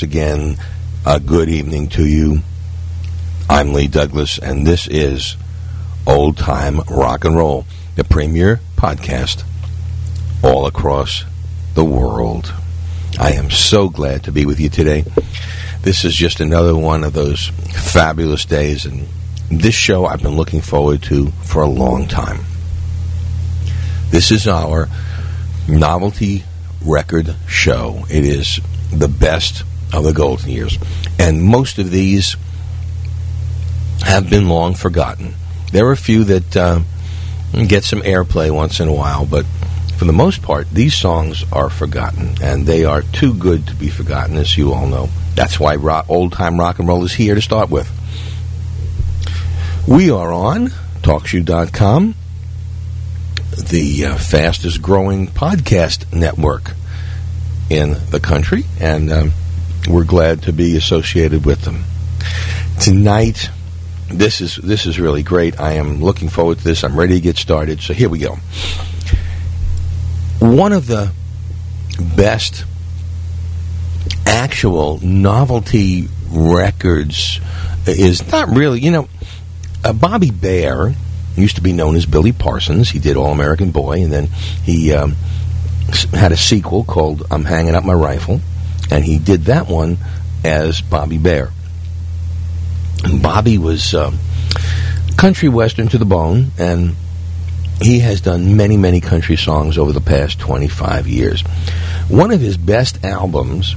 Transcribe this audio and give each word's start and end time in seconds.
once 0.00 0.14
again, 0.14 0.56
a 1.04 1.20
good 1.20 1.50
evening 1.50 1.86
to 1.86 2.06
you. 2.06 2.40
I'm 3.50 3.74
Lee 3.74 3.86
Douglas, 3.86 4.38
and 4.38 4.66
this 4.66 4.88
is 4.88 5.36
Old 6.06 6.38
Time 6.38 6.80
Rock 6.88 7.26
and 7.26 7.36
Roll, 7.36 7.66
the 7.96 8.04
premier 8.04 8.60
podcast 8.76 9.44
all 10.42 10.64
across 10.64 11.26
the 11.74 11.84
world. 11.84 12.54
I 13.18 13.32
am 13.32 13.50
so 13.50 13.90
glad 13.90 14.24
to 14.24 14.32
be 14.32 14.46
with 14.46 14.58
you 14.58 14.70
today. 14.70 15.04
This 15.82 16.06
is 16.06 16.14
just 16.14 16.40
another 16.40 16.74
one 16.74 17.04
of 17.04 17.12
those 17.12 17.48
fabulous 17.48 18.46
days, 18.46 18.86
and 18.86 19.06
this 19.50 19.74
show 19.74 20.06
I've 20.06 20.22
been 20.22 20.36
looking 20.36 20.62
forward 20.62 21.02
to 21.04 21.26
for 21.42 21.60
a 21.60 21.68
long 21.68 22.08
time. 22.08 22.46
This 24.08 24.30
is 24.30 24.48
our 24.48 24.88
novelty 25.68 26.44
record 26.82 27.36
show. 27.46 28.06
It 28.08 28.24
is 28.24 28.60
the 28.90 29.08
best 29.08 29.64
of 29.92 30.04
the 30.04 30.12
golden 30.12 30.50
years. 30.50 30.78
And 31.18 31.42
most 31.42 31.78
of 31.78 31.90
these 31.90 32.36
have 34.02 34.30
been 34.30 34.48
long 34.48 34.74
forgotten. 34.74 35.34
There 35.72 35.86
are 35.86 35.92
a 35.92 35.96
few 35.96 36.24
that 36.24 36.56
uh, 36.56 36.80
get 37.66 37.84
some 37.84 38.00
airplay 38.00 38.50
once 38.50 38.80
in 38.80 38.88
a 38.88 38.92
while, 38.92 39.26
but 39.26 39.46
for 39.96 40.06
the 40.06 40.12
most 40.12 40.40
part, 40.40 40.70
these 40.70 40.94
songs 40.94 41.44
are 41.52 41.68
forgotten, 41.68 42.34
and 42.42 42.66
they 42.66 42.86
are 42.86 43.02
too 43.02 43.34
good 43.34 43.66
to 43.66 43.74
be 43.74 43.90
forgotten, 43.90 44.36
as 44.36 44.56
you 44.56 44.72
all 44.72 44.86
know. 44.86 45.10
That's 45.34 45.60
why 45.60 45.76
rock, 45.76 46.06
old 46.08 46.32
time 46.32 46.58
rock 46.58 46.78
and 46.78 46.88
roll 46.88 47.04
is 47.04 47.12
here 47.12 47.34
to 47.34 47.42
start 47.42 47.70
with. 47.70 47.90
We 49.86 50.10
are 50.10 50.32
on 50.32 50.68
TalkShoe.com, 51.02 52.14
the 53.56 54.06
uh, 54.06 54.16
fastest 54.16 54.80
growing 54.80 55.26
podcast 55.26 56.12
network 56.12 56.72
in 57.68 57.96
the 58.10 58.20
country, 58.20 58.64
and 58.80 59.12
um, 59.12 59.32
we're 59.88 60.04
glad 60.04 60.42
to 60.42 60.52
be 60.52 60.76
associated 60.76 61.44
with 61.44 61.62
them. 61.62 61.84
Tonight, 62.80 63.50
this 64.08 64.40
is 64.40 64.56
this 64.56 64.86
is 64.86 64.98
really 64.98 65.22
great. 65.22 65.60
I 65.60 65.72
am 65.72 66.02
looking 66.02 66.28
forward 66.28 66.58
to 66.58 66.64
this. 66.64 66.82
I'm 66.84 66.98
ready 66.98 67.14
to 67.14 67.20
get 67.20 67.36
started. 67.36 67.80
So 67.80 67.94
here 67.94 68.08
we 68.08 68.18
go. 68.18 68.36
One 70.40 70.72
of 70.72 70.86
the 70.86 71.12
best 72.16 72.64
actual 74.26 74.98
novelty 75.02 76.08
records 76.30 77.40
is 77.86 78.30
not 78.30 78.48
really, 78.48 78.80
you 78.80 78.90
know, 78.90 79.08
uh, 79.84 79.92
Bobby 79.92 80.30
Bare 80.30 80.94
used 81.36 81.56
to 81.56 81.62
be 81.62 81.72
known 81.72 81.96
as 81.96 82.06
Billy 82.06 82.32
Parsons. 82.32 82.90
He 82.90 82.98
did 82.98 83.16
All 83.16 83.32
American 83.32 83.70
Boy, 83.70 84.02
and 84.02 84.12
then 84.12 84.26
he 84.64 84.92
um, 84.92 85.16
had 86.12 86.32
a 86.32 86.36
sequel 86.36 86.84
called 86.84 87.26
I'm 87.30 87.44
Hanging 87.44 87.74
Up 87.74 87.84
My 87.84 87.94
Rifle, 87.94 88.40
and 88.90 89.04
he 89.04 89.18
did 89.18 89.44
that 89.44 89.68
one 89.68 89.98
as 90.44 90.80
Bobby 90.80 91.18
Bare. 91.18 91.50
And 93.04 93.22
Bobby 93.22 93.58
was 93.58 93.94
um, 93.94 94.18
country 95.16 95.48
western 95.48 95.88
to 95.88 95.98
the 95.98 96.04
bone, 96.04 96.52
and 96.58 96.94
he 97.80 98.00
has 98.00 98.20
done 98.20 98.56
many, 98.56 98.76
many 98.76 99.00
country 99.00 99.36
songs 99.36 99.78
over 99.78 99.92
the 99.92 100.00
past 100.00 100.38
25 100.38 101.06
years. 101.06 101.42
One 102.08 102.30
of 102.30 102.40
his 102.40 102.56
best 102.56 103.04
albums 103.04 103.74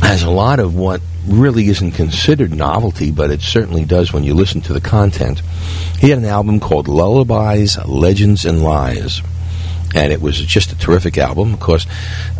has 0.00 0.22
a 0.22 0.30
lot 0.30 0.58
of 0.58 0.74
what 0.74 1.00
really 1.26 1.68
isn't 1.68 1.92
considered 1.92 2.52
novelty, 2.52 3.10
but 3.10 3.30
it 3.30 3.40
certainly 3.40 3.84
does 3.84 4.12
when 4.12 4.24
you 4.24 4.34
listen 4.34 4.60
to 4.62 4.72
the 4.72 4.80
content. 4.80 5.40
He 5.98 6.10
had 6.10 6.18
an 6.18 6.24
album 6.24 6.60
called 6.60 6.88
Lullabies, 6.88 7.78
Legends, 7.86 8.44
and 8.44 8.62
Lies. 8.62 9.22
And 9.94 10.12
it 10.12 10.20
was 10.20 10.38
just 10.38 10.72
a 10.72 10.78
terrific 10.78 11.18
album. 11.18 11.54
Of 11.54 11.60
course, 11.60 11.86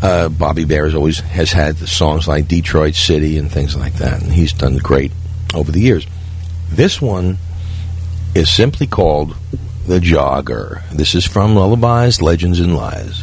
uh, 0.02 0.28
Bobby 0.28 0.64
Bare 0.64 0.84
has 0.84 0.94
always 0.94 1.20
has 1.20 1.52
had 1.52 1.76
songs 1.78 2.26
like 2.26 2.48
Detroit 2.48 2.94
City 2.94 3.38
and 3.38 3.50
things 3.50 3.76
like 3.76 3.94
that, 3.94 4.22
and 4.22 4.32
he's 4.32 4.52
done 4.52 4.76
great 4.78 5.12
over 5.54 5.70
the 5.70 5.80
years. 5.80 6.06
This 6.70 7.00
one 7.00 7.38
is 8.34 8.50
simply 8.50 8.86
called 8.88 9.36
The 9.86 10.00
Jogger. 10.00 10.82
This 10.90 11.14
is 11.14 11.24
from 11.24 11.54
Lullabies, 11.54 12.20
Legends, 12.20 12.58
and 12.58 12.76
Lies. 12.76 13.22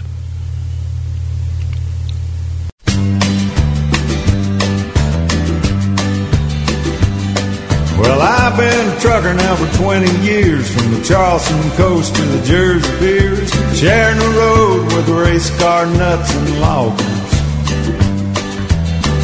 Well, 8.12 8.24
I've 8.24 8.58
been 8.58 8.90
a 8.90 9.00
trucker 9.00 9.34
now 9.34 9.56
for 9.56 9.72
20 9.78 10.20
years, 10.20 10.70
from 10.70 10.92
the 10.92 11.02
Charleston 11.02 11.72
coast 11.80 12.14
to 12.14 12.22
the 12.22 12.46
Jersey 12.46 12.92
piers, 13.00 13.50
sharing 13.80 14.20
the 14.20 14.32
road 14.36 14.84
with 14.92 15.08
race 15.08 15.50
car 15.58 15.86
nuts 15.86 16.36
and 16.36 16.60
loggers. 16.60 17.32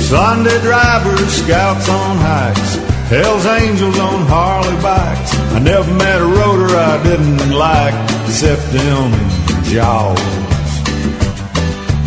Sunday 0.08 0.58
drivers, 0.62 1.34
scouts 1.44 1.90
on 1.90 2.16
hikes, 2.16 2.76
Hell's 3.12 3.46
Angels 3.60 4.00
on 4.00 4.26
Harley 4.26 4.82
bikes. 4.82 5.36
I 5.52 5.60
never 5.60 5.94
met 5.94 6.22
a 6.22 6.30
roader 6.40 6.72
I 6.72 7.04
didn't 7.04 7.52
like, 7.52 7.94
except 8.24 8.72
them 8.72 9.12
jaws. 9.68 10.18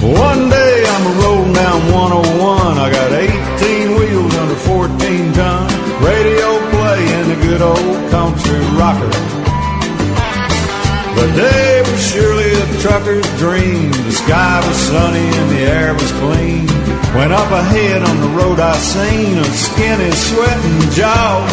One 0.00 0.48
day 0.48 0.84
I'm 0.88 1.06
a 1.06 1.14
rolling 1.20 1.52
down 1.52 1.92
101. 1.92 2.78
I 2.78 2.90
got 2.90 3.12
18 3.12 3.96
wheels 3.96 4.34
under 4.34 4.54
14 4.54 5.32
ton. 5.34 5.80
Radio 6.00 6.69
the 7.30 7.46
good 7.46 7.62
old 7.62 8.10
country 8.10 8.58
rocker. 8.74 9.14
The 11.14 11.28
day 11.38 11.82
was 11.86 12.02
surely 12.10 12.50
a 12.50 12.66
trucker's 12.82 13.28
dream. 13.38 13.92
The 13.92 14.10
sky 14.10 14.58
was 14.66 14.76
sunny 14.90 15.28
and 15.38 15.48
the 15.54 15.62
air 15.78 15.94
was 15.94 16.10
clean. 16.18 16.66
When 17.14 17.30
up 17.30 17.50
ahead 17.50 18.02
on 18.02 18.16
the 18.24 18.30
road 18.34 18.58
I 18.58 18.74
seen 18.78 19.38
a 19.38 19.44
skinny 19.44 20.10
sweating 20.10 20.80
jaw. 20.98 21.46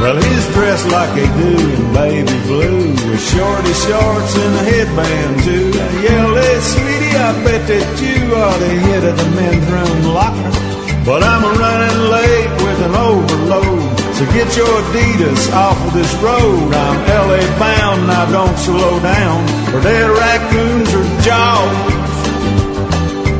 Well, 0.00 0.14
he's 0.14 0.46
dressed 0.54 0.88
like 0.94 1.14
a 1.18 1.26
do 1.42 1.54
in 1.74 1.82
baby 1.92 2.38
blue 2.46 2.94
with 3.10 3.22
shorty 3.34 3.74
shorts 3.82 4.32
and 4.44 4.54
a 4.62 4.64
headband 4.70 5.34
too. 5.42 5.70
I 5.74 5.90
yelled, 6.06 6.38
hey, 6.38 6.60
sweetie, 6.70 7.16
I 7.18 7.30
bet 7.42 7.62
that 7.66 7.88
you 7.98 8.20
are 8.30 8.58
the 8.62 8.72
hit 8.86 9.02
of 9.10 9.16
the 9.18 9.28
men's 9.34 9.66
room 9.66 10.14
locker. 10.14 10.68
But 11.08 11.22
I'm 11.22 11.42
a 11.42 11.52
running 11.58 12.00
late 12.14 12.52
with 12.62 12.80
an 12.84 12.94
overload. 12.94 13.87
So 14.18 14.26
get 14.34 14.50
your 14.56 14.66
Adidas 14.66 15.54
off 15.54 15.78
of 15.86 15.94
this 15.94 16.12
road. 16.16 16.74
I'm 16.74 16.98
LA 17.06 17.38
bound 17.54 18.02
and 18.02 18.10
I 18.10 18.26
don't 18.32 18.58
slow 18.58 18.98
down 18.98 19.46
for 19.70 19.80
dead 19.80 20.10
raccoons 20.10 20.90
or 20.90 21.06
jaws. 21.22 21.70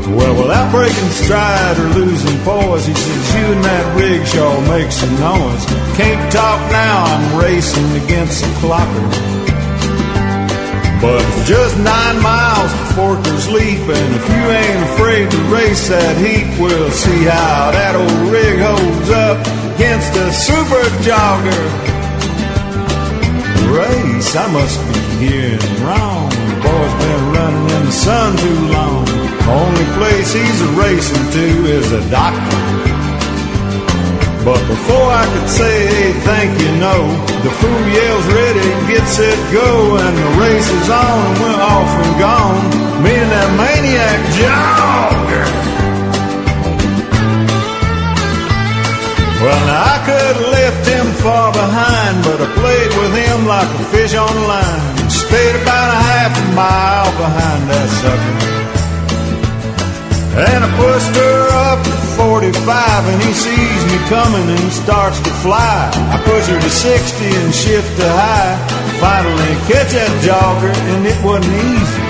Well, 0.07 0.39
without 0.39 0.71
breaking 0.71 1.11
stride 1.19 1.77
or 1.79 1.89
losing 1.99 2.39
poise, 2.47 2.87
he 2.87 2.93
says, 2.93 3.35
You 3.35 3.59
and 3.59 3.63
that 3.65 3.85
rickshaw 3.99 4.55
make 4.71 4.89
some 4.95 5.11
noise. 5.19 5.65
Can't 5.99 6.31
talk 6.31 6.59
now, 6.71 7.03
I'm 7.11 7.43
racing 7.43 7.91
against 8.07 8.39
the 8.39 8.51
clocker. 8.63 9.07
But 11.03 11.19
it's 11.27 11.43
just 11.45 11.75
nine 11.83 12.23
miles 12.23 12.71
to 12.71 12.85
Forker's 12.95 13.51
Leap, 13.51 13.83
and 13.83 14.15
if 14.15 14.25
you 14.31 14.43
ain't 14.47 14.83
afraid 14.95 15.29
to 15.29 15.39
race 15.51 15.89
that 15.89 16.15
heat, 16.23 16.47
we'll 16.55 16.91
see 16.91 17.27
how 17.27 17.71
that 17.75 17.99
old 17.99 18.31
rig 18.31 18.59
holds 18.63 19.09
up 19.11 19.68
against 19.79 20.13
a 20.13 20.27
super 20.33 20.83
jogger. 21.07 21.63
Race, 23.71 24.35
I 24.35 24.45
must 24.51 24.75
be 24.91 24.99
hearing 25.23 25.75
wrong. 25.79 26.27
Boy's 26.59 26.95
been 26.99 27.23
running 27.31 27.67
in 27.77 27.85
the 27.87 27.91
sun 27.91 28.35
too 28.35 28.59
long. 28.75 29.07
Only 29.47 29.87
place 29.95 30.33
he's 30.35 30.61
racing 30.75 31.25
to 31.31 31.47
is 31.79 31.91
a 31.93 32.03
doctor. 32.11 32.59
But 34.43 34.59
before 34.67 35.09
I 35.15 35.23
could 35.31 35.47
say, 35.47 35.87
hey, 35.87 36.11
thank 36.27 36.59
you, 36.59 36.71
no, 36.83 36.97
the 37.39 37.51
fool 37.59 37.83
yells 37.87 38.27
ready, 38.35 38.67
get 38.91 39.07
set, 39.07 39.39
go, 39.53 39.95
and 39.95 40.13
the 40.17 40.29
race 40.43 40.69
is 40.69 40.89
on, 40.89 41.19
and 41.23 41.39
we're 41.39 41.61
off 41.63 41.91
and 42.03 42.19
gone. 42.19 43.03
Me 43.03 43.15
and 43.15 43.31
that 43.31 43.49
maniac 43.55 44.19
jogger. 44.35 45.78
Far 51.29 51.51
behind, 51.51 52.23
but 52.23 52.39
I 52.39 52.47
played 52.55 52.91
with 52.95 53.13
him 53.13 53.37
like 53.45 53.67
a 53.67 53.83
fish 53.91 54.13
on 54.15 54.31
a 54.31 54.45
line. 54.47 55.09
Stayed 55.09 55.55
about 55.61 55.89
a 55.93 55.99
half 56.09 56.31
a 56.33 56.45
mile 56.55 57.11
behind 57.19 57.61
that 57.69 57.89
sucker. 57.99 58.37
And 60.39 60.59
I 60.63 60.69
pushed 60.79 61.15
her 61.19 61.41
up 61.69 61.79
to 61.83 61.95
45 62.17 63.11
and 63.11 63.19
he 63.27 63.33
sees 63.33 63.81
me 63.91 63.97
coming 64.07 64.45
and 64.47 64.61
he 64.63 64.71
starts 64.71 65.19
to 65.19 65.31
fly. 65.43 65.91
I 66.15 66.17
push 66.23 66.47
her 66.47 66.59
to 66.59 66.71
60 66.71 67.25
and 67.25 67.51
shift 67.53 67.91
to 67.99 68.07
high. 68.07 68.55
Finally 69.03 69.51
catch 69.67 69.91
that 69.93 70.13
jogger 70.23 70.71
and 70.71 71.01
it 71.05 71.19
wasn't 71.25 71.51
easy. 71.51 72.03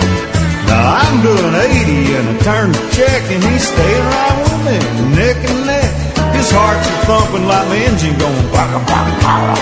Now 0.69 1.01
I'm 1.01 1.17
doing 1.25 1.53
80 1.55 2.17
and 2.17 2.25
I 2.29 2.35
turn 2.45 2.67
the 2.71 2.83
check 2.93 3.21
and 3.33 3.41
he's 3.49 3.65
staying 3.65 4.05
right 4.13 4.37
with 4.45 4.59
me, 4.67 4.77
neck 5.17 5.39
and. 5.49 5.68
His 6.39 6.51
heart's 6.55 6.87
a 6.87 6.95
thumping 7.03 7.45
like 7.51 7.67
my 7.67 7.75
engine 7.83 8.15
going 8.15 8.47
baka 8.55 8.79
baka. 8.87 9.59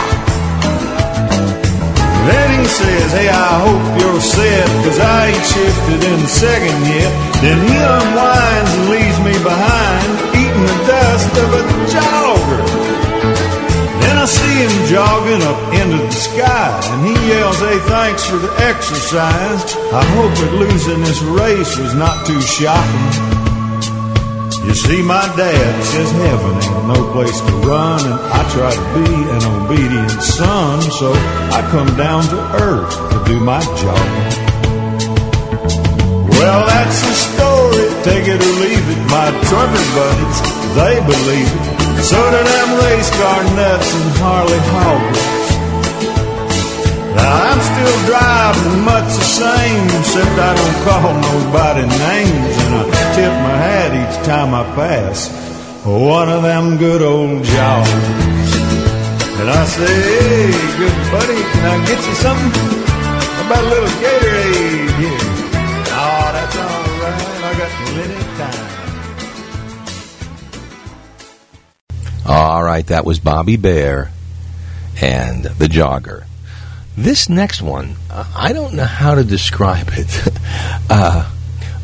Then 2.30 2.60
he 2.60 2.66
says, 2.70 3.10
hey, 3.18 3.30
I 3.34 3.50
hope 3.66 3.82
you're 3.98 4.22
set, 4.22 4.68
cause 4.86 5.00
I 5.00 5.34
ain't 5.34 5.46
shifted 5.48 6.00
in 6.06 6.18
the 6.22 6.28
second 6.28 6.78
yet. 6.86 7.12
Then 7.42 7.58
he 7.66 7.74
unwinds 7.82 8.72
and 8.78 8.86
leaves 8.94 9.20
me 9.26 9.34
behind, 9.42 10.06
eating 10.38 10.66
the 10.70 10.78
dust 10.86 11.34
of 11.40 11.50
a 11.56 11.64
jogger. 11.90 12.62
Then 14.04 14.18
I 14.22 14.26
see 14.30 14.58
him 14.62 14.76
jogging 14.86 15.42
up 15.50 15.60
into 15.82 15.98
the 15.98 16.12
sky, 16.12 16.78
and 16.94 17.00
he 17.08 17.16
yells, 17.32 17.58
hey, 17.58 17.80
thanks 17.90 18.24
for 18.28 18.38
the 18.38 18.54
exercise. 18.70 19.66
I 19.96 20.04
hope 20.14 20.34
that 20.36 20.54
losing 20.54 21.00
this 21.02 21.24
race 21.24 21.74
was 21.80 21.96
not 21.96 22.28
too 22.28 22.42
shocking. 22.42 23.37
You 24.66 24.74
see, 24.74 25.02
my 25.02 25.26
dad 25.36 25.84
says 25.84 26.12
heaven 26.12 26.56
ain't 26.56 26.88
no 26.88 27.12
place 27.14 27.40
to 27.40 27.54
run, 27.68 28.00
and 28.06 28.14
I 28.14 28.42
try 28.52 28.72
to 28.72 28.86
be 28.98 29.10
an 29.14 29.44
obedient 29.62 30.22
son, 30.22 30.82
so 30.82 31.14
I 31.54 31.62
come 31.72 31.96
down 31.96 32.24
to 32.24 32.40
earth 32.62 32.94
to 33.12 33.18
do 33.26 33.40
my 33.40 33.62
job. 33.62 34.08
Well, 36.38 36.66
that's 36.68 37.00
the 37.02 37.14
story, 37.14 37.86
take 38.04 38.28
it 38.28 38.40
or 38.42 38.56
leave 38.62 38.86
it. 38.94 39.02
My 39.10 39.30
trucker 39.48 39.86
buddies, 39.98 40.40
they 40.76 40.96
believe 41.06 41.50
it. 41.50 42.04
So 42.04 42.18
do 42.18 42.44
them 42.44 42.70
race 42.86 43.10
car 43.18 43.44
nuts 43.56 43.90
and 43.96 44.12
Harley 44.22 44.62
hoggers. 44.74 45.47
I'm 47.18 47.60
still 47.62 47.98
driving 48.06 48.82
much 48.86 49.10
the 49.14 49.26
same, 49.26 49.86
except 50.00 50.34
I 50.38 50.54
don't 50.56 50.80
call 50.86 51.14
nobody 51.14 51.86
names, 51.86 52.56
and 52.64 52.74
I 52.76 52.84
tip 53.16 53.34
my 53.42 53.58
hat 53.58 53.90
each 53.94 54.18
time 54.26 54.54
I 54.54 54.64
pass 54.76 55.30
one 55.86 56.30
of 56.30 56.44
them 56.44 56.78
good 56.78 57.02
old 57.02 57.44
jobs. 57.44 57.90
And 59.40 59.50
I 59.50 59.66
say, 59.66 59.86
hey, 59.86 60.52
good 60.78 60.98
buddy, 61.12 61.42
can 61.42 61.66
I 61.66 61.78
get 61.86 62.00
you 62.06 62.16
something? 62.16 62.88
About 63.46 63.64
a 63.64 63.68
little 63.70 63.88
Gatorade 64.04 64.92
here? 65.00 65.20
Oh, 65.94 66.32
that's 66.34 66.56
all 66.58 66.88
right. 67.04 67.24
I 67.44 67.52
got 67.58 67.70
plenty 67.88 68.16
of 68.16 68.22
time. 68.38 68.66
All 72.28 72.64
right, 72.64 72.86
that 72.88 73.06
was 73.06 73.20
Bobby 73.20 73.56
Bare 73.56 74.12
and 75.02 75.46
the 75.46 75.68
Jogger. 75.68 76.26
This 76.98 77.30
next 77.30 77.62
one, 77.62 77.96
uh, 78.10 78.26
I 78.36 78.54
don't 78.54 78.74
know 78.74 78.84
how 78.84 79.14
to 79.14 79.24
describe 79.24 79.90
it, 79.92 80.32
uh, 80.90 81.32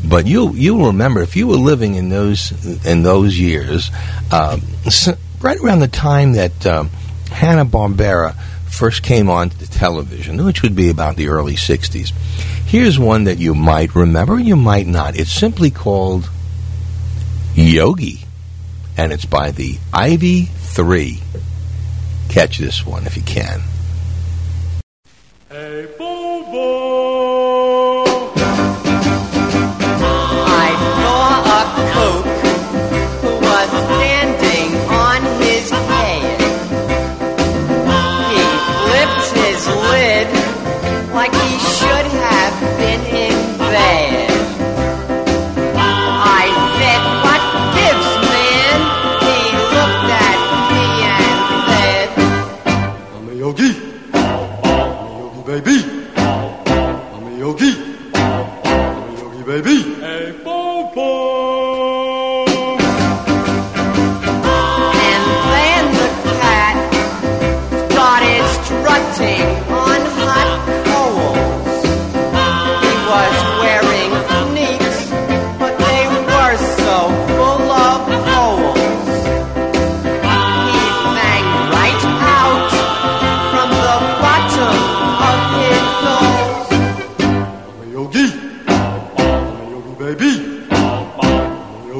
but 0.04 0.26
you 0.26 0.52
you'll 0.54 0.86
remember 0.86 1.22
if 1.22 1.36
you 1.36 1.46
were 1.46 1.54
living 1.54 1.94
in 1.94 2.08
those 2.08 2.50
in 2.84 3.04
those 3.04 3.38
years, 3.38 3.92
uh, 4.32 4.58
right 5.40 5.58
around 5.60 5.78
the 5.78 5.88
time 5.88 6.32
that 6.32 6.66
um, 6.66 6.90
Hanna 7.30 7.64
Barbera 7.64 8.34
first 8.66 9.04
came 9.04 9.30
on 9.30 9.50
to 9.50 9.70
television, 9.70 10.44
which 10.44 10.62
would 10.62 10.74
be 10.74 10.90
about 10.90 11.14
the 11.14 11.28
early 11.28 11.54
'60s. 11.54 12.10
Here's 12.66 12.98
one 12.98 13.22
that 13.24 13.38
you 13.38 13.54
might 13.54 13.94
remember, 13.94 14.40
you 14.40 14.56
might 14.56 14.88
not. 14.88 15.16
It's 15.16 15.30
simply 15.30 15.70
called 15.70 16.28
Yogi, 17.54 18.24
and 18.96 19.12
it's 19.12 19.26
by 19.26 19.52
the 19.52 19.78
Ivy 19.92 20.46
Three. 20.46 21.20
Catch 22.28 22.58
this 22.58 22.84
one 22.84 23.06
if 23.06 23.16
you 23.16 23.22
can. 23.22 23.60
Hey, 25.54 25.86
Bobo! 25.96 26.13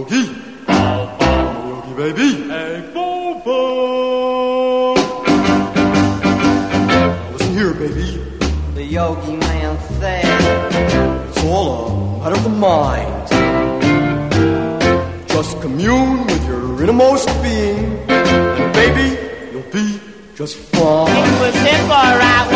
Yogi. 0.05 0.35
I'm 0.69 1.09
a 1.21 1.69
yogi, 1.69 1.95
baby. 1.95 2.29
Hey, 2.49 2.91
Bobo! 2.93 4.95
Now 6.87 7.31
listen 7.33 7.53
here, 7.55 7.73
baby. 7.75 8.21
The 8.75 8.85
yogi 8.85 9.37
man 9.37 9.79
said. 10.01 10.25
It's 11.29 11.45
all 11.45 11.87
a 11.87 11.89
matter 12.21 12.37
of 12.37 12.43
the 12.43 12.49
mind. 12.51 13.29
Just 15.29 15.61
commune 15.61 16.27
with 16.27 16.47
your 16.47 16.83
innermost 16.83 17.29
being, 17.43 17.99
and 18.09 18.73
baby, 18.75 19.19
you'll 19.53 19.63
be 19.73 20.01
just 20.37 20.57
fine. 20.57 21.09
It 21.11 21.41
was 21.41 21.55
him 21.55 21.91
alright, 21.91 22.51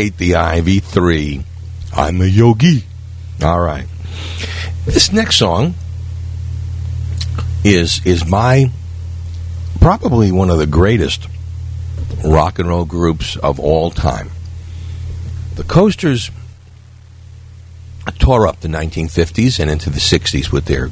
Right, 0.00 0.16
the 0.16 0.36
Ivy 0.36 0.80
Three. 0.80 1.44
I'm 1.94 2.22
a 2.22 2.24
yogi. 2.24 2.84
All 3.42 3.60
right. 3.60 3.84
This 4.86 5.12
next 5.12 5.36
song 5.36 5.74
is 7.64 8.00
is 8.06 8.24
by 8.24 8.70
probably 9.78 10.32
one 10.32 10.48
of 10.48 10.56
the 10.56 10.66
greatest 10.66 11.28
rock 12.24 12.58
and 12.58 12.70
roll 12.70 12.86
groups 12.86 13.36
of 13.36 13.60
all 13.60 13.90
time. 13.90 14.30
The 15.56 15.64
Coasters 15.64 16.30
tore 18.18 18.46
up 18.46 18.60
the 18.60 18.68
1950s 18.68 19.60
and 19.60 19.70
into 19.70 19.90
the 19.90 20.00
60s 20.00 20.50
with 20.50 20.64
their 20.64 20.88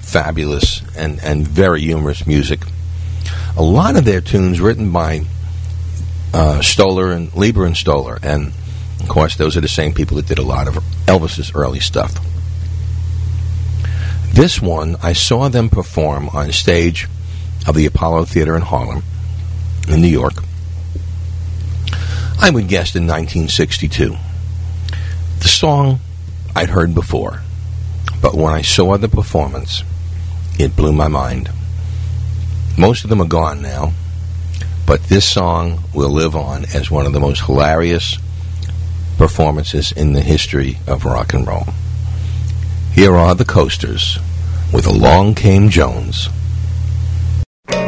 fabulous 0.00 0.82
and, 0.96 1.20
and 1.22 1.46
very 1.46 1.82
humorous 1.82 2.26
music. 2.26 2.62
A 3.56 3.62
lot 3.62 3.94
of 3.94 4.04
their 4.04 4.20
tunes 4.20 4.60
written 4.60 4.90
by 4.90 5.26
uh, 6.34 6.60
Stoller 6.62 7.12
and 7.12 7.34
Leiber 7.34 7.64
and 7.64 7.76
Stoller, 7.76 8.18
and 8.22 8.52
Of 9.00 9.08
course, 9.08 9.36
those 9.36 9.56
are 9.56 9.60
the 9.60 9.68
same 9.68 9.94
people 9.94 10.16
that 10.16 10.26
did 10.26 10.38
a 10.38 10.42
lot 10.42 10.68
of 10.68 10.74
Elvis's 11.06 11.54
early 11.54 11.80
stuff. 11.80 12.18
This 14.32 14.60
one, 14.60 14.96
I 15.02 15.14
saw 15.14 15.48
them 15.48 15.68
perform 15.68 16.28
on 16.30 16.52
stage 16.52 17.08
of 17.66 17.74
the 17.74 17.86
Apollo 17.86 18.26
Theater 18.26 18.54
in 18.56 18.62
Harlem, 18.62 19.02
in 19.88 20.00
New 20.00 20.08
York. 20.08 20.34
I 22.40 22.50
would 22.50 22.68
guess 22.68 22.94
in 22.94 23.06
1962. 23.06 24.16
The 25.40 25.48
song 25.48 26.00
I'd 26.54 26.70
heard 26.70 26.94
before, 26.94 27.42
but 28.20 28.34
when 28.34 28.52
I 28.52 28.62
saw 28.62 28.96
the 28.96 29.08
performance, 29.08 29.82
it 30.58 30.76
blew 30.76 30.92
my 30.92 31.08
mind. 31.08 31.50
Most 32.76 33.04
of 33.04 33.10
them 33.10 33.20
are 33.20 33.26
gone 33.26 33.60
now, 33.62 33.92
but 34.88 35.04
this 35.04 35.28
song 35.30 35.78
will 35.94 36.08
live 36.08 36.34
on 36.34 36.64
as 36.74 36.90
one 36.90 37.04
of 37.04 37.12
the 37.12 37.20
most 37.20 37.44
hilarious 37.44 38.16
performances 39.18 39.92
in 39.92 40.14
the 40.14 40.22
history 40.22 40.78
of 40.86 41.04
rock 41.04 41.34
and 41.34 41.46
roll. 41.46 41.66
Here 42.94 43.14
are 43.14 43.34
the 43.34 43.44
Coasters 43.44 44.18
with 44.72 44.86
Along 44.86 45.34
Came 45.34 45.68
Jones. 45.68 46.30
I 47.68 47.84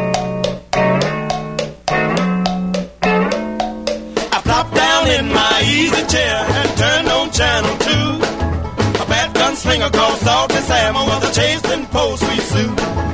plopped 4.43 4.75
down 4.75 5.07
in 5.07 5.33
my 5.33 5.63
easy 5.65 6.05
chair 6.05 6.35
and 6.35 6.77
turned 6.77 7.07
on 7.07 7.31
channel 7.31 7.77
two. 7.79 8.21
A 9.01 9.05
bad 9.07 9.33
gunslinger 9.33 9.91
called 9.91 10.19
Salty 10.19 10.53
Sam 10.57 10.93
was 10.93 11.23
a 11.27 11.33
chasing 11.33 11.87
post 11.87 12.23
sweet 12.23 12.41
Sue. 12.41 13.10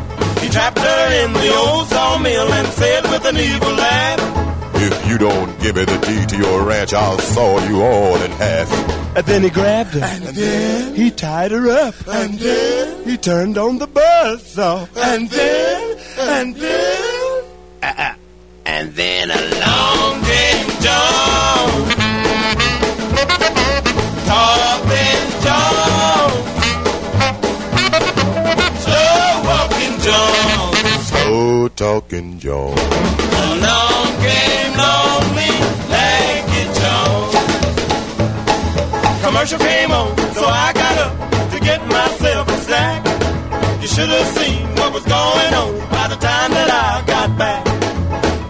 He 1.18 1.24
trapped 1.24 1.26
her 1.26 1.26
in 1.26 1.34
the 1.34 1.56
old 1.56 1.88
sawmill 1.88 2.54
and 2.54 2.68
said 2.74 3.04
with 3.04 3.26
an 3.26 3.38
evil 3.38 3.72
laugh, 3.74 4.76
If 4.76 5.08
you 5.08 5.18
don't 5.18 5.60
give 5.60 5.76
me 5.76 5.86
the 5.86 5.98
deed 5.98 6.30
to 6.30 6.38
your 6.38 6.64
ranch, 6.64 6.94
I'll 6.94 7.18
saw 7.20 7.68
you 7.68 7.82
all 7.82 8.16
in 8.22 8.32
half. 8.32 9.18
And 9.18 9.26
then 9.26 9.44
he 9.44 9.50
grabbed 9.50 9.94
her. 9.94 10.04
And 10.04 10.24
then 10.26 10.96
he 10.96 11.12
tied 11.12 11.52
her 11.52 11.70
up. 11.70 11.96
And 12.08 12.34
then 12.40 13.04
he 13.04 13.18
turned 13.18 13.58
on 13.58 13.80
the 13.80 13.88
buzzsaw. 13.88 14.88
And 14.96 15.30
then, 15.30 15.98
and 16.20 16.56
then, 16.56 17.44
uh-uh. 17.84 18.14
and 18.66 18.94
then 18.94 19.32
along 19.32 20.24
came 20.24 20.70
John. 20.82 21.90
Talking 24.28 24.67
Talking 31.76 32.40
Joe. 32.40 32.74
Along 32.74 34.08
came 34.26 34.74
lonely 34.78 35.54
Lanky 35.94 36.64
Jones. 36.80 37.34
Commercial 39.24 39.60
came 39.60 39.92
on, 39.92 40.16
so 40.34 40.46
I 40.46 40.72
got 40.74 40.98
up 40.98 41.52
to 41.52 41.60
get 41.60 41.86
myself 41.88 42.48
a 42.48 42.58
snack. 42.62 43.06
You 43.82 43.88
should 43.88 44.10
have 44.10 44.28
seen 44.38 44.66
what 44.76 44.94
was 44.94 45.04
going 45.06 45.54
on 45.54 45.78
by 45.90 46.08
the 46.08 46.16
time 46.16 46.52
that 46.52 46.70
I 46.72 47.04
got 47.06 47.38
back. 47.38 47.64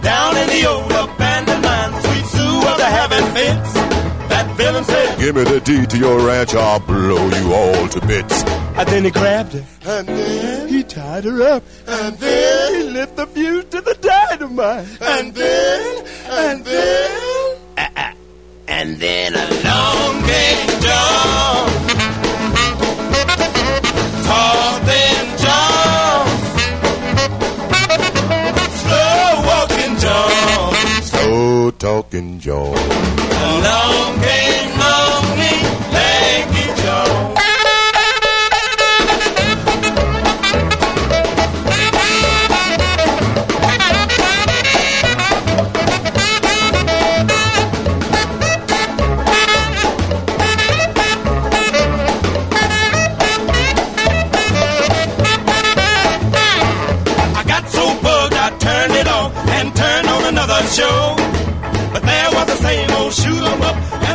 Down 0.02 0.36
in 0.36 0.48
the 0.48 0.66
old 0.66 0.92
abandoned 0.92 1.62
mine, 1.62 1.92
Sweet 2.02 2.26
Sue 2.26 2.58
was 2.60 2.80
having 2.80 3.26
fits. 3.34 3.97
That 4.38 4.56
villain 4.56 4.84
said, 4.84 5.18
Give 5.18 5.34
me 5.34 5.42
the 5.42 5.58
deed 5.58 5.90
to 5.90 5.98
your 5.98 6.24
ranch, 6.24 6.54
I'll 6.54 6.78
blow 6.78 7.28
you 7.28 7.52
all 7.52 7.88
to 7.88 8.06
bits. 8.06 8.44
and 8.44 8.88
then 8.88 9.04
he 9.04 9.10
grabbed 9.10 9.52
her. 9.54 9.64
And 9.84 10.06
then 10.06 10.68
he 10.68 10.84
tied 10.84 11.24
her 11.24 11.42
up. 11.42 11.64
And 11.88 12.16
then 12.18 12.74
he 12.74 12.82
lit 12.90 13.16
the 13.16 13.26
fuse 13.26 13.64
to 13.64 13.80
the 13.80 13.94
dynamite. 13.94 14.86
And 15.02 15.34
then, 15.34 16.06
and 16.30 16.64
then, 16.64 17.58
uh-uh. 17.78 18.12
and 18.68 18.96
then 18.98 19.34
along 19.34 20.22
came 20.22 20.80
John. 20.82 21.68
Tall 24.22 24.78
talking 31.72 32.38
Joe. 32.38 32.72
Along 32.74 34.20
came 34.20 34.77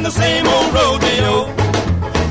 the 0.03 0.11
same 0.11 0.45
old 0.45 0.73
rodeo. 0.73 1.45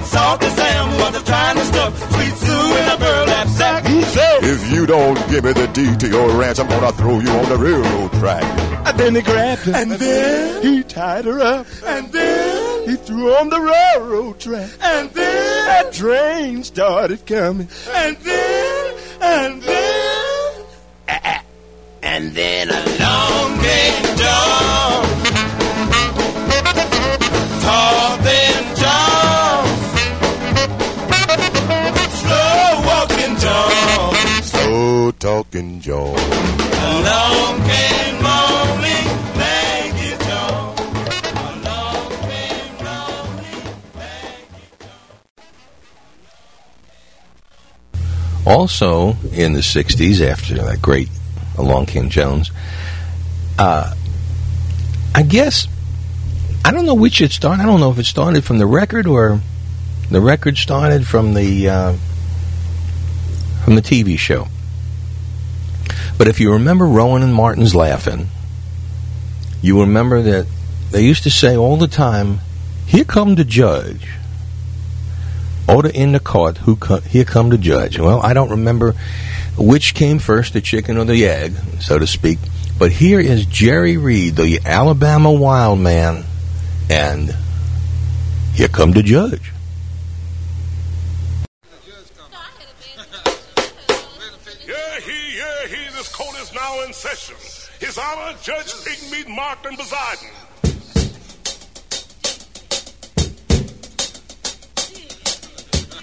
Salty 0.04 0.46
Sam 0.48 0.90
was 0.98 1.16
a 1.16 1.24
trying 1.24 1.56
to 1.56 1.64
stuff 1.64 2.12
Sweet 2.12 2.34
Sue 2.34 2.76
in 2.76 2.88
a 2.90 2.96
burlap 2.98 3.48
sack. 3.48 3.86
He 3.86 4.02
said, 4.02 4.44
If 4.44 4.70
you 4.70 4.84
don't 4.84 5.16
give 5.30 5.44
me 5.44 5.52
the 5.54 5.66
deed 5.68 5.98
to 6.00 6.08
your 6.08 6.30
ranch, 6.36 6.60
I'm 6.60 6.68
gonna 6.68 6.92
throw 6.92 7.18
you 7.20 7.30
on 7.30 7.48
the 7.48 7.56
railroad 7.56 8.12
track. 8.20 8.44
and 8.86 8.98
then 8.98 9.14
he 9.14 9.22
grabbed 9.22 9.62
her, 9.62 9.72
and 9.74 9.92
then? 9.92 10.62
He 10.62 10.82
tied 10.82 11.24
her 11.24 11.40
up, 11.40 11.66
and 11.86 12.12
then? 12.12 12.88
He 12.90 12.96
threw 12.96 13.30
her 13.30 13.38
on 13.38 13.48
the 13.48 13.60
railroad 13.60 14.38
track, 14.38 14.70
and 14.82 15.10
then? 15.10 15.66
That 15.66 15.92
train 15.94 16.64
started 16.64 17.24
coming, 17.24 17.68
and 17.90 18.16
then, 18.18 18.94
and 19.22 19.62
then, 19.62 20.64
and 22.02 22.32
then 22.34 22.68
a 22.68 23.02
long 23.02 23.62
John, 23.62 24.16
tall 24.18 24.81
thin 27.62 28.76
John, 28.76 29.66
slow 32.10 32.82
walking 32.86 33.36
John. 33.38 34.14
Slow 34.42 35.10
talking 35.12 35.80
Joe. 35.80 36.14
Along 36.14 37.62
came 37.62 38.16
lonely 38.22 39.02
Lanky 39.38 40.12
Joe. 40.24 40.74
Along 41.46 42.10
came 42.28 42.84
lonely 42.84 43.52
Also, 48.44 49.16
in 49.32 49.52
the 49.52 49.60
60s, 49.60 50.20
after 50.20 50.54
that 50.54 50.82
great 50.82 51.08
Along 51.58 51.86
Came 51.86 52.08
Jones, 52.08 52.50
uh, 53.58 53.94
I 55.14 55.22
guess, 55.22 55.68
I 56.64 56.70
don't 56.70 56.86
know 56.86 56.94
which 56.94 57.20
it 57.20 57.32
started. 57.32 57.62
I 57.62 57.66
don't 57.66 57.80
know 57.80 57.90
if 57.90 57.98
it 57.98 58.06
started 58.06 58.44
from 58.44 58.58
the 58.58 58.66
record 58.66 59.06
or 59.06 59.40
the 60.10 60.20
record 60.20 60.56
started 60.56 61.06
from 61.06 61.34
the, 61.34 61.68
uh, 61.68 61.92
from 63.64 63.74
the 63.74 63.82
TV 63.82 64.18
show. 64.18 64.48
But 66.18 66.28
if 66.28 66.38
you 66.38 66.52
remember 66.52 66.86
Rowan 66.86 67.22
and 67.22 67.34
Martin's 67.34 67.74
Laugh-In, 67.74 68.28
you 69.60 69.80
remember 69.80 70.22
that 70.22 70.46
they 70.90 71.02
used 71.02 71.22
to 71.24 71.30
say 71.30 71.56
all 71.56 71.76
the 71.76 71.88
time, 71.88 72.40
Here 72.86 73.04
come 73.04 73.34
the 73.34 73.44
judge. 73.44 74.08
Order 75.68 75.88
in 75.88 76.12
the 76.12 76.20
court, 76.20 76.58
who 76.58 76.76
co- 76.76 77.00
here 77.00 77.24
come 77.24 77.48
the 77.48 77.58
judge. 77.58 77.98
Well, 77.98 78.20
I 78.20 78.34
don't 78.34 78.50
remember 78.50 78.94
which 79.56 79.94
came 79.94 80.18
first, 80.18 80.52
the 80.52 80.60
chicken 80.60 80.96
or 80.96 81.04
the 81.04 81.26
egg, 81.26 81.54
so 81.80 81.98
to 81.98 82.06
speak. 82.06 82.38
But 82.78 82.92
here 82.92 83.20
is 83.20 83.46
Jerry 83.46 83.96
Reed, 83.96 84.36
the 84.36 84.60
Alabama 84.66 85.32
wild 85.32 85.78
man, 85.78 86.24
and 86.92 87.34
here 88.52 88.68
come 88.68 88.92
the 88.92 89.02
judge. 89.02 89.50
Yeah, 94.66 95.00
he, 95.00 95.38
yeah, 95.38 95.66
he, 95.68 95.96
this 95.96 96.14
court 96.14 96.36
is 96.42 96.52
now 96.52 96.82
in 96.82 96.92
session. 96.92 97.36
His 97.80 97.96
Honor, 97.96 98.36
Judge 98.42 98.72
Pigmeat 98.84 99.26
Martin 99.26 99.74
presiding. 99.74 100.32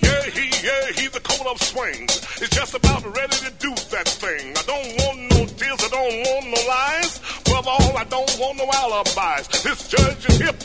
Yeah, 0.02 0.24
he, 0.38 0.46
yeah, 0.66 0.92
he, 0.98 1.08
the 1.08 1.22
coat 1.24 1.46
of 1.52 1.62
swings 1.62 2.42
is 2.42 2.50
just 2.50 2.74
about 2.74 3.06
ready 3.16 3.38
to 3.38 3.52
do 3.60 3.76
that 3.92 4.08
thing. 4.08 4.58
I 4.58 4.64
don't 4.64 4.90
want 5.02 5.20
no 5.34 5.46
tears, 5.54 5.84
I 5.84 5.90
don't 5.90 6.18
want 6.26 6.46
no 6.48 6.68
lies. 6.68 7.22
Above 7.46 7.68
all, 7.68 7.98
I 7.98 8.04
don't 8.06 8.40
want 8.40 8.58
no 8.58 8.66
alibis. 8.74 9.64
This 9.64 9.88
judge 9.88 10.26
is 10.30 10.38
hip, 10.40 10.56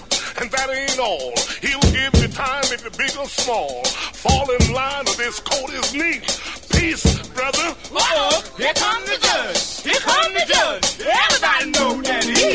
and 0.41 0.51
that 0.51 0.71
ain't 0.71 0.99
all. 0.99 1.33
He'll 1.61 1.81
give 1.93 2.15
you 2.21 2.29
time 2.29 2.65
if 2.65 2.83
you're 2.83 2.91
big 2.93 3.17
or 3.17 3.29
small. 3.29 3.85
Fall 3.85 4.51
in 4.51 4.73
line, 4.73 5.07
or 5.09 5.15
this 5.15 5.41
coat 5.41 5.71
is 5.71 5.95
neat. 5.95 6.23
Peace, 6.71 7.05
brother. 7.29 7.75
Uh-oh, 7.95 8.43
here 8.57 8.73
come 8.75 9.03
the 9.05 9.19
judge. 9.21 9.83
Here 9.83 10.01
come 10.01 10.33
the 10.35 10.45
judge. 10.53 11.01
Everybody 11.01 11.71
know 11.71 12.03
that 12.03 12.25
he 12.25 12.54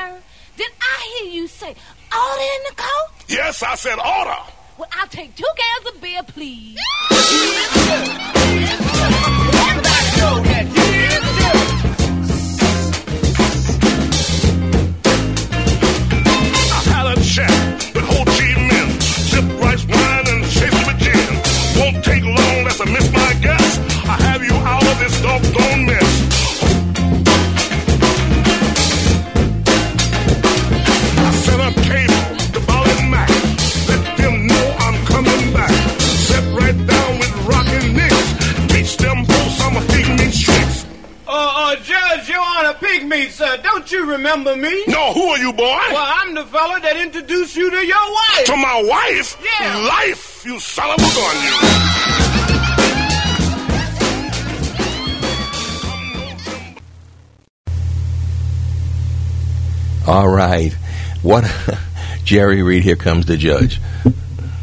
sir. 0.00 0.22
Did 0.56 0.70
I 0.80 1.18
hear 1.22 1.32
you 1.32 1.46
say 1.46 1.68
order 1.68 2.42
in 2.42 2.62
the 2.68 2.74
court? 2.76 3.24
Yes, 3.28 3.62
I 3.62 3.74
said 3.74 3.98
order. 3.98 4.40
Well, 4.78 4.88
I'll 4.92 5.08
take 5.08 5.34
two 5.34 5.44
cans 5.56 5.94
of 5.94 6.00
beer, 6.00 6.22
please. 6.22 6.78
Don't 43.90 44.06
you 44.06 44.12
remember 44.12 44.54
me? 44.54 44.84
No, 44.86 45.12
who 45.12 45.30
are 45.30 45.38
you, 45.38 45.52
boy? 45.52 45.64
Well, 45.64 45.96
I'm 45.98 46.32
the 46.32 46.44
fella 46.44 46.78
that 46.80 46.96
introduced 46.96 47.56
you 47.56 47.68
to 47.70 47.84
your 47.84 48.12
wife. 48.12 48.44
To 48.44 48.56
my 48.56 48.84
wife? 48.86 49.36
Yeah. 49.42 49.78
Life, 49.78 50.44
you 50.46 50.60
son 50.60 50.90
of 50.90 51.00
a 51.00 51.00
gun, 51.00 51.36
you. 60.06 60.12
All 60.12 60.28
right. 60.28 60.72
What? 61.22 61.52
Jerry 62.24 62.62
Reed, 62.62 62.84
here 62.84 62.94
comes 62.94 63.26
the 63.26 63.36
judge. 63.36 63.80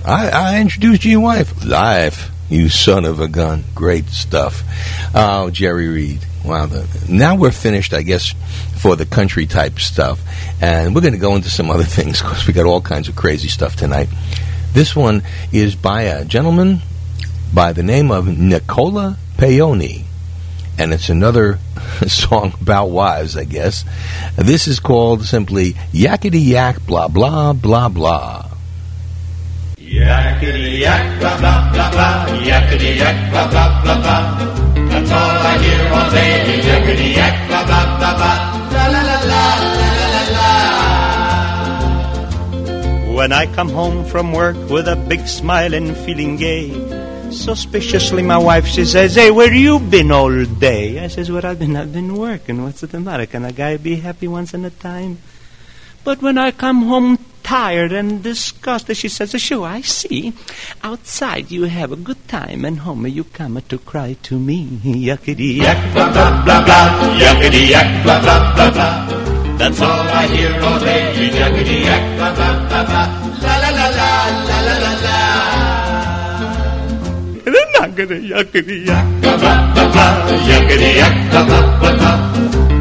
I, 0.06 0.30
I 0.30 0.62
introduced 0.62 1.04
you 1.04 1.10
to 1.10 1.12
your 1.12 1.20
wife. 1.20 1.66
Life, 1.66 2.32
you 2.50 2.70
son 2.70 3.04
of 3.04 3.20
a 3.20 3.28
gun. 3.28 3.66
Great 3.76 4.08
stuff. 4.08 4.64
Oh, 5.14 5.50
Jerry 5.50 5.90
Reed. 5.90 6.27
Wow. 6.46 6.70
Now 7.10 7.36
we're 7.36 7.52
finished, 7.52 7.94
I 7.94 8.02
guess, 8.02 8.34
for 8.80 8.96
the 8.96 9.06
country 9.06 9.46
type 9.46 9.80
stuff. 9.80 10.20
And 10.62 10.96
we're 10.96 11.02
going 11.02 11.14
to 11.14 11.20
go 11.20 11.36
into 11.36 11.50
some 11.50 11.70
other 11.70 11.84
things 11.98 12.22
because 12.22 12.48
we 12.48 12.54
got 12.54 12.66
all 12.66 12.82
kinds 12.82 13.10
of 13.10 13.16
crazy 13.16 13.48
stuff 13.48 13.76
tonight. 13.76 14.10
This 14.74 14.96
one 14.96 15.24
is 15.52 15.76
by 15.76 16.04
a 16.04 16.26
gentleman 16.26 16.82
by 17.54 17.74
the 17.74 17.84
name 17.84 18.12
of 18.12 18.28
Nicola 18.28 19.18
Paone 19.38 20.08
and 20.78 20.94
it's 20.94 21.10
another 21.10 21.60
song 22.08 22.54
about 22.62 22.90
wives, 22.90 23.36
I 23.36 23.46
guess. 23.46 23.84
This 24.36 24.68
is 24.68 24.80
called 24.80 25.26
simply 25.26 25.74
Yakety 25.92 26.46
Yak 26.46 26.86
Blah 26.86 27.08
Blah 27.08 27.54
Blah 27.54 27.90
Blah. 27.90 28.57
Yakety 29.88 30.84
yak, 30.84 31.00
blah 31.24 31.40
blah 31.40 31.72
blah. 31.72 32.28
Yakety 32.44 33.00
yak, 33.00 33.16
blah 33.32 33.48
blah 33.48 33.72
blah. 33.80 34.20
That's 34.92 35.12
all 35.16 35.48
I 35.48 35.56
hear 35.64 35.80
all 35.96 36.12
day. 36.12 36.60
Yakety 36.60 37.16
yak, 37.16 37.48
blah 37.48 37.64
blah 37.64 37.88
blah. 37.96 38.36
La 38.68 38.84
la 38.92 39.00
la 39.00 39.18
la 39.32 39.44
la 39.64 40.08
la 40.12 40.24
la. 40.36 40.48
When 43.16 43.32
I 43.32 43.48
come 43.56 43.70
home 43.72 44.04
from 44.04 44.36
work 44.36 44.60
with 44.68 44.92
a 44.92 45.00
big 45.08 45.24
smile 45.24 45.74
and 45.74 45.96
feeling 46.04 46.36
gay, 46.36 46.68
suspiciously 47.32 48.28
my 48.28 48.38
wife 48.38 48.68
she 48.68 48.84
says, 48.84 49.16
"Hey, 49.16 49.32
where 49.32 49.56
you 49.56 49.80
been 49.80 50.12
all 50.12 50.44
day?" 50.60 51.00
I 51.00 51.08
says, 51.08 51.32
"Where 51.32 51.48
I've 51.48 51.64
been? 51.64 51.80
I've 51.80 51.96
been 51.96 52.20
working. 52.20 52.60
What's 52.60 52.84
the 52.84 53.00
matter? 53.00 53.26
Can 53.26 53.48
a 53.48 53.56
guy 53.56 53.80
be 53.80 53.96
happy 54.04 54.28
once 54.28 54.52
in 54.54 54.68
a 54.68 54.70
time?" 54.84 55.24
But 56.08 56.22
when 56.22 56.38
I 56.38 56.52
come 56.52 56.84
home 56.84 57.20
tired 57.44 57.92
and 57.92 58.24
disgusted, 58.24 58.96
she 58.96 59.10
says, 59.10 59.36
Sure, 59.42 59.68
I 59.68 59.82
see. 59.82 60.32
Outside 60.82 61.52
you 61.52 61.64
have 61.64 61.92
a 61.92 61.98
good 61.98 62.30
time, 62.30 62.64
and 62.64 62.80
home 62.80 63.06
you 63.08 63.26
come 63.26 63.60
to 63.60 63.78
cry 63.80 64.16
to 64.24 64.40
me. 64.40 64.68
Yuckity 64.88 65.58
yak, 65.58 65.76
blah, 65.92 66.08
blah, 66.08 66.46
blah, 66.46 66.64
blah. 66.64 67.12
Yuckity 67.20 67.72
yak, 67.76 68.06
blah, 68.06 68.22
blah, 68.22 68.56
blah, 68.56 68.72
blah. 68.72 69.04
That's 69.60 69.82
all 69.82 70.08
I 70.08 70.28
hear 70.28 70.56
all 70.64 70.80
day. 70.80 71.12
Yuckity 71.12 71.84
yak, 71.84 72.02
blah, 72.16 72.32
blah, 72.40 72.56
blah, 72.56 72.86
blah. 72.88 73.08
La, 73.44 73.54
la, 73.60 73.70
la, 73.76 73.88
la, 74.00 74.32
la, 74.48 74.58
la, 74.64 74.76
la, 74.80 74.94
la. 75.04 75.18
Yuckity, 78.32 78.88
yak, 78.88 79.04
blah, 79.20 79.36
blah, 79.36 79.60
blah, 79.76 79.92
blah. 79.92 80.12
Yuckity 80.48 81.04
yak, 81.04 81.14
blah, 81.32 81.44
blah, 81.44 81.68
blah, 81.84 81.92
blah. 82.00 82.16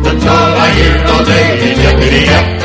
That's 0.06 0.26
all 0.30 0.62
I 0.62 0.70
hear 0.78 0.94
all 1.10 1.24
day. 1.26 1.74
Yuckity 1.74 2.22
yak, 2.30 2.55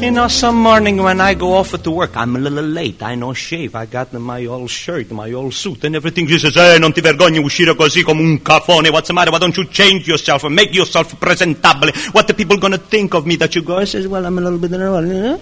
You 0.00 0.12
know, 0.12 0.28
some 0.28 0.56
morning 0.56 1.02
when 1.02 1.20
I 1.20 1.34
go 1.34 1.54
off 1.54 1.82
to 1.82 1.90
work, 1.90 2.16
I'm 2.16 2.34
a 2.34 2.38
little 2.38 2.64
late. 2.64 3.02
I 3.02 3.14
no 3.14 3.34
shave. 3.34 3.74
I 3.74 3.84
got 3.84 4.12
my 4.14 4.46
old 4.46 4.70
shirt, 4.70 5.10
my 5.10 5.32
old 5.32 5.52
suit, 5.52 5.84
and 5.84 5.96
everything. 5.96 6.26
She 6.26 6.38
says, 6.38 6.56
"Eh, 6.56 6.78
non 6.78 6.92
ti 6.92 7.00
vergogni 7.02 7.38
uscire 7.38 7.74
così 7.74 8.02
come 8.02 8.22
un 8.22 8.40
cafone? 8.40 8.88
What's 8.88 9.08
the 9.08 9.12
matter? 9.12 9.30
Why 9.30 9.38
don't 9.38 9.56
you 9.56 9.68
change 9.70 10.06
yourself 10.06 10.44
and 10.44 10.54
make 10.54 10.72
yourself 10.72 11.14
presentable? 11.18 11.90
What 12.12 12.26
the 12.26 12.34
people 12.34 12.56
gonna 12.56 12.78
think 12.78 13.12
of 13.14 13.26
me 13.26 13.36
that 13.36 13.54
you 13.54 13.62
go?" 13.62 13.76
I 13.76 13.84
says, 13.84 14.06
"Well, 14.06 14.24
I'm 14.24 14.38
a 14.38 14.40
little 14.40 14.58
bit 14.58 14.70
nervous." 14.70 15.40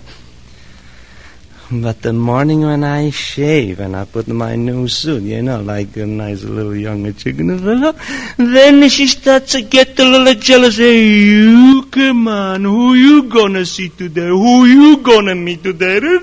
But 1.68 2.00
the 2.02 2.12
morning 2.12 2.60
when 2.60 2.84
I 2.84 3.10
shave 3.10 3.80
and 3.80 3.96
I 3.96 4.04
put 4.04 4.28
my 4.28 4.54
new 4.54 4.86
suit, 4.86 5.24
you 5.24 5.42
know, 5.42 5.60
like 5.60 5.96
a 5.96 6.06
nice 6.06 6.44
little 6.44 6.76
young 6.76 7.12
chicken, 7.14 7.48
then 8.36 8.88
she 8.88 9.08
starts 9.08 9.50
to 9.50 9.62
get 9.62 9.98
a 9.98 10.04
little 10.04 10.32
jealous. 10.34 10.76
Hey, 10.76 11.02
you, 11.08 11.82
come 11.90 12.28
on, 12.28 12.62
who 12.62 12.94
you 12.94 13.24
gonna 13.24 13.66
see 13.66 13.88
today? 13.88 14.28
Who 14.28 14.64
you 14.66 14.98
gonna 14.98 15.34
meet 15.34 15.64
today? 15.64 15.98
That's 15.98 16.22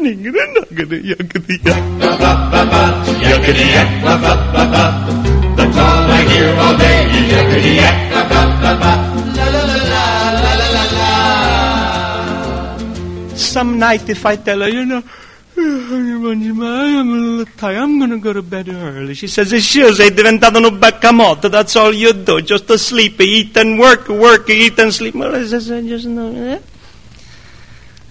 all 5.78 6.08
I 6.08 6.24
hear 6.24 6.56
all 6.56 6.78
day. 6.78 7.04
Yuckity 7.34 7.76
yak, 7.84 8.12
blah, 8.12 8.28
blah, 8.30 8.48
blah, 8.62 8.76
blah. 8.80 8.96
La, 9.36 9.44
la, 9.44 9.64
la, 9.68 9.76
la, 9.92 10.56
la, 10.56 10.68
la, 10.72 10.84
la. 12.80 13.36
Some 13.36 13.78
night 13.78 14.08
if 14.08 14.26
I 14.26 14.38
tell 14.38 14.62
her, 14.62 14.70
you 14.70 14.86
know, 14.86 15.04
I'm 15.56 16.62
a 16.62 17.04
little 17.04 17.46
tired. 17.58 17.78
I'm 17.78 18.00
gonna 18.00 18.18
go 18.18 18.34
to 18.34 18.42
bed 18.42 18.70
early. 18.70 19.14
She 19.14 19.28
says, 19.28 19.54
sure, 19.64 19.94
sei 19.94 20.12
diventato 20.12 20.58
un 20.58 20.78
baccamotto. 20.80 21.50
That's 21.50 21.76
all 21.76 21.94
you 21.94 22.14
do. 22.14 22.42
Just 22.42 22.68
to 22.68 22.78
sleep, 22.78 23.20
eat 23.22 23.56
and 23.58 23.78
work, 23.80 24.10
work, 24.10 24.50
eat 24.50 24.80
and 24.80 24.94
sleep. 24.94 25.16
Well, 25.16 25.36
I 25.36 25.46
says, 25.46 25.72
I 25.72 25.82
just 25.82 26.06
know. 26.06 26.34
Eh? 26.34 26.60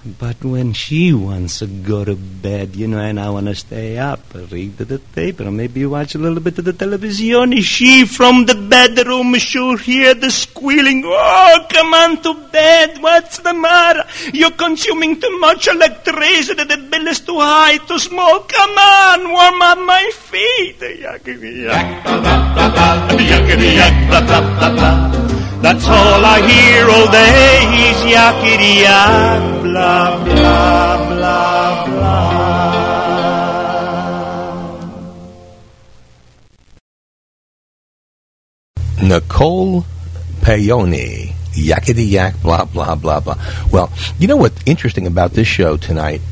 Eh? 0.04 0.08
But 0.18 0.44
when 0.44 0.72
she 0.72 1.12
wants 1.12 1.60
to 1.60 1.66
go 1.66 2.04
to 2.04 2.16
bed, 2.16 2.76
you 2.76 2.88
know, 2.88 2.98
and 2.98 3.20
I 3.20 3.30
want 3.30 3.46
to 3.46 3.54
stay 3.54 3.98
up, 3.98 4.20
read 4.34 4.76
the 4.78 4.98
paper, 4.98 5.50
maybe 5.50 5.86
watch 5.86 6.14
a 6.14 6.18
little 6.18 6.40
bit 6.40 6.58
of 6.58 6.64
the 6.64 6.72
television, 6.72 7.60
she 7.60 8.04
from 8.04 8.46
the 8.46 8.54
bedroom 8.54 9.34
she'll 9.36 9.76
hear 9.76 10.14
the 10.14 10.30
squealing. 10.30 11.02
Oh, 11.04 11.66
come 11.70 11.94
on 11.94 12.22
to 12.22 12.34
bed. 12.50 13.00
What's 13.00 13.38
the 13.38 13.54
matter? 13.54 14.04
You're 14.32 14.50
consuming 14.50 15.20
too 15.20 15.38
much 15.38 15.68
electricity. 15.68 16.64
The 16.64 16.76
bill 16.90 17.06
is 17.08 17.20
too 17.20 17.38
high, 17.38 17.78
too 17.78 17.98
small. 17.98 18.40
Come 18.40 18.78
on, 18.78 19.30
warm 19.30 19.62
up 19.62 19.78
my 19.78 20.10
feet. 20.14 20.80
Yuckity 20.80 21.62
yak, 23.76 25.31
That's 25.62 25.86
all 25.86 26.24
I 26.24 26.40
hear 26.42 26.90
all 26.90 27.08
day 27.12 27.62
is 27.88 28.02
yakety 28.02 28.82
yak, 28.82 29.62
blah, 29.62 30.24
blah, 30.24 30.96
blah, 31.06 31.86
blah. 31.86 32.32
Nicole 39.02 39.84
Paone. 40.40 41.32
Yakety 41.52 42.10
yak, 42.10 42.42
blah, 42.42 42.64
blah, 42.64 42.96
blah, 42.96 43.20
blah. 43.20 43.36
Well, 43.70 43.92
you 44.18 44.26
know 44.26 44.36
what's 44.36 44.60
interesting 44.66 45.06
about 45.06 45.30
this 45.30 45.46
show 45.46 45.76
tonight? 45.76 46.22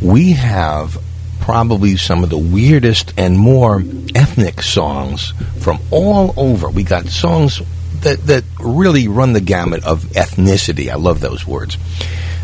We 0.00 0.32
have 0.32 0.96
probably 1.40 1.96
some 1.98 2.24
of 2.24 2.30
the 2.30 2.38
weirdest 2.38 3.12
and 3.18 3.38
more 3.38 3.84
ethnic 4.14 4.62
songs 4.62 5.34
from 5.60 5.78
all 5.90 6.32
over. 6.38 6.70
We 6.70 6.84
got 6.84 7.06
songs 7.08 7.60
that, 8.06 8.26
that 8.26 8.44
really 8.60 9.08
run 9.08 9.32
the 9.32 9.40
gamut 9.40 9.84
of 9.84 10.04
ethnicity. 10.04 10.90
I 10.90 10.94
love 10.94 11.20
those 11.20 11.46
words. 11.46 11.76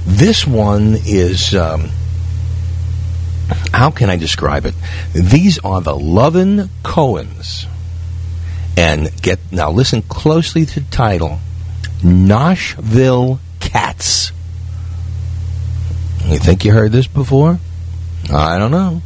This 0.05 0.47
one 0.47 0.97
is. 1.07 1.55
Um, 1.55 1.91
how 3.73 3.91
can 3.91 4.11
I 4.11 4.17
describe 4.17 4.67
it? 4.67 4.75
These 5.13 5.59
are 5.61 5.81
the 5.81 5.97
Lovin' 5.97 6.71
Cohens. 6.83 7.67
And 8.77 9.11
get 9.21 9.39
now 9.53 9.71
listen 9.71 10.03
closely 10.03 10.65
to 10.65 10.81
the 10.81 10.91
title 10.91 11.39
Nashville 12.03 13.39
Cats. 13.61 14.33
You 16.25 16.39
think 16.39 16.65
you 16.65 16.73
heard 16.73 16.93
this 16.93 17.07
before? 17.07 17.59
I 18.33 18.59
don't 18.59 18.71
know. 18.71 19.03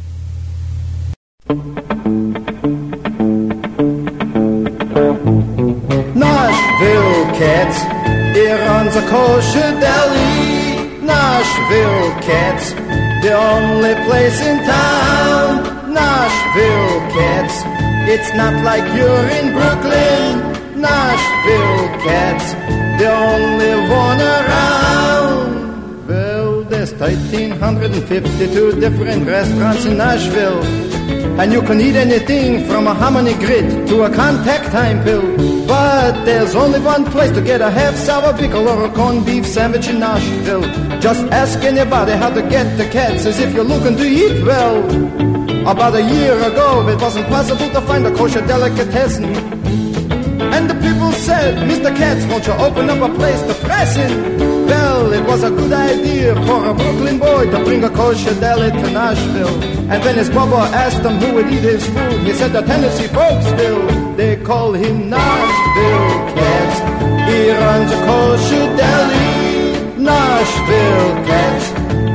Cats, 7.57 7.79
here 8.37 8.59
runs 8.69 8.95
a 8.95 9.01
kosher 9.09 9.71
deli. 9.81 11.01
Nashville 11.01 12.11
Cats, 12.21 12.65
the 13.23 13.33
only 13.33 13.95
place 14.05 14.39
in 14.49 14.57
town. 14.63 15.91
Nashville 15.91 16.99
Cats, 17.17 17.55
it's 18.13 18.31
not 18.35 18.53
like 18.63 18.85
you're 18.97 19.27
in 19.39 19.45
Brooklyn. 19.57 20.29
Nashville 20.79 21.87
Cats, 22.05 22.47
the 23.01 23.09
only 23.09 23.73
one 24.05 24.21
around. 24.21 26.07
Well, 26.07 26.61
there's 26.61 26.93
1,352 26.93 28.79
different 28.79 29.25
restaurants 29.25 29.83
in 29.85 29.97
Nashville. 29.97 30.96
And 31.39 31.53
you 31.53 31.61
can 31.61 31.79
eat 31.79 31.95
anything 31.95 32.65
from 32.65 32.87
a 32.87 32.95
hominy 32.95 33.35
grit 33.35 33.87
to 33.89 34.03
a 34.03 34.09
contact 34.13 34.71
time 34.71 35.03
pill. 35.03 35.21
But 35.67 36.25
there's 36.25 36.55
only 36.55 36.79
one 36.79 37.05
place 37.05 37.31
to 37.33 37.41
get 37.41 37.61
a 37.61 37.69
half 37.69 37.95
sour 37.95 38.35
pickle 38.35 38.67
or 38.67 38.85
a 38.85 38.89
corned 38.89 39.25
beef 39.25 39.45
sandwich 39.45 39.87
in 39.87 39.99
Nashville. 39.99 40.63
Just 40.99 41.23
ask 41.31 41.59
anybody 41.59 42.13
how 42.13 42.31
to 42.33 42.41
get 42.41 42.75
the 42.77 42.89
cats 42.89 43.27
as 43.27 43.39
if 43.39 43.53
you're 43.53 43.63
looking 43.63 43.95
to 43.97 44.03
eat 44.03 44.43
well. 44.43 44.77
About 45.69 45.93
a 45.93 46.01
year 46.01 46.33
ago, 46.33 46.87
it 46.89 46.99
wasn't 46.99 47.27
possible 47.27 47.69
to 47.69 47.81
find 47.81 48.07
a 48.07 48.15
kosher 48.15 48.41
delicatessen. 48.47 49.25
And 50.55 50.67
the 50.67 50.75
people 50.75 51.11
said, 51.11 51.55
Mr. 51.69 51.95
Katz, 51.95 52.25
won't 52.25 52.47
you 52.47 52.53
open 52.53 52.89
up 52.89 53.11
a 53.11 53.13
place 53.13 53.41
to 53.43 53.53
press 53.65 53.95
in? 53.95 54.56
Well, 54.67 55.13
it 55.13 55.23
was 55.25 55.43
a 55.43 55.49
good 55.49 55.71
idea 55.71 56.35
for 56.45 56.59
a 56.71 56.73
Brooklyn 56.73 57.17
boy 57.19 57.49
to 57.51 57.63
bring 57.63 57.83
a 57.83 57.89
kosher 57.89 58.35
deli 58.39 58.69
to 58.71 58.87
Nashville. 58.91 59.55
And 59.91 60.03
when 60.03 60.15
his 60.15 60.29
bubba 60.29 60.61
asked 60.83 61.03
him 61.07 61.15
who 61.21 61.35
would 61.35 61.47
eat 61.47 61.65
his 61.73 61.85
food, 61.87 62.19
he 62.27 62.33
said 62.33 62.51
the 62.51 62.61
Tennessee 62.61 63.07
folks 63.07 63.47
will. 63.57 63.81
They 64.15 64.35
call 64.37 64.73
him 64.73 65.09
Nashville 65.09 66.09
Katz. 66.35 66.77
He 67.29 67.39
runs 67.51 67.91
a 67.97 67.99
kosher 68.07 68.67
deli. 68.79 69.27
Nashville 70.07 71.11
Katz, 71.29 71.65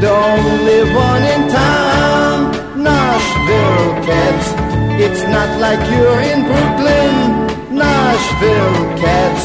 the 0.02 0.10
only 0.10 0.80
one 1.08 1.22
in 1.34 1.42
town. 1.50 2.36
Nashville 2.82 3.88
Katz, 4.06 4.46
it's 5.04 5.22
not 5.36 5.50
like 5.60 5.82
you're 5.92 6.20
in 6.32 6.40
Brooklyn. 6.50 7.14
Nashville 7.76 8.80
Cats, 9.02 9.42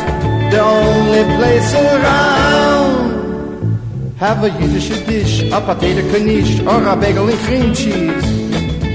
the 0.57 0.63
only 0.63 1.23
place 1.37 1.71
around. 1.75 2.97
Have 4.17 4.43
a 4.43 4.49
Yiddish 4.59 4.89
dish, 5.05 5.43
a 5.51 5.61
potato 5.61 6.01
knish, 6.17 6.59
or 6.61 6.81
a 6.93 6.95
bagel 6.95 7.29
and 7.29 7.39
cream 7.45 7.75
cheese. 7.75 8.25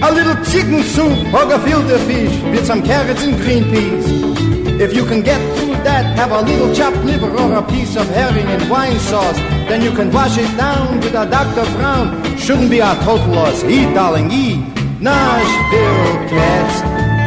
A 0.02 0.08
little 0.10 0.38
chicken 0.50 0.82
soup 0.94 1.16
or 1.36 1.46
gefilte 1.50 1.98
fish 2.08 2.34
with 2.50 2.66
some 2.66 2.82
carrots 2.82 3.22
and 3.22 3.36
green 3.42 3.64
peas. 3.70 4.06
If 4.84 4.90
you 4.96 5.04
can 5.06 5.22
get 5.22 5.40
through 5.56 5.78
that, 5.86 6.04
have 6.18 6.32
a 6.32 6.42
little 6.42 6.74
chopped 6.74 7.04
liver 7.04 7.30
or 7.30 7.52
a 7.54 7.62
piece 7.62 7.94
of 7.94 8.08
herring 8.08 8.48
and 8.54 8.68
wine 8.68 8.98
sauce. 8.98 9.38
Then 9.68 9.82
you 9.82 9.92
can 9.92 10.10
wash 10.10 10.36
it 10.38 10.52
down 10.56 10.98
with 10.98 11.14
a 11.14 11.26
Dr. 11.36 11.66
Brown. 11.76 12.06
Shouldn't 12.38 12.70
be 12.70 12.80
a 12.80 12.92
total 13.04 13.34
loss. 13.38 13.62
Eat, 13.62 13.94
darling, 13.94 14.32
eat. 14.32 14.58
Nashville 15.00 16.28
Cats. 16.32 16.76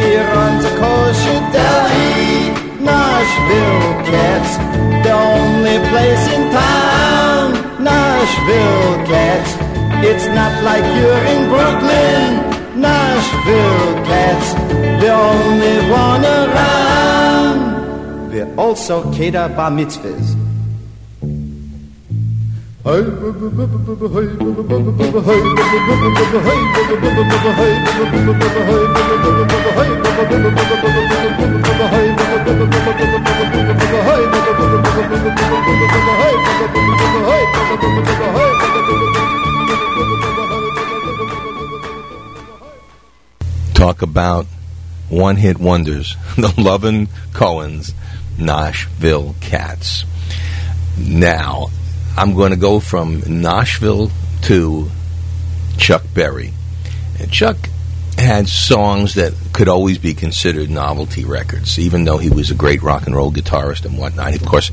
He 0.02 0.10
runs 0.18 0.66
a 0.66 0.74
kosher 0.82 1.40
deli. 1.54 2.55
Nashville 2.86 3.90
Cats, 4.10 4.52
the 5.06 5.12
only 5.12 5.78
place 5.90 6.26
in 6.36 6.44
town. 6.52 7.48
Nashville 7.84 8.96
Cats, 9.10 9.52
it's 10.06 10.28
not 10.28 10.54
like 10.64 10.86
you're 10.98 11.26
in 11.34 11.50
Brooklyn. 11.50 12.80
Nashville 12.80 13.94
Cats, 14.06 14.54
the 15.02 15.12
only 15.12 15.78
one 15.90 16.24
around. 16.24 17.58
We 18.32 18.42
also 18.56 19.12
cater 19.14 19.48
bar 19.50 19.72
mitzvahs. 19.72 20.35
Talk 43.74 44.04
about 44.04 44.46
one 45.10 45.38
hit 45.38 45.58
wonders. 45.58 46.16
The 46.36 46.54
Lovin' 46.56 47.08
Cohen's 47.34 47.96
Nashville 48.38 49.34
Cats. 49.42 50.06
Now, 51.00 51.70
I'm 52.18 52.34
going 52.34 52.52
to 52.52 52.58
go 52.58 52.80
from 52.80 53.22
Nashville 53.42 54.12
to 54.44 54.90
Chuck 55.78 56.04
Berry. 56.14 56.54
And 57.20 57.32
Chuck 57.32 57.58
had 58.18 58.48
songs 58.48 59.16
that 59.16 59.34
could 59.54 59.68
always 59.68 59.98
be 59.98 60.14
considered 60.14 60.70
novelty 60.70 61.26
records, 61.26 61.78
even 61.78 62.06
though 62.06 62.18
he 62.18 62.30
was 62.30 62.52
a 62.52 62.56
great 62.56 62.82
rock 62.82 63.06
and 63.06 63.16
roll 63.16 63.32
guitarist 63.32 63.86
and 63.86 63.98
whatnot. 63.98 64.36
Of 64.36 64.46
course, 64.46 64.72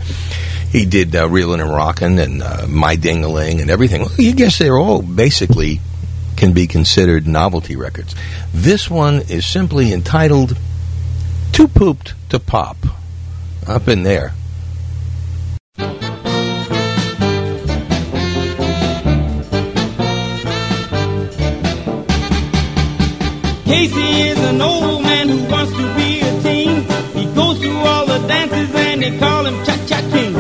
he 0.71 0.87
did 0.87 1.15
uh, 1.15 1.29
Reelin' 1.29 1.61
and 1.61 1.71
Rockin' 1.71 2.19
and 2.19 2.43
uh, 2.43 2.67
My 2.69 2.97
Ding-a-Ling 2.97 3.61
and 3.61 3.71
everything. 3.71 4.03
Well, 4.03 4.15
you 4.17 4.35
guess 4.35 4.59
they're 4.59 4.79
all 4.79 5.03
basically 5.03 5.81
can 6.37 6.53
be 6.53 6.67
considered 6.67 7.27
novelty 7.27 7.77
records. 7.77 8.15
This 8.53 8.89
one 8.89 9.23
is 9.29 9.47
simply 9.47 9.93
entitled 9.93 10.57
Too 11.53 11.69
Pooped 11.69 12.15
to 12.31 12.41
Pop. 12.41 12.77
Up 13.67 13.87
in 13.89 14.03
there. 14.03 14.33
Casey 23.73 24.29
is 24.29 24.39
an 24.39 24.61
old 24.61 25.03
man 25.03 25.31
who 25.31 25.45
wants 25.51 25.73
to 25.73 25.95
be 25.97 26.21
a 26.21 26.43
teen. 26.43 26.83
He 27.19 27.25
goes 27.35 27.59
to 27.61 27.71
all 27.71 28.05
the 28.05 28.19
dances 28.29 28.75
and 28.75 29.01
they 29.01 29.19
call 29.19 29.47
him 29.47 29.65
Cha 29.65 29.77
Cha 29.87 30.01
King. 30.13 30.35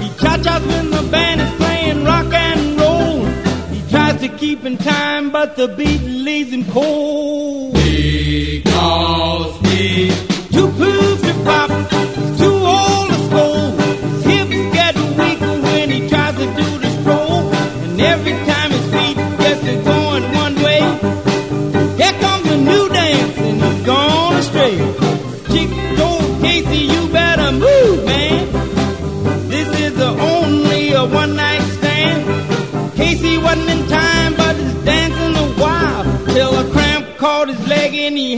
He 0.00 0.08
cha 0.18 0.38
chas 0.38 0.62
when 0.66 0.88
the 0.88 1.02
band 1.12 1.42
is 1.42 1.50
playing 1.56 2.04
rock 2.04 2.32
and 2.32 2.80
roll. 2.80 3.26
He 3.74 3.90
tries 3.90 4.18
to 4.22 4.28
keep 4.28 4.64
in 4.64 4.78
time, 4.78 5.30
but 5.30 5.54
the 5.56 5.68
beat 5.68 6.00
leaves 6.00 6.50
him 6.50 6.64
cold. 6.64 7.74
Because 7.74 9.60
he's 9.68 10.16
too 10.54 10.68
poop 10.78 11.20
to 11.26 11.34
pop, 11.44 11.70
he's 11.92 12.38
too 12.40 12.56
old 12.78 13.08
to 13.10 13.18
scold. 13.26 13.80
His 13.82 14.24
hips 14.24 14.60
get 14.78 14.94
weaker 15.20 15.54
when 15.60 15.90
he 15.90 16.08
tries 16.08 16.36
to 16.36 16.46
do 16.60 16.78
the 16.78 16.90
stroll. 17.02 17.52
And 17.84 18.00
every 18.00 18.32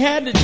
had 0.01 0.25
to 0.25 0.40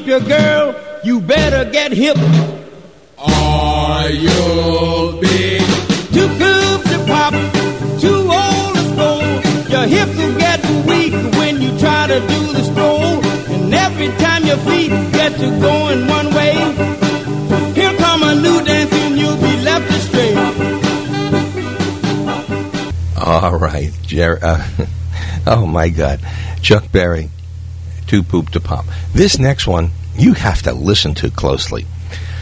keep 0.00 0.08
your 0.08 0.20
girl, 0.20 0.74
you 1.04 1.20
better 1.20 1.70
get 1.70 1.92
hip. 1.92 2.16
Or 3.18 4.08
you'll 4.08 5.20
be 5.20 5.58
too 6.14 6.28
good 6.38 6.80
to 6.86 7.04
pop, 7.06 7.34
too 8.00 8.22
old 8.40 8.74
to 8.76 8.82
stroll. 8.92 9.22
Your 9.68 9.86
hips 9.86 10.16
will 10.16 10.38
get 10.38 10.60
weak 10.86 11.12
when 11.38 11.60
you 11.60 11.78
try 11.78 12.06
to 12.06 12.20
do 12.20 12.52
the 12.52 12.62
stroll. 12.62 13.24
And 13.54 13.74
every 13.74 14.08
time 14.24 14.44
your 14.44 14.56
feet 14.58 14.90
get 15.12 15.32
to 15.38 15.60
going 15.60 16.06
one 16.08 16.34
way, 16.34 16.54
here 17.74 17.94
come 17.98 18.22
a 18.22 18.34
new 18.36 18.64
dance 18.64 18.92
and 18.92 19.18
you'll 19.18 19.36
be 19.36 19.56
left 19.62 19.90
astray. 19.90 20.34
All 23.22 23.58
right, 23.58 23.92
Jer- 24.02 24.38
uh, 24.42 24.66
oh 25.46 25.66
my 25.66 25.90
God, 25.90 26.20
Chuck 26.62 26.90
Berry, 26.90 27.28
too 28.10 28.24
poop 28.24 28.50
to 28.50 28.58
pop. 28.58 28.84
This 29.12 29.38
next 29.38 29.68
one 29.68 29.92
you 30.16 30.32
have 30.32 30.62
to 30.62 30.72
listen 30.72 31.14
to 31.14 31.30
closely. 31.30 31.86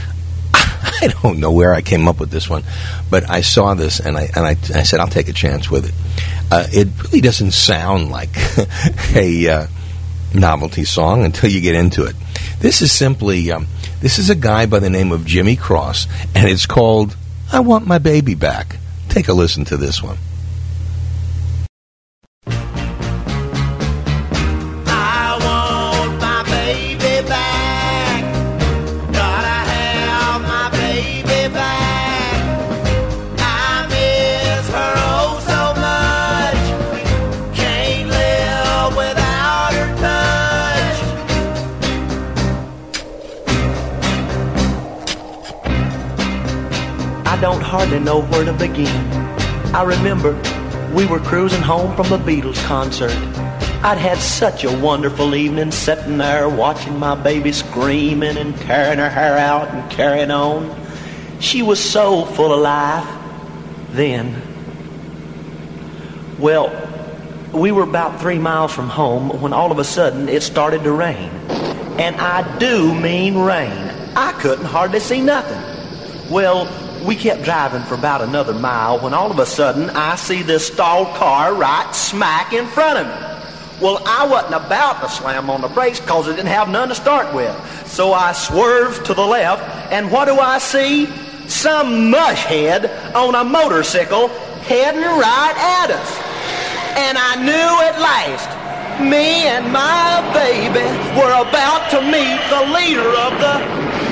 I 0.55 1.13
don't 1.23 1.41
know 1.41 1.53
where 1.53 1.75
I 1.75 1.83
came 1.83 2.09
up 2.09 2.19
with 2.19 2.31
this 2.31 2.49
one, 2.49 2.65
but 3.11 3.29
I 3.29 3.43
saw 3.43 3.75
this 3.75 4.01
and 4.01 4.17
I 4.17 4.31
and 4.35 4.47
I, 4.47 4.51
I 4.75 4.83
said 4.85 4.99
I'll 4.99 5.09
take 5.09 5.29
a 5.29 5.35
chance 5.35 5.71
with 5.71 5.85
it. 5.85 5.95
Uh, 6.51 6.67
it 6.73 6.89
really 7.05 7.21
doesn't 7.21 7.51
sound 7.51 8.11
like 8.11 8.31
a 9.15 9.49
uh, 9.49 9.67
novelty 10.33 10.85
song 10.85 11.27
until 11.27 11.51
you 11.51 11.61
get 11.61 11.75
into 11.75 12.05
it. 12.05 12.17
This 12.61 12.81
is 12.81 12.91
simply 12.91 13.51
um, 13.53 13.67
this 14.01 14.19
is 14.19 14.31
a 14.31 14.35
guy 14.35 14.65
by 14.65 14.79
the 14.79 14.89
name 14.89 15.13
of 15.13 15.27
Jimmy 15.27 15.57
Cross, 15.57 16.07
and 16.35 16.49
it's 16.49 16.65
called 16.65 17.15
"I 17.53 17.61
Want 17.61 17.87
My 17.87 17.99
Baby 17.99 18.35
Back." 18.35 18.79
Take 19.11 19.29
a 19.29 19.35
listen 19.35 19.67
to 19.67 19.77
this 19.77 20.03
one. 20.03 20.17
Don't 47.69 47.81
hardly 47.81 48.01
know 48.01 48.23
where 48.23 48.47
to 48.47 48.53
begin. 48.55 48.87
I 49.75 49.83
remember 49.83 50.33
we 50.95 51.05
were 51.05 51.19
cruising 51.19 51.61
home 51.61 51.95
from 51.97 52.09
the 52.09 52.17
Beatles 52.17 52.57
concert. 52.65 53.13
I'd 53.85 53.99
had 53.99 54.17
such 54.17 54.65
a 54.65 54.75
wonderful 54.79 55.35
evening 55.35 55.71
sitting 55.71 56.17
there 56.17 56.49
watching 56.49 56.99
my 56.99 57.15
baby 57.15 57.53
screaming 57.53 58.39
and 58.39 58.57
tearing 58.57 58.99
her 58.99 59.11
hair 59.11 59.37
out 59.37 59.69
and 59.69 59.91
carrying 59.91 60.31
on. 60.31 60.75
She 61.41 61.61
was 61.61 61.79
so 61.79 62.25
full 62.25 62.55
of 62.55 62.61
life 62.61 63.07
then. 63.91 64.41
Well, 66.39 66.73
we 67.53 67.71
were 67.71 67.83
about 67.83 68.19
three 68.19 68.39
miles 68.39 68.73
from 68.73 68.89
home 68.89 69.43
when 69.43 69.53
all 69.53 69.71
of 69.71 69.79
a 69.79 69.85
sudden 69.85 70.31
it 70.31 70.43
started 70.43 70.85
to 70.85 70.93
rain. 70.93 71.29
And 72.01 72.17
I 72.17 72.57
do 72.57 72.95
mean 72.95 73.37
rain. 73.37 73.91
I 74.17 74.33
couldn't 74.41 74.65
hardly 74.65 75.01
see 75.01 75.21
nothing. 75.21 76.33
Well, 76.33 76.88
we 77.05 77.15
kept 77.17 77.43
driving 77.43 77.83
for 77.83 77.95
about 77.95 78.21
another 78.21 78.55
mile 78.55 78.99
when 79.01 79.15
all 79.15 79.31
of 79.31 79.39
a 79.39 79.47
sudden 79.47 79.91
I 79.91 80.17
see 80.17 80.43
this 80.43 80.67
stalled 80.67 81.15
car 81.17 81.55
right 81.55 81.95
smack 81.95 82.53
in 82.53 82.67
front 82.67 82.99
of 82.99 83.07
me. 83.07 83.29
Well, 83.81 84.03
I 84.07 84.27
wasn't 84.27 84.55
about 84.55 85.01
to 85.03 85.09
slam 85.09 85.49
on 85.51 85.61
the 85.61 85.69
brakes 85.69 86.01
because 86.01 86.29
I 86.29 86.35
didn't 86.35 86.49
have 86.49 86.69
none 86.69 86.89
to 86.89 86.95
start 86.95 87.33
with. 87.33 87.55
So 87.87 88.13
I 88.13 88.33
swerved 88.33 89.07
to 89.07 89.15
the 89.15 89.25
left, 89.25 89.63
and 89.93 90.11
what 90.11 90.25
do 90.25 90.39
I 90.39 90.59
see? 90.59 91.07
Some 91.47 92.13
mushhead 92.13 93.15
on 93.15 93.35
a 93.35 93.45
motorcycle 93.45 94.29
heading 94.67 95.01
right 95.01 95.55
at 95.57 95.91
us. 95.91 96.19
And 96.99 97.17
I 97.17 97.37
knew 97.37 97.53
at 97.53 98.01
last 98.01 98.59
me 99.01 99.47
and 99.47 99.73
my 99.73 100.21
baby 100.35 100.83
were 101.17 101.31
about 101.31 101.89
to 101.93 102.03
meet 102.03 102.39
the 102.51 102.63
leader 102.75 103.09
of 103.09 103.39
the 103.39 104.08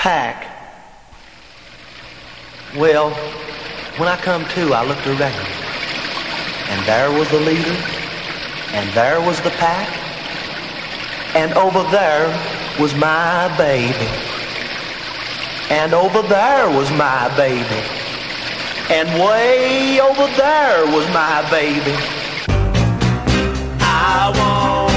pack. 0.00 0.48
Well, 2.74 3.10
when 3.98 4.08
I 4.08 4.16
come 4.16 4.46
to, 4.56 4.72
I 4.72 4.82
looked 4.82 5.06
around. 5.06 5.46
And 6.70 6.86
there 6.86 7.10
was 7.12 7.28
the 7.28 7.40
leader, 7.40 7.76
and 8.72 8.88
there 8.94 9.20
was 9.20 9.38
the 9.42 9.50
pack, 9.60 9.88
and 11.36 11.52
over 11.52 11.82
there 11.90 12.28
was 12.80 12.94
my 12.94 13.54
baby. 13.58 14.08
And 15.68 15.92
over 15.92 16.22
there 16.22 16.70
was 16.70 16.90
my 16.92 17.28
baby. 17.36 17.82
And 18.88 19.06
way 19.20 20.00
over 20.00 20.26
there 20.34 20.86
was 20.86 21.06
my 21.12 21.44
baby. 21.50 21.94
I 23.82 24.32
want 24.34 24.89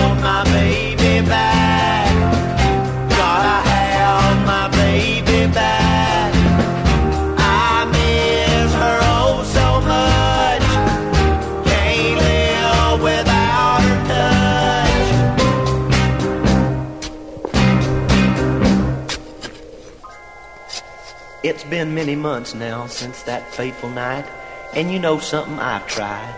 been 21.73 21.95
many 21.95 22.15
months 22.15 22.53
now 22.53 22.85
since 22.85 23.23
that 23.23 23.51
fateful 23.51 23.89
night, 23.89 24.27
and 24.75 24.91
you 24.91 24.99
know 24.99 25.17
something 25.17 25.57
I've 25.57 25.87
tried. 25.87 26.35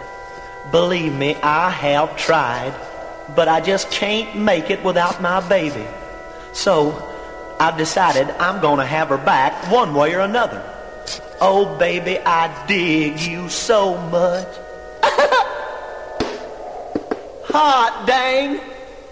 Believe 0.72 1.14
me, 1.14 1.36
I 1.44 1.70
have 1.70 2.16
tried, 2.16 2.74
but 3.36 3.50
I 3.50 3.60
just 3.60 3.92
can't 3.92 4.38
make 4.38 4.70
it 4.70 4.82
without 4.82 5.22
my 5.22 5.46
baby. 5.50 5.86
So, 6.54 6.96
I've 7.60 7.78
decided 7.78 8.30
I'm 8.40 8.62
gonna 8.62 8.86
have 8.86 9.10
her 9.10 9.18
back 9.18 9.70
one 9.70 9.94
way 9.94 10.16
or 10.16 10.22
another. 10.22 10.64
Oh, 11.42 11.78
baby, 11.78 12.18
I 12.18 12.66
dig 12.66 13.20
you 13.20 13.50
so 13.50 13.98
much. 14.08 14.48
Hot 17.52 18.06
dang, 18.08 18.62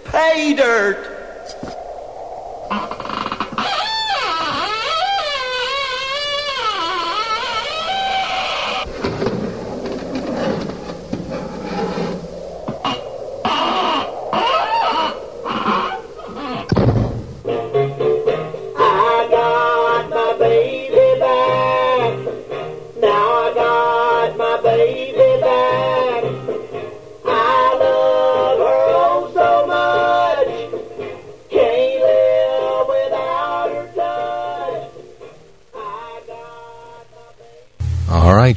pay 0.06 0.54
dirt. 0.54 1.10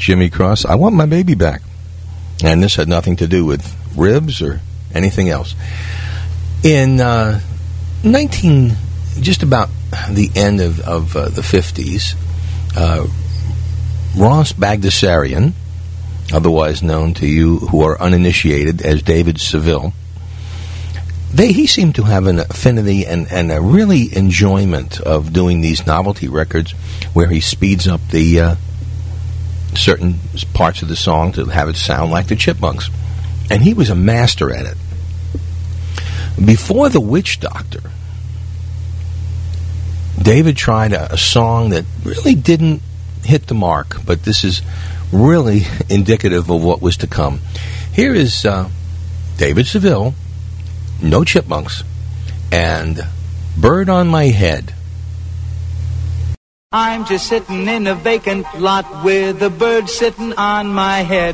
Jimmy 0.08 0.30
Cross. 0.30 0.64
I 0.64 0.76
want 0.76 0.96
my 0.96 1.06
baby 1.06 1.36
back. 1.36 1.62
And 2.42 2.64
this 2.64 2.76
had 2.76 2.88
nothing 2.88 3.18
to 3.18 3.28
do 3.28 3.44
with 3.44 3.76
ribs 3.94 4.42
or 4.42 4.62
anything 4.96 5.28
else. 5.28 5.54
In 6.64 7.02
uh, 7.02 7.42
19, 8.06 8.72
just 9.20 9.44
about 9.44 9.68
the 10.10 10.32
end 10.34 10.62
of, 10.62 10.80
of 10.80 11.14
uh, 11.18 11.28
the 11.28 11.42
50s, 11.42 12.16
uh, 12.78 13.06
Ross 14.16 14.54
Bagdasarian, 14.54 15.52
otherwise 16.32 16.82
known 16.82 17.14
to 17.16 17.28
you 17.28 17.58
who 17.58 17.82
are 17.82 18.02
uninitiated 18.02 18.82
as 18.82 19.02
David 19.02 19.42
Seville, 19.42 19.92
they, 21.34 21.52
he 21.52 21.68
seemed 21.68 21.96
to 21.96 22.04
have 22.04 22.28
an 22.28 22.40
affinity 22.40 23.06
and, 23.06 23.30
and 23.30 23.52
a 23.52 23.60
really 23.60 24.16
enjoyment 24.16 25.02
of 25.02 25.34
doing 25.34 25.60
these 25.60 25.86
novelty 25.86 26.30
records 26.30 26.72
where 27.12 27.28
he 27.28 27.42
speeds 27.42 27.90
up 27.90 28.00
the 28.12 28.40
uh, 28.40 28.56
certain 29.78 30.20
parts 30.54 30.82
of 30.82 30.88
the 30.88 30.96
song 30.96 31.32
to 31.34 31.46
have 31.46 31.70
it 31.70 31.76
sound 31.76 32.12
like 32.12 32.28
the 32.28 32.36
Chipmunks. 32.36 32.90
and 33.50 33.62
he 33.62 33.74
was 33.74 33.90
a 33.90 33.96
master 33.96 34.52
at 34.54 34.66
it. 34.66 34.78
Before 36.44 36.90
The 36.90 37.00
Witch 37.00 37.40
Doctor, 37.40 37.82
David 40.22 40.58
tried 40.58 40.94
a, 40.94 41.14
a 41.14 41.18
song 41.18 41.70
that 41.70 41.86
really 42.04 42.36
didn't 42.36 42.82
hit 43.24 43.48
the 43.48 43.54
mark, 43.54 43.98
but 44.06 44.24
this 44.24 44.44
is 44.44 44.62
really 45.12 45.62
indicative 45.90 46.50
of 46.50 46.64
what 46.64 46.82
was 46.82 46.98
to 46.98 47.08
come. 47.08 47.40
Here 47.94 48.14
is 48.14 48.46
uh, 48.46 48.70
David 49.38 49.68
Seville, 49.68 50.14
No 51.02 51.24
Chipmunks, 51.24 51.84
and 52.52 53.00
Bird 53.58 53.90
on 53.90 54.08
My 54.08 54.26
Head. 54.26 54.74
I'm 56.74 57.06
just 57.06 57.28
sitting 57.28 57.66
in 57.66 57.88
a 57.88 57.96
vacant 57.96 58.46
lot 58.60 59.06
with 59.06 59.42
a 59.42 59.50
bird 59.50 59.88
sitting 59.88 60.34
on 60.34 60.68
my 60.68 60.98
head. 60.98 61.34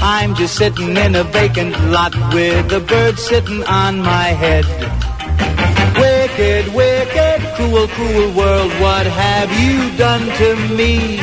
I'm 0.00 0.36
just 0.36 0.54
sitting 0.54 0.96
in 0.96 1.16
a 1.16 1.24
vacant 1.24 1.72
lot 1.90 2.14
with 2.32 2.70
a 2.70 2.78
bird 2.78 3.18
sitting 3.18 3.64
on 3.64 3.98
my 3.98 4.28
head. 4.38 4.64
Wicked, 5.98 6.72
wicked, 6.72 7.40
cruel, 7.56 7.88
cruel 7.88 8.32
world, 8.36 8.70
what 8.80 9.04
have 9.04 9.50
you 9.60 9.98
done 9.98 10.30
to 10.38 10.54
me? 10.76 11.18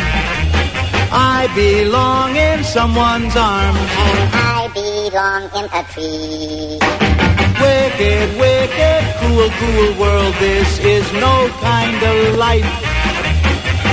I 1.11 1.47
belong 1.55 2.35
in 2.35 2.65
someone's 2.65 3.37
arms. 3.37 3.79
And 3.79 4.35
I 4.35 4.67
belong 4.73 5.43
in 5.55 5.69
a 5.71 5.83
tree. 5.93 7.08
Wicked, 7.61 8.39
wicked, 8.39 9.03
cruel, 9.19 9.49
cruel 9.49 9.99
world, 9.99 10.33
this 10.39 10.79
is 10.79 11.11
no 11.13 11.49
kind 11.59 12.01
of 12.01 12.37
life. 12.37 12.65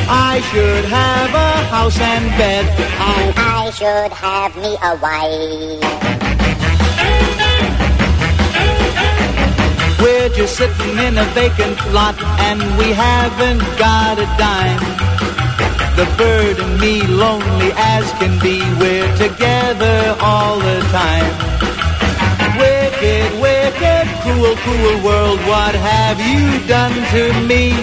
I 0.09 0.41
should 0.53 0.85
have 0.85 1.35
a 1.35 1.67
house 1.67 1.99
and 1.99 2.29
bed. 2.39 2.65
And 3.01 3.35
I 3.37 3.71
should 3.71 4.13
have 4.13 4.57
me 4.57 4.77
a 4.81 4.97
wife. 5.03 6.07
We're 10.01 10.29
just 10.29 10.57
sitting 10.57 10.99
in 10.99 11.19
a 11.19 11.25
vacant 11.35 11.79
lot 11.93 12.15
and 12.39 12.61
we 12.79 12.93
haven't 12.93 13.65
got 13.79 14.19
a 14.19 14.27
dime. 14.39 14.79
The 15.97 16.07
bird 16.17 16.61
and 16.61 16.81
me 16.81 17.03
lonely 17.03 17.73
as 17.75 18.13
can 18.21 18.39
be, 18.39 18.61
we're 18.79 19.17
together 19.17 20.17
all 20.21 20.59
the 20.61 20.81
time. 20.93 21.76
Wicked, 22.97 23.29
wicked, 23.43 24.07
cruel, 24.23 24.57
cruel 24.57 24.97
world, 25.05 25.39
what 25.41 25.75
have 25.75 26.19
you 26.19 26.67
done 26.67 26.95
to 27.13 27.31
me? 27.47 27.75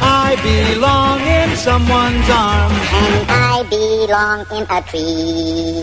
I 0.00 0.36
belong 0.40 1.20
in 1.20 1.54
someone's 1.54 2.30
arms. 2.30 2.72
And 2.96 3.28
I 3.28 3.62
belong 3.68 4.46
in 4.56 4.64
a 4.70 4.80
tree. 4.88 5.80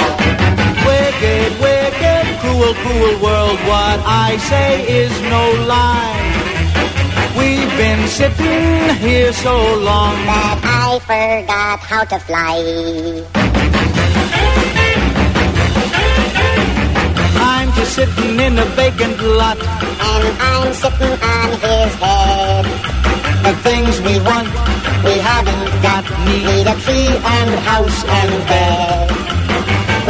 Wicked, 0.82 1.54
wicked, 1.62 2.26
cruel, 2.42 2.74
cruel 2.82 3.22
world, 3.22 3.60
what 3.70 4.02
I 4.04 4.38
say 4.50 4.82
is 4.90 5.14
no 5.30 5.54
lie. 5.70 6.26
We've 7.38 7.70
been 7.78 8.08
sitting 8.08 8.98
here 8.98 9.32
so 9.32 9.78
long 9.78 10.26
that 10.26 10.58
I 10.66 10.98
forgot 11.06 11.80
how 11.82 12.04
to 12.06 12.18
fly. 12.18 13.22
Sitting 17.92 18.40
in 18.40 18.58
a 18.58 18.66
vacant 18.80 19.20
lot. 19.40 19.60
And 19.60 20.26
I'm 20.50 20.74
sitting 20.74 21.16
on 21.36 21.50
his 21.66 21.92
head. 22.04 22.66
The 23.46 23.54
things 23.68 23.94
we 24.08 24.16
want, 24.30 24.48
We 25.08 25.16
haven't 25.32 25.68
got 25.88 26.06
need 26.28 26.66
a 26.74 26.76
tree 26.84 27.12
and 27.36 27.52
house 27.70 28.00
and 28.20 28.32
bed. 28.50 29.08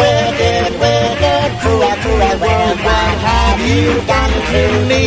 Wicked, 0.01 0.71
wicked, 0.83 1.49
cruel, 1.61 1.95
cruel 2.03 2.35
world, 2.43 2.77
what 2.87 3.15
have 3.29 3.59
you 3.71 3.87
done 4.13 4.35
to 4.51 4.63
me? 4.91 5.05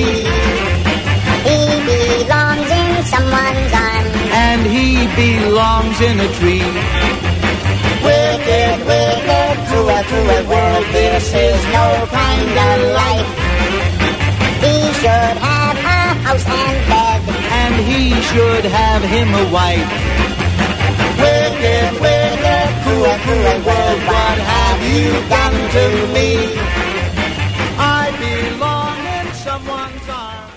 He 1.48 1.60
belongs 1.92 2.70
in 2.80 2.90
someone's 3.12 3.72
arms. 3.86 4.14
and 4.46 4.60
he 4.66 4.88
belongs 5.22 6.00
in 6.00 6.16
a 6.26 6.28
tree. 6.38 7.33
Wicked, 8.44 8.86
wicked, 8.86 9.56
cruel, 9.68 10.02
cruel 10.04 10.44
world, 10.52 10.84
this 10.92 11.32
is 11.32 11.64
no 11.72 12.06
kind 12.12 12.52
of 12.68 12.92
life. 12.92 13.30
He 14.60 14.76
should 15.00 15.36
have 15.40 15.76
a 15.76 15.88
house 16.28 16.44
and 16.44 16.78
bed. 16.86 17.20
And 17.56 17.74
he 17.88 18.10
should 18.20 18.64
have 18.66 19.02
him 19.02 19.28
a 19.32 19.50
wife. 19.50 19.88
Wicked, 21.16 21.92
wicked, 22.04 22.68
cruel, 22.84 23.16
cruel 23.24 23.58
world, 23.64 24.00
what 24.12 24.36
have 24.36 24.80
you 24.92 25.08
done 25.32 25.56
to 25.76 25.84
me? 26.12 26.30
I 27.80 28.12
belong 28.20 28.98
in 29.08 29.26
someone's 29.36 30.08
arms. 30.10 30.52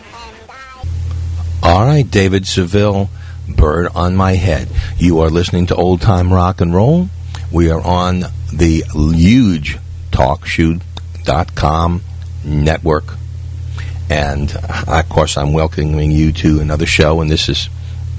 All 1.64 1.86
right, 1.86 2.10
David 2.12 2.48
Seville, 2.48 3.10
Bird 3.48 3.88
on 3.96 4.18
My 4.18 4.34
Head. 4.34 4.68
You 4.98 5.22
are 5.22 5.30
listening 5.30 5.68
to 5.68 5.76
Old 5.76 6.02
Time 6.02 6.34
Rock 6.34 6.60
and 6.60 6.76
Roll. 6.76 7.08
We 7.52 7.72
are 7.72 7.82
on 7.82 8.26
the 8.54 8.84
huge 8.94 9.78
TalkShoe.com 10.12 12.02
network. 12.44 13.14
And 14.10 14.56
uh, 14.56 14.84
of 14.88 15.10
course, 15.10 15.38
I'm 15.38 15.54
welcoming 15.54 16.12
you 16.12 16.32
to 16.34 16.60
another 16.60 16.86
show, 16.86 17.22
and 17.22 17.30
this 17.30 17.50
is 17.50 17.70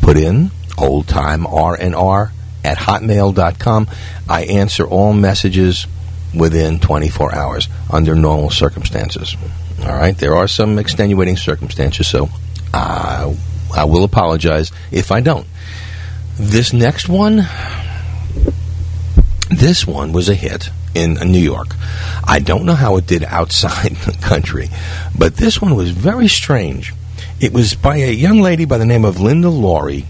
put 0.00 0.16
in 0.16 0.50
oldtimernr 0.78 2.30
at 2.64 2.78
hotmail.com. 2.78 3.88
I 4.30 4.44
answer 4.44 4.86
all 4.86 5.12
messages 5.12 5.86
within 6.34 6.80
24 6.80 7.34
hours 7.34 7.68
under 7.90 8.14
normal 8.14 8.48
circumstances. 8.48 9.36
All 9.82 9.92
right, 9.92 10.16
there 10.16 10.36
are 10.36 10.48
some 10.48 10.78
extenuating 10.78 11.36
circumstances, 11.36 12.06
so 12.06 12.30
I, 12.72 13.34
I 13.74 13.84
will 13.84 14.04
apologize 14.04 14.72
if 14.90 15.12
I 15.12 15.20
don't. 15.20 15.46
This 16.36 16.72
next 16.72 17.08
one, 17.08 17.46
this 19.50 19.86
one 19.86 20.12
was 20.12 20.28
a 20.28 20.34
hit 20.34 20.70
in 20.94 21.14
New 21.14 21.38
York. 21.38 21.76
I 22.24 22.38
don't 22.38 22.64
know 22.64 22.74
how 22.74 22.96
it 22.96 23.06
did 23.06 23.24
outside 23.24 23.96
the 24.06 24.16
country, 24.20 24.68
but 25.16 25.36
this 25.36 25.60
one 25.60 25.74
was 25.74 25.90
very 25.90 26.28
strange. 26.28 26.94
It 27.40 27.52
was 27.52 27.74
by 27.74 27.96
a 27.96 28.12
young 28.12 28.40
lady 28.40 28.64
by 28.64 28.78
the 28.78 28.86
name 28.86 29.04
of 29.04 29.20
Linda 29.20 29.48
Laurie, 29.48 30.06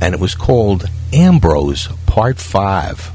and 0.00 0.14
it 0.14 0.20
was 0.20 0.34
called 0.34 0.88
Ambrose 1.12 1.88
Part 2.06 2.38
5. 2.38 3.12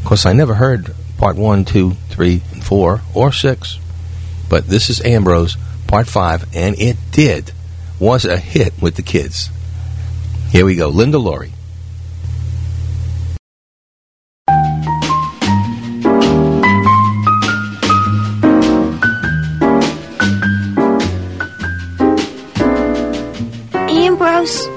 Of 0.00 0.04
course, 0.04 0.26
I 0.26 0.32
never 0.32 0.54
heard 0.54 0.94
Part 1.16 1.36
1, 1.36 1.64
2, 1.64 1.92
3, 2.10 2.42
and 2.52 2.64
4, 2.64 3.00
or 3.14 3.32
6, 3.32 3.78
but 4.48 4.68
this 4.68 4.88
is 4.88 5.04
Ambrose 5.04 5.56
Part 5.86 6.06
5, 6.06 6.54
and 6.54 6.78
it 6.78 6.96
did, 7.10 7.52
was 8.00 8.24
a 8.24 8.36
hit 8.36 8.72
with 8.80 8.94
the 8.96 9.02
kids. 9.02 9.50
Here 10.50 10.64
we 10.64 10.76
go, 10.76 10.88
Linda 10.88 11.18
Laurie. 11.18 11.52
Ambrose, 23.90 24.68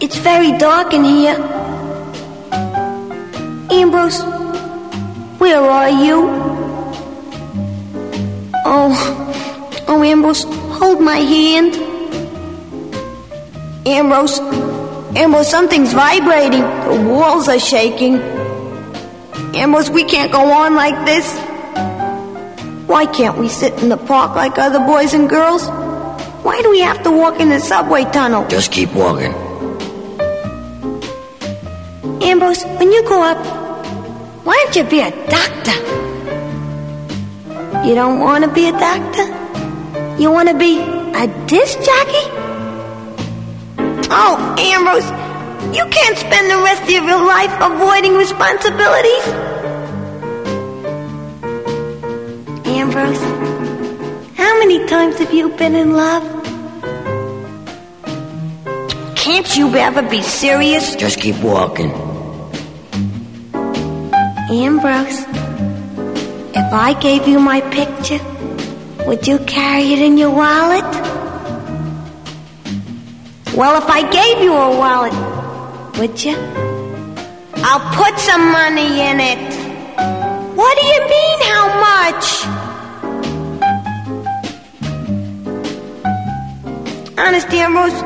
it's 0.00 0.16
very 0.18 0.56
dark 0.58 0.92
in 0.92 1.04
here. 1.04 1.36
Ambrose, 3.70 4.22
where 5.38 5.60
are 5.60 5.88
you? 5.88 6.28
Oh, 8.64 9.84
oh, 9.88 10.02
Ambrose, 10.02 10.44
hold 10.78 11.00
my 11.00 11.16
hand. 11.16 11.74
Ambrose, 13.86 14.38
Ambrose, 15.16 15.48
something's 15.48 15.92
vibrating. 15.92 16.60
The 16.60 17.08
walls 17.08 17.48
are 17.48 17.58
shaking. 17.58 18.20
Ambrose, 19.54 19.90
we 19.90 20.04
can't 20.04 20.30
go 20.32 20.50
on 20.52 20.74
like 20.74 21.06
this. 21.06 21.26
Why 22.86 23.06
can't 23.06 23.38
we 23.38 23.48
sit 23.48 23.82
in 23.82 23.88
the 23.88 23.96
park 23.96 24.36
like 24.36 24.58
other 24.58 24.80
boys 24.80 25.14
and 25.14 25.28
girls? 25.28 25.68
Why 26.44 26.62
do 26.62 26.70
we 26.70 26.80
have 26.80 27.02
to 27.04 27.10
walk 27.10 27.40
in 27.40 27.48
the 27.48 27.58
subway 27.58 28.04
tunnel? 28.04 28.46
Just 28.48 28.70
keep 28.70 28.92
walking. 28.92 29.34
Ambrose, 32.22 32.64
when 32.78 32.92
you 32.92 33.02
grow 33.04 33.22
up, 33.22 33.38
why 34.44 34.54
don't 34.64 34.76
you 34.76 34.84
be 34.84 35.00
a 35.00 35.10
doctor? 35.28 35.76
You 37.86 37.94
don't 37.94 38.20
want 38.20 38.44
to 38.44 38.50
be 38.50 38.68
a 38.68 38.72
doctor? 38.72 39.45
You 40.18 40.30
want 40.30 40.48
to 40.48 40.56
be 40.56 40.80
a 40.80 41.26
disc 41.46 41.76
jockey? 41.78 42.24
Oh, 44.08 44.54
Ambrose, 44.58 45.10
you 45.76 45.84
can't 45.90 46.16
spend 46.16 46.50
the 46.50 46.56
rest 46.56 46.82
of 46.84 46.88
your 46.88 47.22
life 47.22 47.52
avoiding 47.60 48.14
responsibilities. 48.14 49.26
Ambrose, 52.66 53.20
how 54.36 54.58
many 54.58 54.86
times 54.86 55.18
have 55.18 55.34
you 55.34 55.50
been 55.50 55.74
in 55.74 55.92
love? 55.92 56.24
Can't 59.16 59.54
you 59.54 59.68
ever 59.74 60.00
be 60.00 60.22
serious? 60.22 60.96
Just 60.96 61.20
keep 61.20 61.36
walking. 61.42 61.90
Ambrose, 64.48 65.26
if 66.54 66.72
I 66.72 66.96
gave 67.02 67.28
you 67.28 67.38
my 67.38 67.60
picture, 67.60 68.20
would 69.06 69.26
you 69.26 69.38
carry 69.40 69.92
it 69.92 70.00
in 70.00 70.18
your 70.18 70.30
wallet? 70.30 70.84
Well, 73.54 73.80
if 73.80 73.88
I 73.88 74.02
gave 74.10 74.42
you 74.42 74.52
a 74.52 74.70
wallet, 74.76 75.14
would 75.98 76.22
you? 76.24 76.36
I'll 77.68 77.86
put 77.94 78.18
some 78.18 78.52
money 78.52 79.00
in 79.00 79.20
it. 79.20 79.38
What 80.56 80.78
do 80.78 80.86
you 80.86 81.00
mean, 81.08 81.38
how 81.52 81.66
much? 81.88 82.46
Honest, 87.18 87.48
Ambrose, 87.48 88.02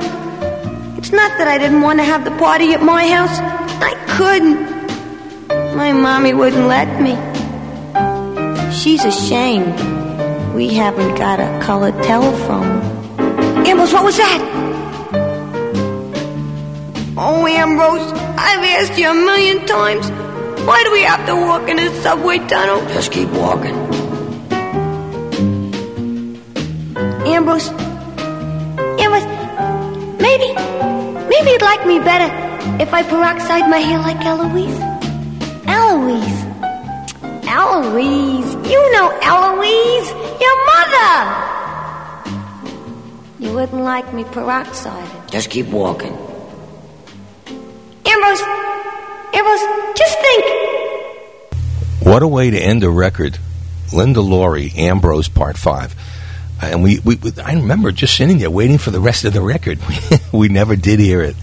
it's 0.99 1.11
not 1.11 1.37
that 1.39 1.49
I 1.49 1.59
didn't 1.59 1.81
want 1.81 1.99
to 1.99 2.05
have 2.05 2.25
the 2.25 2.31
party 2.33 2.73
at 2.75 2.83
my 2.83 3.09
house. 3.09 3.39
I 3.83 3.95
couldn't. 4.17 4.69
My 5.77 5.93
mommy 5.93 6.35
wouldn't 6.35 6.67
let 6.69 7.01
me. 7.01 7.17
She's 8.73 9.05
ashamed. 9.05 9.75
We 10.61 10.69
haven't 10.75 11.15
got 11.15 11.41
a 11.41 11.59
colored 11.65 11.95
telephone. 12.03 12.83
Ambrose, 13.67 13.95
what 13.95 14.05
was 14.05 14.19
that? 14.19 14.41
Oh, 17.17 17.47
Ambrose, 17.47 18.13
I've 18.37 18.63
asked 18.77 18.99
you 18.99 19.09
a 19.09 19.15
million 19.15 19.65
times. 19.65 20.11
Why 20.67 20.85
do 20.85 20.93
we 20.93 21.01
have 21.01 21.25
to 21.29 21.35
walk 21.35 21.67
in 21.71 21.79
a 21.79 21.89
subway 22.03 22.41
tunnel? 22.47 22.87
Just 22.93 23.11
keep 23.11 23.31
walking. 23.31 23.75
Ambrose, 27.25 27.71
Ambrose, 29.01 29.25
maybe, 30.21 30.53
maybe 31.33 31.51
you'd 31.53 31.63
like 31.63 31.87
me 31.87 32.01
better 32.01 32.29
if 32.83 32.93
I 32.93 33.03
peroxide 33.03 33.71
my 33.71 33.79
hair 33.79 33.99
like 34.01 34.23
Eloise. 34.27 34.79
Eloise. 35.67 36.41
Eloise. 37.49 38.71
You 38.71 38.93
know 38.93 39.09
Eloise. 39.23 40.20
Your 40.41 40.67
mother. 40.67 41.17
You 43.39 43.53
wouldn't 43.55 43.83
like 43.83 44.13
me 44.13 44.25
peroxided. 44.25 45.31
Just 45.31 45.51
keep 45.51 45.67
walking. 45.67 46.13
Ambrose, 48.07 48.41
Ambrose, 49.35 49.95
just 49.97 50.19
think. 50.21 50.45
What 52.03 52.23
a 52.23 52.29
way 52.29 52.51
to 52.51 52.59
end 52.59 52.83
a 52.85 52.91
record. 52.91 53.39
Linda 53.93 54.21
Laurie, 54.21 54.73
Ambrose, 54.77 55.29
Part 55.29 55.57
5. 55.59 55.95
And 56.63 56.83
we, 56.83 56.99
we, 57.01 57.17
we- 57.17 57.33
I 57.43 57.55
remember 57.55 57.91
just 57.93 58.17
sitting 58.17 58.39
there 58.39 58.51
waiting 58.51 58.79
for 58.79 58.91
the 58.91 59.01
rest 59.01 59.25
of 59.25 59.33
the 59.33 59.41
record. 59.43 59.79
we 60.33 60.49
never 60.49 60.77
did 60.77 61.01
hear 61.01 61.23
it. 61.23 61.37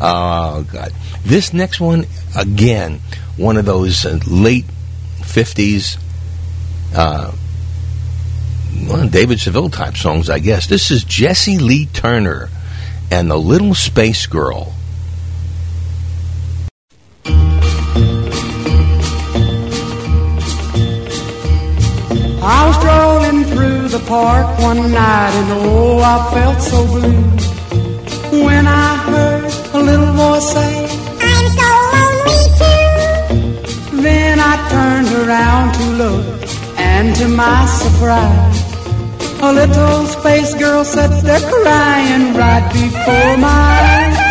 Oh, 0.00 0.64
God. 0.72 0.92
This 1.24 1.52
next 1.52 1.80
one, 1.80 2.06
again, 2.36 3.00
one 3.36 3.56
of 3.56 3.64
those 3.64 4.04
uh, 4.06 4.18
late 4.26 4.64
50s, 5.20 5.98
uh, 6.94 7.32
well, 8.88 9.08
David 9.08 9.40
Seville 9.40 9.70
type 9.70 9.96
songs, 9.96 10.28
I 10.30 10.38
guess. 10.38 10.66
This 10.66 10.90
is 10.90 11.04
Jesse 11.04 11.58
Lee 11.58 11.86
Turner 11.86 12.48
and 13.10 13.30
the 13.30 13.36
Little 13.36 13.74
Space 13.74 14.26
Girl. 14.26 14.74
I 22.42 22.66
was 22.66 22.76
strolling 22.76 23.44
through 23.44 23.88
the 23.88 24.02
park 24.06 24.58
one 24.60 24.92
night 24.92 25.32
and 25.34 25.52
oh, 25.52 26.00
I 26.00 26.30
felt 26.32 26.60
so 26.60 26.86
blue 26.86 27.50
when 28.44 28.66
I 28.66 28.96
heard 28.96 29.44
a 29.74 29.78
little 29.82 30.12
voice 30.14 30.52
say, 30.52 30.86
I'm 31.20 31.46
so 31.58 31.68
lonely 31.92 32.40
too. 32.60 34.02
Then 34.02 34.38
I 34.40 34.56
turned 34.70 35.10
around 35.28 35.74
to 35.74 35.84
look, 36.02 36.49
and 36.96 37.14
to 37.16 37.26
my 37.28 37.66
surprise, 37.66 38.58
a 39.42 39.52
little 39.52 40.06
space 40.06 40.52
girl 40.54 40.84
sat 40.84 41.12
there 41.22 41.44
crying 41.50 42.34
right 42.34 42.66
before 42.72 43.36
my 43.48 43.70
eyes. 43.94 44.30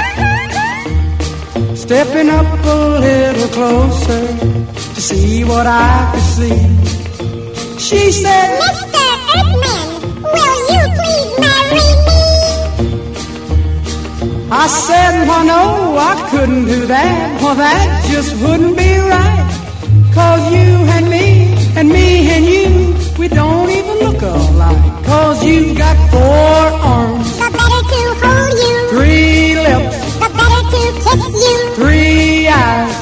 Stepping 1.82 2.30
up 2.30 2.46
a 2.66 2.80
little 3.08 3.50
closer 3.58 4.24
to 4.96 5.02
see 5.02 5.44
what 5.44 5.66
I 5.66 6.12
could 6.12 6.28
see. 6.38 6.60
She 7.88 8.12
said, 8.12 8.48
Mr. 8.64 9.06
Eggman, 9.38 9.88
will 10.34 10.60
you 10.74 10.84
please 10.98 11.32
marry 11.46 11.88
me? 12.08 12.24
I 14.52 14.68
said, 14.68 15.14
well, 15.28 15.46
no, 15.56 15.64
I 16.12 16.14
couldn't 16.30 16.66
do 16.66 16.80
that. 16.88 17.42
Well, 17.42 17.56
that 17.56 17.88
just 18.12 18.32
wouldn't 18.44 18.76
be 18.78 18.92
right. 19.16 19.48
Cause 20.14 20.44
you 20.54 20.70
and 20.96 21.10
me, 21.10 21.39
and 21.78 21.90
me 21.90 22.30
and 22.36 22.46
you, 22.46 22.70
we 23.18 23.28
don't 23.28 23.70
even 23.70 23.96
look 24.06 24.22
alike. 24.22 25.06
Cause 25.06 25.44
you've 25.44 25.78
got 25.78 25.96
four 26.12 26.80
arms. 26.94 27.38
The 27.38 27.50
better 27.58 27.82
to 27.92 28.02
hold 28.22 28.58
you. 28.66 28.78
Three 28.94 29.56
lips. 29.56 29.98
The 30.22 30.30
better 30.40 30.62
to 30.74 30.82
kiss 31.04 31.24
you. 31.46 31.76
Three 31.76 32.48
eyes. 32.48 32.99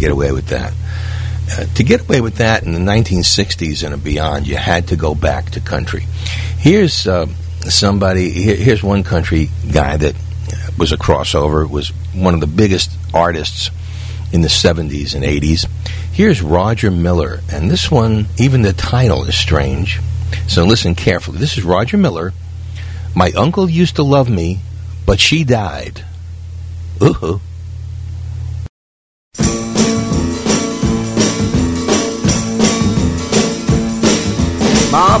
50s 0.00 0.04
would 0.04 0.04
you 0.04 0.08
get 0.08 0.12
away 0.12 0.32
with 0.32 0.46
that. 0.48 0.72
Uh, 1.48 1.64
to 1.74 1.84
get 1.84 2.00
away 2.00 2.20
with 2.20 2.36
that 2.36 2.62
in 2.64 2.72
the 2.72 2.80
1960s 2.80 3.86
and 3.86 4.02
beyond, 4.02 4.46
you 4.46 4.56
had 4.56 4.88
to 4.88 4.96
go 4.96 5.14
back 5.14 5.50
to 5.50 5.60
country. 5.60 6.04
Here's 6.58 7.06
uh, 7.06 7.26
somebody. 7.60 8.30
Here, 8.30 8.56
here's 8.56 8.82
one 8.82 9.04
country 9.04 9.50
guy 9.72 9.96
that 9.96 10.16
was 10.78 10.92
a 10.92 10.96
crossover. 10.96 11.68
Was 11.68 11.88
one 12.14 12.34
of 12.34 12.40
the 12.40 12.46
biggest 12.46 12.90
artists 13.14 13.70
in 14.32 14.40
the 14.40 14.48
70s 14.48 15.14
and 15.14 15.24
80s. 15.24 15.68
Here's 16.12 16.42
Roger 16.42 16.90
Miller, 16.90 17.40
and 17.52 17.70
this 17.70 17.90
one, 17.90 18.26
even 18.38 18.62
the 18.62 18.72
title 18.72 19.24
is 19.24 19.38
strange. 19.38 20.00
So 20.48 20.64
listen 20.64 20.94
carefully. 20.94 21.38
This 21.38 21.58
is 21.58 21.64
Roger 21.64 21.96
Miller. 21.96 22.32
My 23.14 23.30
uncle 23.32 23.70
used 23.70 23.96
to 23.96 24.02
love 24.02 24.28
me, 24.28 24.60
but 25.06 25.20
she 25.20 25.44
died. 25.44 26.04
Ooh. 27.02 27.40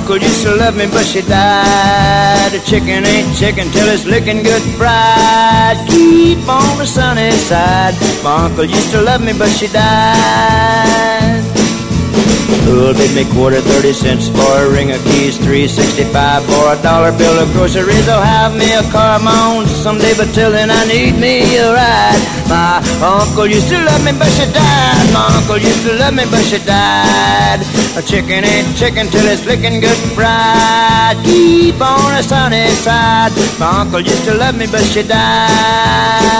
Uncle 0.06 0.22
used 0.22 0.44
to 0.44 0.54
love 0.54 0.76
me, 0.76 0.86
but 0.86 1.04
she 1.04 1.20
died. 1.20 2.54
A 2.54 2.60
chicken 2.60 3.04
ain't 3.04 3.36
chicken 3.36 3.66
till 3.72 3.88
it's 3.88 4.06
licking 4.06 4.44
good 4.44 4.62
fried. 4.78 5.76
Keep 5.88 6.46
on 6.48 6.78
the 6.78 6.86
sunny 6.86 7.32
side. 7.32 7.94
My 8.22 8.44
uncle 8.44 8.64
used 8.64 8.92
to 8.92 9.02
love 9.02 9.20
me, 9.20 9.32
but 9.36 9.48
she 9.48 9.66
died. 9.66 11.42
Who'll 12.66 12.94
bid 12.94 13.16
me 13.16 13.24
quarter 13.34 13.60
thirty 13.60 13.92
cents 13.92 14.28
for 14.28 14.46
a 14.62 14.70
ring 14.70 14.92
of 14.92 15.02
keys, 15.10 15.38
three 15.38 15.66
sixty-five 15.66 16.44
for 16.44 16.74
a 16.74 16.80
dollar 16.82 17.10
bill 17.18 17.36
of 17.42 17.50
groceries. 17.52 18.08
I'll 18.08 18.22
have 18.22 18.54
me 18.54 18.74
a 18.74 18.82
car 18.92 19.16
of 19.16 19.24
my 19.24 19.34
own 19.50 19.66
someday, 19.66 20.14
but 20.16 20.32
till 20.34 20.52
then 20.52 20.70
I 20.70 20.84
need 20.86 21.18
me 21.18 21.56
a 21.58 21.74
ride. 21.74 22.35
My 22.48 22.78
uncle 23.02 23.46
used 23.46 23.68
to 23.68 23.78
love 23.84 24.04
me, 24.04 24.12
but 24.12 24.30
she 24.30 24.46
died. 24.52 25.12
My 25.12 25.26
uncle 25.36 25.58
used 25.58 25.82
to 25.86 25.92
love 25.98 26.14
me, 26.14 26.24
but 26.30 26.44
she 26.44 26.58
died. 26.58 27.60
A 27.96 28.02
chicken 28.02 28.44
ain't 28.44 28.76
chicken 28.76 29.08
till 29.08 29.26
it's 29.26 29.44
licking 29.46 29.80
good 29.80 29.98
fried. 30.14 31.16
Keep 31.24 31.80
on 31.80 32.12
the 32.14 32.22
sunny 32.22 32.68
side. 32.86 33.32
My 33.58 33.80
uncle 33.80 34.00
used 34.00 34.24
to 34.24 34.34
love 34.34 34.56
me, 34.56 34.66
but 34.66 34.84
she 34.84 35.02
died. 35.02 36.36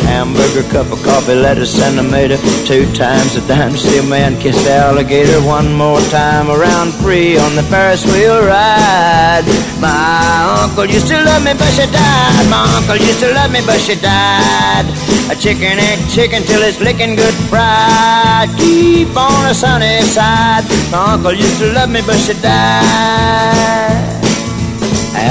Hamburger, 0.00 0.62
cup 0.70 0.90
of 0.92 1.02
coffee, 1.02 1.34
lettuce, 1.34 1.80
and 1.80 1.96
tomato. 1.96 2.36
Two 2.64 2.90
times 2.92 3.36
a 3.36 3.46
dime, 3.46 3.76
see 3.76 3.98
a 3.98 4.02
man 4.02 4.38
kiss 4.40 4.56
the 4.64 4.74
alligator. 4.74 5.40
One 5.42 5.74
more 5.74 6.00
time 6.10 6.50
around 6.50 6.92
free 6.94 7.38
on 7.38 7.54
the 7.54 7.62
Ferris 7.64 8.04
wheel 8.04 8.40
ride. 8.40 9.44
My 9.80 10.62
uncle 10.62 10.86
used 10.86 11.08
to 11.08 11.22
love 11.22 11.44
me, 11.44 11.52
but 11.54 11.70
she 11.72 11.86
died. 11.90 12.46
My 12.50 12.64
uncle 12.76 12.96
used 12.96 13.20
to 13.20 13.32
love 13.32 13.52
me, 13.52 13.60
but 13.64 13.80
she 13.80 13.94
died. 13.94 14.86
A 15.30 15.36
chicken 15.36 15.78
ain't 15.78 16.10
chicken 16.10 16.42
till 16.42 16.62
it's 16.62 16.80
licking 16.80 17.14
good 17.16 17.34
fried. 17.48 18.48
Keep 18.58 19.16
on 19.16 19.48
the 19.48 19.54
sunny 19.54 20.02
side. 20.02 20.64
My 20.90 21.14
uncle 21.14 21.32
used 21.32 21.58
to 21.60 21.72
love 21.72 21.90
me, 21.90 22.00
but 22.06 22.18
she 22.18 22.34
died. 22.34 24.01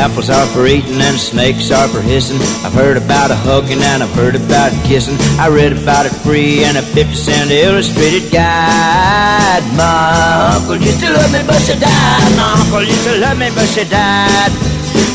Apples 0.01 0.31
are 0.31 0.47
for 0.47 0.65
eating 0.65 0.99
and 0.99 1.15
snakes 1.15 1.69
are 1.69 1.87
for 1.87 2.01
hissing. 2.01 2.41
I've 2.65 2.73
heard 2.73 2.97
about 2.97 3.29
a 3.29 3.35
hugging 3.35 3.83
and 3.83 4.01
I've 4.01 4.09
heard 4.15 4.35
about 4.35 4.73
kissing. 4.83 5.13
I 5.37 5.47
read 5.47 5.73
about 5.73 6.07
it 6.07 6.11
free 6.25 6.63
in 6.63 6.75
a 6.75 6.81
50 6.81 7.13
cent 7.13 7.51
illustrated 7.51 8.31
guide. 8.31 9.61
My 9.77 10.57
uncle 10.57 10.77
used 10.77 11.01
to 11.01 11.13
love 11.13 11.31
me, 11.31 11.45
but 11.45 11.61
she 11.61 11.77
died. 11.77 12.33
My 12.33 12.57
uncle 12.57 12.81
used 12.81 13.03
to 13.05 13.17
love 13.19 13.37
me, 13.37 13.49
but 13.53 13.67
she 13.69 13.83
died. 13.85 14.51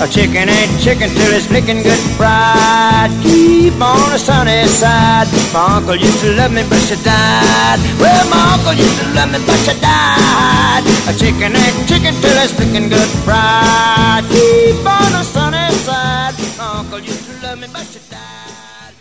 A 0.01 0.07
chicken 0.07 0.49
ain't 0.49 0.81
chicken 0.81 1.09
till 1.11 1.33
it's 1.33 1.51
licking 1.51 1.83
good 1.83 1.99
fried. 2.17 3.11
Keep 3.23 3.81
on 3.81 4.13
the 4.13 4.19
sunny 4.19 4.67
side. 4.67 5.27
My 5.53 5.77
uncle 5.77 5.97
used 5.97 6.21
to 6.21 6.33
love 6.37 6.53
me, 6.53 6.63
but 6.69 6.81
she 6.81 6.97
died. 7.03 7.79
Well, 7.99 8.25
my 8.29 8.55
uncle 8.55 8.75
used 8.75 8.99
to 9.01 9.07
love 9.15 9.33
me, 9.33 9.39
but 9.47 9.57
she 9.65 9.73
died. 9.81 10.85
A 11.09 11.13
chicken 11.17 11.57
ain't 11.57 11.89
chicken 11.89 12.15
till 12.21 12.37
it's 12.45 12.59
licking 12.59 12.89
good 12.89 13.09
fried. 13.25 14.25
Keep 14.29 14.85
on 14.85 15.13
the 15.13 15.23
sunny 15.23 15.73
side. 15.87 16.35
My 16.59 16.79
uncle 16.81 17.01
used 17.01 17.25
to 17.27 17.47
love 17.47 17.59
me, 17.59 17.69
but 17.73 17.87
she 17.87 18.01
died. 18.11 18.95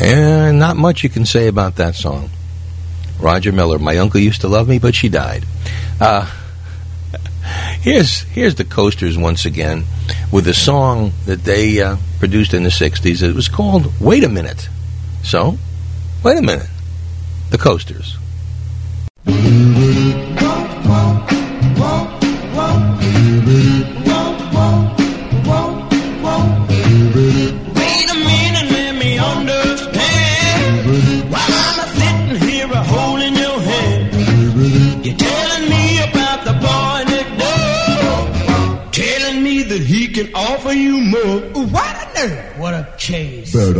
And 0.00 0.58
not 0.58 0.76
much 0.76 1.02
you 1.02 1.08
can 1.08 1.24
say 1.24 1.48
about 1.48 1.76
that 1.76 1.94
song. 1.94 2.30
Roger 3.20 3.52
Miller. 3.52 3.78
My 3.78 3.96
uncle 3.98 4.20
used 4.20 4.42
to 4.42 4.48
love 4.48 4.68
me, 4.68 4.78
but 4.78 4.94
she 4.94 5.08
died. 5.08 5.44
Uh, 6.00 6.30
here's 7.80 8.22
here's 8.22 8.54
the 8.54 8.64
Coasters 8.64 9.16
once 9.16 9.44
again 9.44 9.84
with 10.32 10.46
a 10.48 10.54
song 10.54 11.12
that 11.26 11.44
they 11.44 11.80
uh, 11.80 11.96
produced 12.18 12.54
in 12.54 12.62
the 12.62 12.68
'60s. 12.68 13.22
It 13.22 13.34
was 13.34 13.48
called 13.48 13.92
"Wait 14.00 14.24
a 14.24 14.28
Minute." 14.28 14.68
So, 15.22 15.58
wait 16.24 16.38
a 16.38 16.42
minute. 16.42 16.70
The 17.50 17.58
Coasters. 17.58 18.16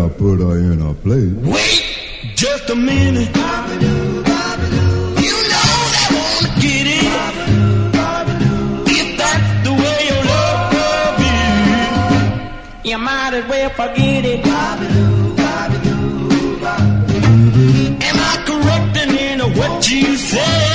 Better 0.08 0.20
put 0.20 0.40
her 0.40 0.58
in 0.58 0.80
her 0.80 0.94
place. 0.94 1.32
Wait 1.32 1.84
just 2.34 2.70
a 2.70 2.74
minute. 2.74 3.28
You 3.28 3.34
know 5.52 5.68
wanna 6.14 6.48
get 6.60 6.86
it. 6.86 7.04
If 8.86 9.18
that's 9.18 9.50
the 9.64 9.72
way 9.72 9.98
your 10.08 10.24
love 10.24 11.20
you 12.84 12.98
might 12.98 13.34
as 13.34 13.44
well 13.48 13.70
forget 13.70 14.24
it. 14.24 14.46
Am 18.06 18.16
I 18.30 18.32
correct 18.46 18.96
in 18.96 19.10
in 19.18 19.40
what 19.58 19.90
you 19.90 20.16
said? 20.16 20.67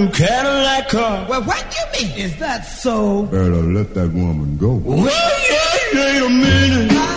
New 0.00 0.10
Cadillac 0.12 0.88
car. 0.88 1.26
Well, 1.28 1.42
what 1.42 1.64
do 1.70 2.00
you 2.00 2.08
mean? 2.08 2.18
Is 2.18 2.36
that 2.38 2.64
so? 2.66 3.24
Better 3.24 3.48
let 3.48 3.94
that 3.94 4.10
woman 4.12 4.56
go. 4.56 4.74
Well, 4.74 5.04
yeah, 5.04 5.94
wait 5.94 6.22
a 6.22 6.28
minute. 6.28 7.09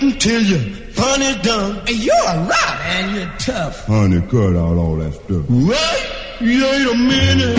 Waiting 0.00 0.18
till 0.18 0.42
your 0.42 0.58
fun 0.92 1.22
is 1.22 1.36
done. 1.36 1.78
And 1.78 1.96
You're 1.96 2.14
a 2.14 2.36
lot 2.46 2.80
and 2.82 3.16
you're 3.16 3.32
tough. 3.38 3.86
Honey, 3.86 4.20
cut 4.22 4.56
out 4.56 4.76
all 4.76 4.96
that 4.96 5.12
stuff. 5.14 5.48
What? 5.48 6.06
You 6.40 6.64
ain't 6.66 6.90
a 6.90 6.94
minute. 6.94 7.58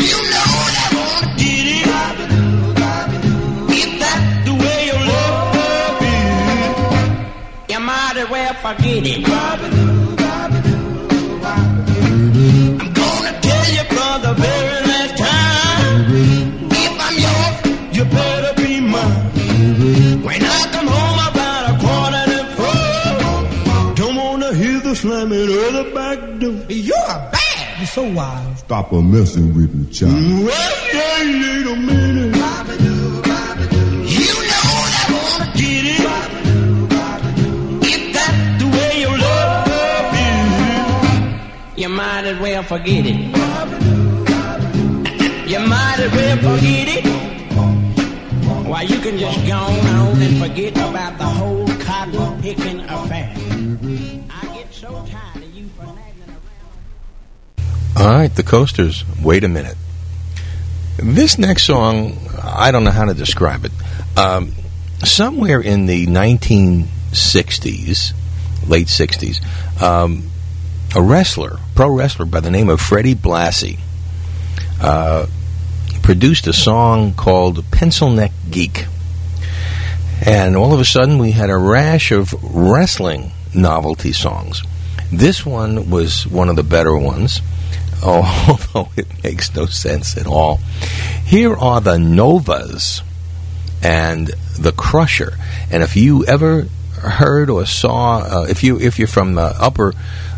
You 0.00 0.16
know 0.32 0.48
that 0.76 0.90
wanna 0.96 1.34
get 1.36 1.66
it. 1.76 1.86
If 3.72 3.90
that's 4.00 4.44
the 4.46 4.54
way 4.54 4.86
your 4.86 5.00
love 5.10 6.02
is, 6.02 7.72
you 7.72 7.80
might 7.80 8.16
as 8.16 8.28
well 8.30 8.54
forget 8.54 9.06
it. 9.06 9.28
I'm 12.80 12.92
gonna 12.92 13.32
tell 13.40 13.66
you 13.72 13.84
for 13.96 14.18
the 25.46 25.52
slamming 25.52 25.76
of 25.76 25.84
the 25.84 25.92
back 25.94 26.18
door. 26.40 26.52
You're 26.68 26.96
a 26.96 27.30
bad. 27.32 27.78
You're 27.78 27.86
so 27.86 28.02
wild. 28.12 28.58
Stop 28.58 28.90
her 28.90 29.02
messing 29.02 29.54
with 29.54 29.74
me, 29.74 29.86
child. 29.92 30.12
Well, 30.12 30.72
yeah, 30.92 31.22
wait 31.22 31.66
a 31.66 31.76
minute. 31.76 32.36
You 34.10 34.26
know 34.50 34.80
that 34.94 35.08
wanna 35.12 35.52
get 35.56 35.84
it. 35.86 36.00
If 37.82 38.02
that's 38.12 38.62
the 38.62 38.68
way 38.68 39.00
your 39.00 39.16
love 39.18 40.14
is, 41.74 41.80
you 41.80 41.88
might 41.88 42.24
as 42.26 42.38
well 42.40 42.62
forget 42.62 43.06
it. 43.06 43.20
You 45.48 45.60
might 45.60 45.98
as 45.98 46.12
well 46.12 46.36
forget 46.36 46.88
it. 46.88 47.04
Why, 48.68 48.82
you 48.82 48.98
can 49.00 49.18
just 49.18 49.46
go 49.48 49.56
on 49.56 50.22
and 50.22 50.38
forget 50.40 50.76
about 50.76 51.18
the 51.18 51.24
whole 51.24 51.66
cotton 51.80 52.40
picking 52.40 52.80
affair. 52.80 53.34
All 57.96 58.06
right, 58.06 58.34
the 58.34 58.42
coasters. 58.42 59.04
Wait 59.22 59.44
a 59.44 59.48
minute. 59.48 59.76
This 60.96 61.38
next 61.38 61.64
song, 61.64 62.16
I 62.42 62.70
don't 62.70 62.84
know 62.84 62.90
how 62.90 63.04
to 63.04 63.12
describe 63.12 63.66
it. 63.66 63.72
Um, 64.16 64.54
somewhere 65.04 65.60
in 65.60 65.84
the 65.84 66.06
1960s, 66.06 68.14
late 68.66 68.86
60s, 68.86 69.82
um, 69.82 70.30
a 70.94 71.02
wrestler, 71.02 71.58
pro 71.74 71.90
wrestler 71.90 72.24
by 72.24 72.40
the 72.40 72.50
name 72.50 72.70
of 72.70 72.80
Freddie 72.80 73.14
Blassie, 73.14 73.80
uh, 74.80 75.26
produced 76.02 76.46
a 76.46 76.54
song 76.54 77.12
called 77.12 77.70
Pencil 77.70 78.08
Neck 78.10 78.32
Geek. 78.50 78.86
And 80.24 80.56
all 80.56 80.72
of 80.72 80.80
a 80.80 80.86
sudden, 80.86 81.18
we 81.18 81.32
had 81.32 81.50
a 81.50 81.56
rash 81.56 82.12
of 82.12 82.32
wrestling 82.42 83.32
novelty 83.54 84.12
songs. 84.12 84.62
This 85.12 85.44
one 85.44 85.90
was 85.90 86.26
one 86.26 86.48
of 86.48 86.56
the 86.56 86.62
better 86.62 86.96
ones, 86.96 87.40
although 88.04 88.90
it 88.96 89.06
makes 89.22 89.54
no 89.54 89.66
sense 89.66 90.16
at 90.16 90.26
all. 90.26 90.56
Here 91.24 91.54
are 91.54 91.80
the 91.80 91.98
Novas 91.98 93.02
and 93.82 94.28
the 94.58 94.72
Crusher. 94.72 95.36
And 95.70 95.82
if 95.82 95.96
you 95.96 96.24
ever 96.26 96.66
heard 97.00 97.50
or 97.50 97.66
saw, 97.66 98.18
uh, 98.18 98.46
if 98.48 98.62
you 98.62 98.78
if 98.78 98.98
you're 98.98 99.08
from 99.08 99.34
the 99.34 99.54
upper 99.58 99.94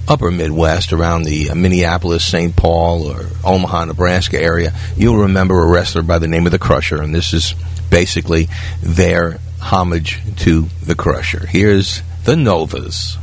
upper 0.09 0.31
Midwest 0.31 0.93
around 0.93 1.23
the 1.23 1.51
uh, 1.51 1.55
Minneapolis, 1.55 2.25
St. 2.25 2.55
Paul, 2.57 3.07
or 3.07 3.27
Omaha, 3.45 3.87
Nebraska 3.87 4.41
area, 4.41 4.73
you'll 4.97 5.19
remember 5.19 5.63
a 5.63 5.67
wrestler 5.67 6.03
by 6.03 6.19
the 6.19 6.29
name 6.29 6.47
of 6.47 6.53
the 6.53 6.59
Crusher, 6.59 7.01
and 7.01 7.15
this 7.15 7.33
is 7.33 7.55
basically 7.91 8.49
their 8.83 9.39
homage 9.61 10.21
to 10.39 10.67
the 10.85 10.95
Crusher. 10.95 11.47
Here's 11.47 12.03
the 12.25 12.37
Novas. 12.37 13.17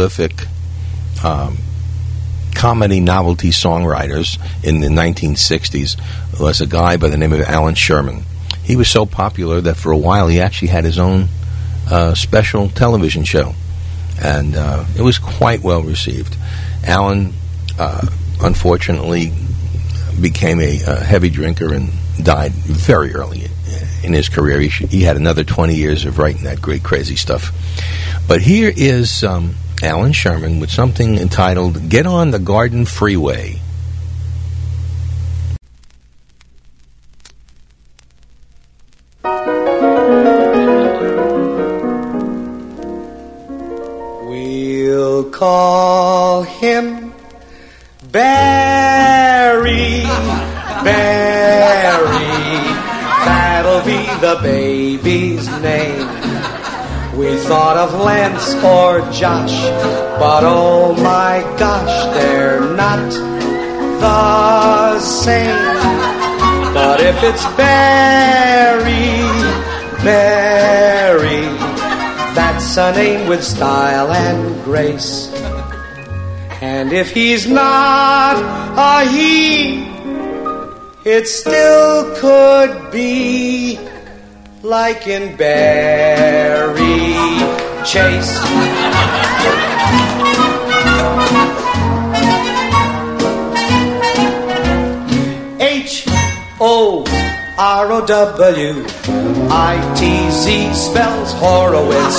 Prolific 0.00 0.46
um, 1.22 1.58
comedy 2.54 3.00
novelty 3.00 3.50
songwriters 3.50 4.38
in 4.64 4.80
the 4.80 4.88
1960s 4.88 6.00
was 6.40 6.62
a 6.62 6.66
guy 6.66 6.96
by 6.96 7.08
the 7.10 7.18
name 7.18 7.34
of 7.34 7.42
Allan 7.42 7.74
Sherman. 7.74 8.22
He 8.62 8.76
was 8.76 8.88
so 8.88 9.04
popular 9.04 9.60
that 9.60 9.76
for 9.76 9.92
a 9.92 9.98
while 9.98 10.26
he 10.28 10.40
actually 10.40 10.68
had 10.68 10.84
his 10.84 10.98
own 10.98 11.28
uh, 11.90 12.14
special 12.14 12.70
television 12.70 13.24
show, 13.24 13.52
and 14.22 14.56
uh, 14.56 14.86
it 14.96 15.02
was 15.02 15.18
quite 15.18 15.60
well 15.60 15.82
received. 15.82 16.34
Allan, 16.86 17.34
uh, 17.78 18.06
unfortunately, 18.40 19.34
became 20.18 20.60
a, 20.60 20.82
uh 20.82 21.04
heavy 21.04 21.28
drinker 21.28 21.74
and 21.74 21.90
died 22.22 22.52
very 22.52 23.12
early 23.12 23.48
in 24.02 24.14
his 24.14 24.30
career. 24.30 24.60
He, 24.60 24.86
he 24.86 25.02
had 25.02 25.16
another 25.16 25.44
20 25.44 25.74
years 25.74 26.06
of 26.06 26.18
writing 26.18 26.44
that 26.44 26.62
great 26.62 26.82
crazy 26.82 27.16
stuff. 27.16 27.52
But 28.26 28.42
here 28.42 28.72
is 28.74 29.24
um, 29.24 29.56
Allan 29.82 30.12
Sherman 30.12 30.60
with 30.60 30.70
something 30.70 31.16
entitled 31.16 31.88
Get 31.88 32.06
on 32.06 32.30
the 32.30 32.38
Garden 32.38 32.84
Freeway. 32.84 33.60
We'll 44.28 45.30
call 45.30 46.42
him 46.42 46.89
of 57.92 58.00
Lance 58.00 58.54
or 58.62 59.00
Josh, 59.10 59.62
but 60.18 60.44
oh 60.44 60.94
my 60.94 61.42
gosh, 61.58 62.14
they're 62.14 62.60
not 62.74 63.10
the 64.00 65.00
same. 65.00 65.56
But 66.74 67.00
if 67.00 67.22
it's 67.22 67.44
Barry, 67.56 69.22
Barry, 70.04 71.42
that's 72.34 72.76
a 72.76 72.92
name 72.92 73.28
with 73.28 73.42
style 73.42 74.12
and 74.12 74.64
grace. 74.64 75.32
And 76.60 76.92
if 76.92 77.10
he's 77.10 77.48
not 77.48 78.36
a 78.76 79.10
he, 79.10 79.84
it 81.04 81.26
still 81.26 82.14
could 82.16 82.92
be 82.92 83.78
like 84.62 85.06
in 85.06 85.36
Barry 85.36 87.69
Chase. 87.84 88.36
H 95.58 96.04
O 96.60 97.04
R 97.58 97.92
O 97.92 98.06
W 98.06 98.84
I 99.50 99.94
T 99.96 100.30
Z 100.30 100.74
spells 100.74 101.32
Horowitz. 101.32 102.16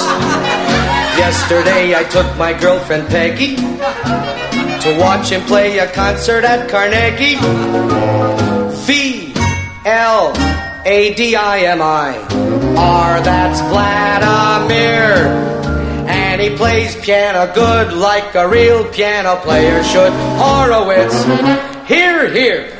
Yesterday 1.18 1.95
I 1.95 2.03
took 2.05 2.36
my 2.38 2.53
girlfriend 2.59 3.07
Peggy 3.07 3.55
to 3.55 4.97
watch 4.99 5.30
him 5.30 5.41
play 5.43 5.78
a 5.78 5.91
concert 5.91 6.43
at 6.43 6.70
Carnegie. 6.70 7.38
V 8.86 9.34
L 9.86 10.34
A 10.86 11.14
D 11.14 11.36
I 11.36 11.59
M 11.59 11.82
I. 11.82 12.51
R, 12.78 13.22
that's 13.22 13.59
Vladimir. 13.61 15.28
And 16.07 16.41
he 16.41 16.55
plays 16.55 16.95
piano 16.95 17.51
good 17.53 17.93
like 17.93 18.36
a 18.36 18.47
real 18.47 18.86
piano 18.91 19.36
player 19.38 19.84
should. 19.84 20.11
Horowitz, 20.38 21.24
here, 21.88 22.30
here. 22.32 22.78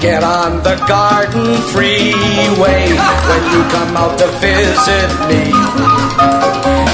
Get 0.00 0.22
on 0.22 0.62
the 0.62 0.76
garden 0.86 1.56
freeway 1.72 2.86
when 2.86 3.42
you 3.52 3.62
come 3.74 3.96
out 3.96 4.16
to 4.18 4.28
visit 4.38 5.10
me. 5.28 5.50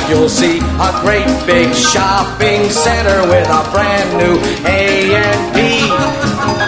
You'll 0.09 0.29
see 0.31 0.59
a 0.59 1.01
great 1.03 1.29
big 1.47 1.75
shopping 1.75 2.70
center 2.70 3.29
with 3.29 3.47
a 3.49 3.70
brand 3.72 4.16
new 4.16 4.39
A 4.66 5.14
and 5.14 5.55
P. 5.55 6.64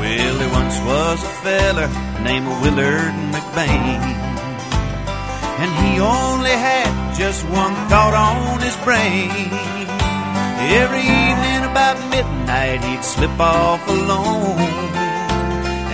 Well, 0.00 0.38
there 0.38 0.52
once 0.52 0.78
was 0.80 1.22
a 1.22 1.28
feller 1.42 1.88
named 2.22 2.46
Willard 2.62 3.12
McBain. 3.32 4.31
And 5.60 5.70
he 5.82 6.00
only 6.00 6.50
had 6.50 7.14
just 7.14 7.44
one 7.44 7.74
thought 7.88 8.14
on 8.14 8.60
his 8.60 8.76
brain. 8.86 9.30
Every 10.82 11.00
evening 11.00 11.64
about 11.70 11.98
midnight, 12.08 12.82
he'd 12.84 13.04
slip 13.04 13.38
off 13.38 13.86
alone 13.88 14.58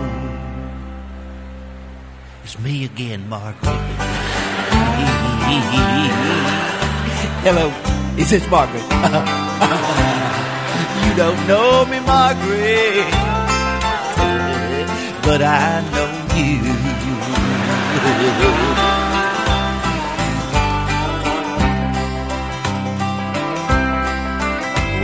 It's 2.43 2.57
me 2.59 2.85
again, 2.85 3.29
Margaret. 3.29 3.79
Hello, 7.45 7.67
is 8.17 8.29
this 8.31 8.49
Margaret? 8.49 8.81
you 11.05 11.13
don't 11.15 11.47
know 11.47 11.85
me, 11.85 11.99
Margaret, 11.99 13.05
but 15.25 15.41
I 15.41 15.81
know 15.93 16.11
you. 16.37 16.61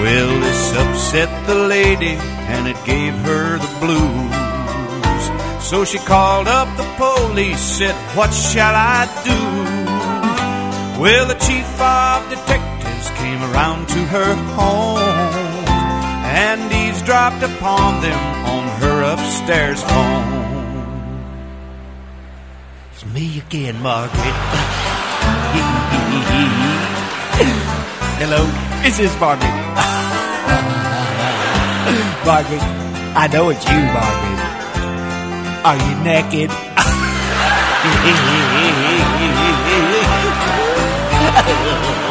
Well, 0.01 0.39
this 0.41 0.63
upset 0.77 1.47
the 1.47 1.55
lady 1.55 2.15
and 2.53 2.67
it 2.67 2.77
gave 2.85 3.13
her 3.29 3.57
the 3.57 3.71
blues. 3.81 5.63
So 5.69 5.85
she 5.85 5.97
called 5.97 6.47
up 6.47 6.69
the 6.77 6.87
police, 6.97 7.59
said, 7.59 7.95
What 8.15 8.31
shall 8.31 8.75
I 8.75 9.07
do? 9.23 9.41
Well, 11.01 11.25
the 11.27 11.39
chief 11.47 11.69
of 11.81 12.29
detectives 12.29 13.09
came 13.21 13.41
around 13.41 13.87
to 13.89 13.99
her 14.13 14.35
home 14.53 15.20
and 16.31 16.71
eavesdropped 16.71 17.43
upon 17.43 18.01
them 18.01 18.17
on 18.45 18.63
her 18.79 19.03
upstairs 19.13 19.83
phone. 19.83 20.23
It's 22.93 23.05
me 23.07 23.39
again, 23.39 23.81
Margaret. 23.81 24.15
Hello, 28.21 28.45
is 28.85 28.97
this 28.97 29.19
Margaret? 29.19 29.51
Margaret, 32.25 32.63
I 33.13 33.27
know 33.33 33.49
it's 33.49 33.65
you, 33.67 33.81
Margaret. 33.97 34.39
Are 35.67 35.75
you 35.75 35.95
naked? 36.03 36.49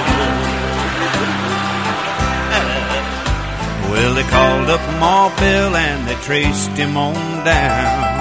well, 3.91 4.15
they 4.15 4.23
called 4.23 4.71
up 4.71 4.81
Ma 5.01 5.29
Bell 5.37 5.75
and 5.75 6.09
they 6.09 6.15
traced 6.23 6.71
him 6.71 6.97
on 6.97 7.15
down 7.45 8.21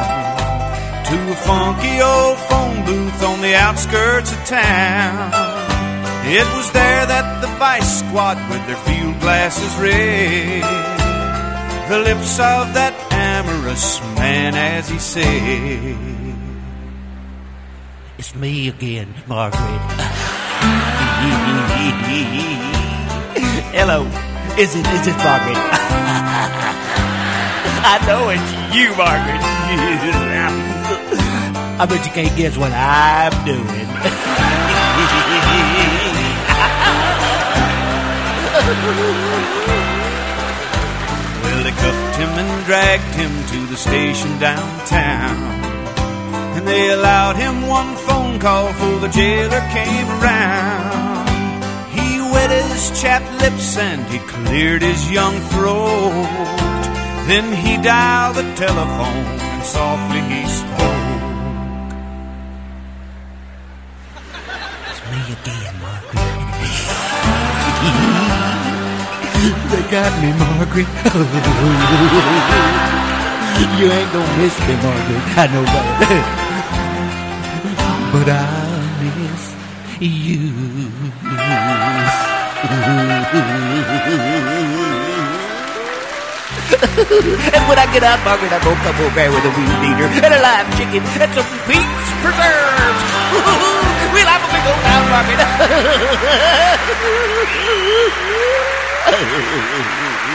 to 1.09 1.15
a 1.31 1.35
funky 1.35 2.01
old 2.01 2.37
phone 2.49 2.85
booth 2.85 3.23
on 3.23 3.41
the 3.41 3.55
outskirts 3.55 4.31
of 4.31 4.39
town. 4.45 5.31
It 6.25 6.45
was 6.55 6.71
there 6.71 7.05
that 7.05 7.41
the 7.41 7.47
vice 7.57 7.99
squad 7.99 8.37
with 8.49 8.65
their 8.67 8.81
field 8.87 9.19
glasses 9.19 9.75
read 9.77 10.61
the 11.89 11.97
lips 11.97 12.33
of 12.37 12.73
that 12.75 12.93
amorous 13.11 13.99
man 14.15 14.53
as 14.53 14.87
he 14.89 14.99
said, 14.99 15.97
It's 18.19 18.35
me 18.35 18.67
again, 18.67 19.15
Margaret. 19.27 19.59
Hello, 23.73 24.05
is 24.57 24.75
it, 24.75 24.85
is 24.87 25.07
it 25.07 25.17
Margaret? 25.17 25.57
I 27.81 27.97
know 28.07 28.29
it's 28.29 28.51
you, 28.75 28.89
Margaret. 28.95 29.41
I 31.79 31.85
bet 31.85 32.05
you 32.05 32.11
can't 32.11 32.35
guess 32.35 32.57
what 32.57 32.71
I'm 32.73 33.31
doing. 33.45 33.65
Well, 41.41 41.63
they 41.63 41.71
cuffed 41.71 42.15
him 42.17 42.29
and 42.29 42.65
dragged 42.65 43.15
him 43.15 43.31
to 43.47 43.65
the 43.71 43.77
station 43.77 44.37
downtown. 44.39 45.37
And 46.55 46.67
they 46.67 46.89
allowed 46.91 47.35
him 47.35 47.67
one 47.67 47.95
phone 47.95 48.39
call 48.39 48.73
for 48.73 48.99
the 48.99 49.07
jailer 49.07 49.61
came 49.71 50.07
around. 50.21 50.98
He 52.49 52.55
wet 52.55 52.71
his 52.71 52.89
chapped 52.99 53.31
lips 53.41 53.77
and 53.77 54.01
he 54.07 54.17
cleared 54.17 54.81
his 54.81 55.11
young 55.11 55.39
throat. 55.53 56.25
Then 57.27 57.53
he 57.53 57.77
dialed 57.77 58.37
the 58.37 58.55
telephone 58.55 59.05
and 59.05 59.63
softly 59.63 60.21
he 60.21 60.47
spoke. 60.49 60.79
It's 64.89 65.01
me 65.11 65.19
again, 65.37 65.77
Margaret. 65.77 66.17
they 69.69 69.83
got 69.93 70.09
me, 70.17 70.33
Margaret. 70.41 70.89
you 73.77 73.93
ain't 73.93 74.09
gonna 74.11 74.37
miss 74.41 74.57
me, 74.65 74.73
Margaret. 74.81 75.21
I 75.37 75.45
know 75.53 75.61
that. 75.69 76.25
but 78.11 78.25
I'll 78.27 79.05
miss 79.21 79.53
you. 80.01 80.49
And 82.59 82.67
when 87.69 87.79
I 87.79 87.85
get 87.93 88.03
out, 88.03 88.19
Margaret, 88.25 88.51
I'm 88.51 88.59
gonna 88.59 88.83
come 88.83 88.97
over 88.99 89.31
with 89.31 89.47
a 89.47 89.51
weed 89.55 89.79
eater 89.87 90.11
and 90.11 90.33
a 90.33 90.41
live 90.43 90.67
chicken 90.75 90.99
and 91.23 91.31
some 91.31 91.47
peach 91.63 92.03
preserves. 92.19 93.03
we'll 94.11 94.27
have 94.27 94.43
a 94.43 94.49
big 94.51 94.65
old 94.67 94.81
time, 94.83 95.07
Margaret. 95.07 95.39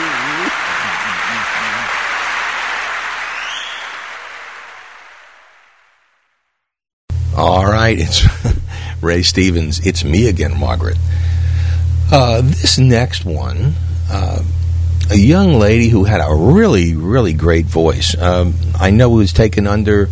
All 7.36 7.66
right, 7.66 7.98
it's 7.98 8.24
Ray 9.02 9.22
Stevens. 9.22 9.84
It's 9.84 10.04
me 10.04 10.28
again, 10.28 10.58
Margaret. 10.58 10.96
Uh, 12.16 12.42
this 12.42 12.78
next 12.78 13.24
one, 13.24 13.74
uh, 14.08 14.40
a 15.10 15.16
young 15.16 15.54
lady 15.54 15.88
who 15.88 16.04
had 16.04 16.20
a 16.20 16.32
really, 16.32 16.94
really 16.94 17.32
great 17.32 17.66
voice. 17.66 18.16
Um, 18.16 18.54
I 18.78 18.90
know 18.90 19.10
was 19.10 19.32
taken 19.32 19.66
under 19.66 20.08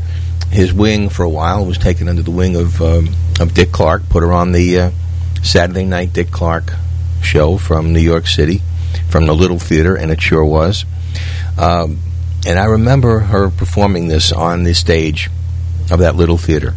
his 0.51 0.73
wing 0.73 1.11
for 1.11 1.23
a 1.23 1.29
while. 1.29 1.65
Was 1.65 1.79
taken 1.79 2.09
under 2.09 2.23
the 2.23 2.33
wing 2.33 2.57
of 2.57 2.83
um, 2.83 3.11
of 3.39 3.55
Dick 3.55 3.71
Clark. 3.71 4.09
Put 4.09 4.25
her 4.25 4.33
on 4.33 4.51
the 4.51 4.81
uh, 4.81 4.91
Saturday 5.45 5.85
night 5.85 6.13
Dick 6.13 6.33
Clark 6.33 6.73
show 7.23 7.57
from 7.57 7.93
New 7.93 8.01
York 8.01 8.27
City, 8.27 8.63
from 9.09 9.27
the 9.27 9.33
Little 9.33 9.61
Theater, 9.61 9.95
and 9.95 10.11
it 10.11 10.21
sure 10.21 10.45
was. 10.45 10.85
Um, 11.57 12.01
and 12.45 12.59
I 12.59 12.65
remember 12.65 13.21
her 13.21 13.49
performing 13.49 14.09
this 14.09 14.33
on 14.33 14.65
the 14.65 14.75
stage 14.75 15.31
of 15.89 16.01
that 16.01 16.17
Little 16.17 16.37
Theater. 16.37 16.75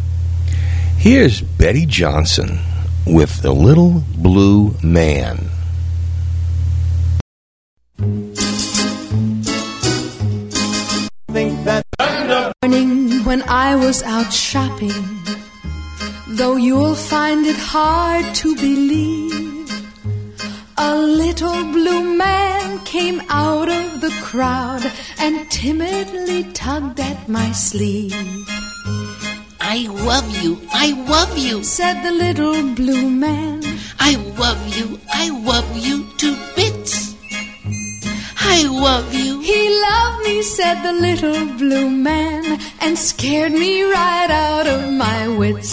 Here's 0.98 1.40
Betty 1.40 1.84
Johnson 1.84 2.60
with 3.06 3.40
The 3.42 3.52
Little 3.52 4.02
Blue 4.16 4.74
Man. 4.82 5.48
think 11.36 11.64
that 11.64 11.84
morning 12.62 13.22
when 13.24 13.42
I 13.42 13.76
was 13.76 14.02
out 14.02 14.32
shopping, 14.32 15.04
though 16.28 16.56
you'll 16.56 16.94
find 16.94 17.44
it 17.44 17.56
hard 17.58 18.34
to 18.36 18.54
believe, 18.56 19.70
a 20.78 20.96
little 20.96 21.62
blue 21.72 22.16
man 22.16 22.78
came 22.86 23.20
out 23.28 23.68
of 23.68 24.00
the 24.00 24.10
crowd 24.22 24.90
and 25.18 25.50
timidly 25.50 26.44
tugged 26.54 27.00
at 27.00 27.28
my 27.28 27.52
sleeve. 27.52 28.55
I 29.68 29.78
love 29.88 30.30
you, 30.44 30.60
I 30.70 30.92
love 30.92 31.36
you, 31.36 31.64
said 31.64 32.00
the 32.04 32.12
little 32.12 32.62
blue 32.76 33.10
man. 33.10 33.64
I 33.98 34.14
love 34.38 34.62
you, 34.78 35.00
I 35.12 35.28
love 35.30 35.76
you 35.76 36.06
to 36.18 36.36
bits. 36.54 37.16
I 38.38 38.62
love 38.62 39.12
you. 39.12 39.40
He 39.40 39.80
loved 39.88 40.22
me, 40.24 40.42
said 40.42 40.82
the 40.84 40.92
little 40.92 41.46
blue 41.58 41.90
man, 41.90 42.60
and 42.80 42.96
scared 42.96 43.50
me 43.50 43.82
right 43.82 44.30
out 44.30 44.68
of 44.68 44.92
my 44.92 45.26
wits. 45.36 45.72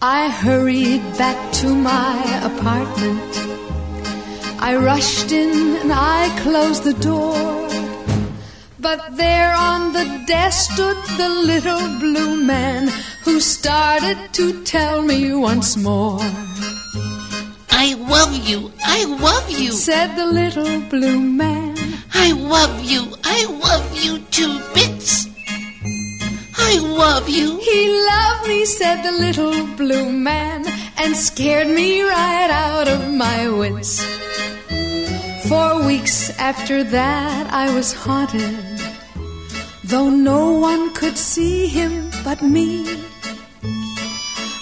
I 0.00 0.28
hurried 0.28 1.02
back 1.18 1.52
to 1.54 1.74
my 1.74 2.14
apartment. 2.50 3.32
I 4.60 4.76
rushed 4.76 5.32
in 5.32 5.76
and 5.82 5.92
I 5.92 6.30
closed 6.44 6.84
the 6.84 6.94
door. 6.94 7.87
But 8.80 9.16
there 9.16 9.52
on 9.54 9.92
the 9.92 10.24
desk 10.26 10.70
stood 10.72 10.96
the 11.16 11.28
little 11.28 11.98
blue 11.98 12.36
man 12.36 12.88
who 13.24 13.40
started 13.40 14.32
to 14.34 14.62
tell 14.62 15.02
me 15.02 15.34
once 15.34 15.76
more. 15.76 16.20
I 17.70 17.94
love 17.94 18.36
you, 18.48 18.72
I 18.84 19.04
love 19.04 19.50
you, 19.50 19.72
said 19.72 20.14
the 20.14 20.26
little 20.26 20.80
blue 20.88 21.18
man. 21.18 21.76
I 22.14 22.32
love 22.32 22.84
you, 22.84 23.02
I 23.24 23.44
love 23.46 24.04
you 24.04 24.18
to 24.18 24.46
bits. 24.74 25.26
I 26.56 26.78
love 26.78 27.28
you. 27.28 27.58
He 27.58 28.06
loved 28.10 28.48
me, 28.48 28.64
said 28.64 29.02
the 29.02 29.12
little 29.12 29.66
blue 29.76 30.12
man, 30.12 30.66
and 30.98 31.16
scared 31.16 31.68
me 31.68 32.02
right 32.02 32.50
out 32.50 32.86
of 32.86 33.12
my 33.14 33.48
wits. 33.48 34.04
For 35.48 35.86
weeks 35.86 36.28
after 36.38 36.84
that, 36.84 37.50
I 37.50 37.74
was 37.74 37.94
haunted, 37.94 38.58
though 39.82 40.10
no 40.10 40.52
one 40.52 40.92
could 40.92 41.16
see 41.16 41.66
him 41.66 42.10
but 42.22 42.42
me. 42.42 42.84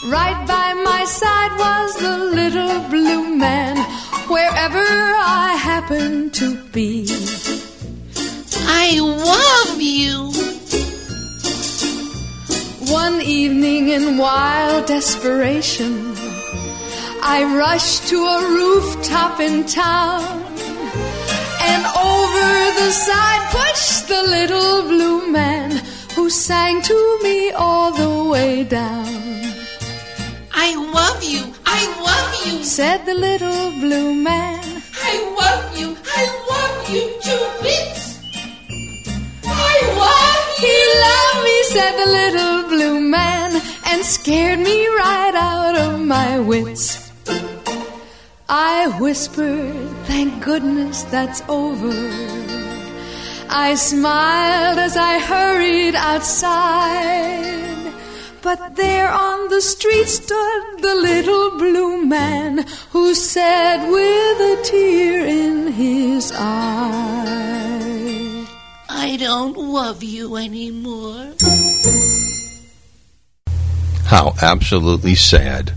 Right 0.07 0.41
by 0.47 0.75
my 0.75 1.05
side 1.05 1.59
was 1.59 1.97
the 1.97 2.17
little 2.39 2.79
blue 2.89 3.35
man, 3.35 3.77
wherever 4.29 4.79
I 4.79 5.57
happened 5.59 6.35
to 6.35 6.55
be. 6.71 7.09
I 8.63 9.01
love 9.01 9.83
you. 9.83 10.31
One 12.95 13.21
evening 13.23 13.89
in 13.89 14.19
wild 14.19 14.87
desperation, 14.87 16.15
I 17.21 17.43
rushed 17.59 18.07
to 18.07 18.19
a 18.25 18.41
rooftop 18.55 19.41
in 19.41 19.65
town. 19.67 20.46
And 21.73 21.85
over 22.09 22.51
the 22.81 22.91
side 23.07 23.43
pushed 23.57 24.09
the 24.09 24.23
little 24.37 24.83
blue 24.83 25.31
man 25.31 25.71
who 26.15 26.31
sang 26.31 26.83
to 26.83 27.19
me 27.23 27.51
all 27.53 27.93
the 27.93 28.13
way 28.31 28.65
down. 28.65 29.07
I 30.53 30.69
love 30.99 31.23
you, 31.23 31.43
I 31.65 31.81
love 32.09 32.33
you, 32.47 32.65
said 32.65 33.05
the 33.07 33.15
little 33.15 33.71
blue 33.83 34.15
man. 34.15 34.63
I 35.11 35.15
love 35.41 35.79
you, 35.79 35.97
I 36.19 36.23
love 36.53 36.91
you 36.95 37.05
to 37.27 37.37
bits. 37.63 38.19
I 39.45 39.77
love 40.05 40.45
you. 40.61 40.67
He 40.67 40.77
loved 41.07 41.41
me, 41.47 41.57
said 41.75 41.93
the 42.03 42.11
little 42.21 42.69
blue 42.69 43.01
man, 43.01 43.51
and 43.87 44.05
scared 44.05 44.59
me 44.59 44.87
right 44.87 45.35
out 45.35 45.77
of 45.77 46.01
my 46.01 46.41
wits. 46.41 47.06
I 48.49 48.87
whispered, 49.01 49.89
thank 50.05 50.45
goodness 50.45 51.03
that's 51.05 51.43
over. 51.49 51.93
I 53.51 53.75
smiled 53.75 54.79
as 54.79 54.97
I 54.97 55.19
hurried 55.19 55.97
outside. 55.97 57.93
But 58.43 58.77
there 58.77 59.11
on 59.11 59.49
the 59.49 59.61
street 59.61 60.07
stood 60.07 60.79
the 60.79 60.95
little 60.95 61.59
blue 61.59 62.05
man 62.05 62.65
who 62.91 63.15
said 63.17 63.89
with 63.91 64.41
a 64.41 64.63
tear 64.63 65.27
in 65.27 65.73
his 65.73 66.33
eye, 66.37 67.27
I 68.89 69.17
don't 69.17 69.57
love 69.57 70.05
you 70.05 70.37
anymore. 70.37 71.33
How 74.05 74.35
absolutely 74.41 75.17
sad. 75.17 75.73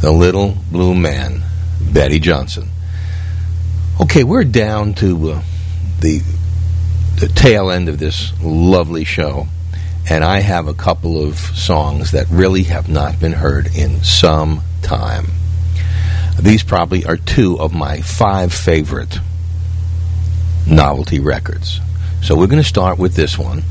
The 0.00 0.12
Little 0.12 0.56
Blue 0.70 0.94
Man, 0.94 1.42
Betty 1.92 2.20
Johnson. 2.20 2.68
Okay, 4.00 4.22
we're 4.22 4.44
down 4.44 4.94
to 4.94 5.32
uh, 5.32 5.42
the 5.98 6.22
the 7.18 7.26
tail 7.26 7.68
end 7.68 7.88
of 7.88 7.98
this 7.98 8.32
lovely 8.40 9.02
show, 9.02 9.48
and 10.08 10.22
I 10.22 10.38
have 10.38 10.68
a 10.68 10.74
couple 10.74 11.20
of 11.20 11.36
songs 11.36 12.12
that 12.12 12.28
really 12.30 12.62
have 12.64 12.88
not 12.88 13.18
been 13.18 13.32
heard 13.32 13.74
in 13.74 14.04
some 14.04 14.62
time. 14.82 15.26
These 16.38 16.62
probably 16.62 17.04
are 17.04 17.16
two 17.16 17.58
of 17.58 17.74
my 17.74 18.00
five 18.00 18.54
favorite 18.54 19.18
novelty 20.64 21.18
records. 21.18 21.80
So 22.22 22.36
we're 22.36 22.46
going 22.46 22.62
to 22.62 22.68
start 22.68 22.98
with 22.98 23.14
this 23.14 23.38
one, 23.38 23.62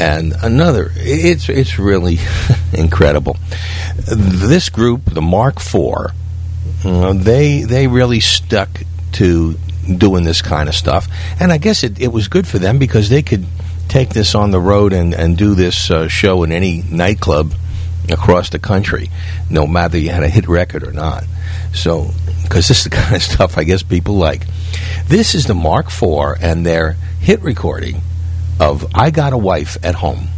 and 0.00 0.32
another. 0.42 0.92
It's 0.96 1.48
it's 1.48 1.78
really 1.78 2.18
incredible. 2.72 3.36
This 4.06 4.68
group, 4.68 5.04
the 5.06 5.22
Mark 5.22 5.56
IV, 5.56 6.12
uh, 6.84 7.12
they 7.12 7.62
they 7.62 7.86
really 7.86 8.20
stuck 8.20 8.68
to 9.12 9.58
doing 9.98 10.24
this 10.24 10.42
kind 10.42 10.68
of 10.68 10.74
stuff, 10.74 11.08
and 11.40 11.52
I 11.52 11.58
guess 11.58 11.82
it, 11.82 12.00
it 12.00 12.08
was 12.12 12.28
good 12.28 12.46
for 12.46 12.58
them 12.58 12.78
because 12.78 13.08
they 13.08 13.22
could 13.22 13.46
take 13.88 14.10
this 14.10 14.34
on 14.34 14.50
the 14.50 14.60
road 14.60 14.92
and 14.92 15.14
and 15.14 15.36
do 15.36 15.54
this 15.54 15.90
uh, 15.90 16.08
show 16.08 16.42
in 16.42 16.52
any 16.52 16.82
nightclub 16.90 17.52
across 18.10 18.50
the 18.50 18.58
country, 18.58 19.10
no 19.50 19.66
matter 19.66 19.98
you 19.98 20.10
had 20.10 20.22
a 20.22 20.28
hit 20.28 20.48
record 20.48 20.82
or 20.82 20.92
not. 20.92 21.24
So, 21.74 22.10
because 22.42 22.68
this 22.68 22.78
is 22.78 22.84
the 22.84 22.90
kind 22.96 23.16
of 23.16 23.22
stuff 23.22 23.58
I 23.58 23.64
guess 23.64 23.82
people 23.82 24.14
like. 24.14 24.46
This 25.06 25.34
is 25.34 25.46
the 25.46 25.54
Mark 25.54 25.86
IV 25.86 26.36
and 26.40 26.64
their 26.64 26.96
hit 27.20 27.42
recording 27.42 28.00
of 28.58 28.86
I 28.94 29.10
Got 29.10 29.32
a 29.32 29.38
Wife 29.38 29.76
at 29.82 29.96
Home. 29.96 30.28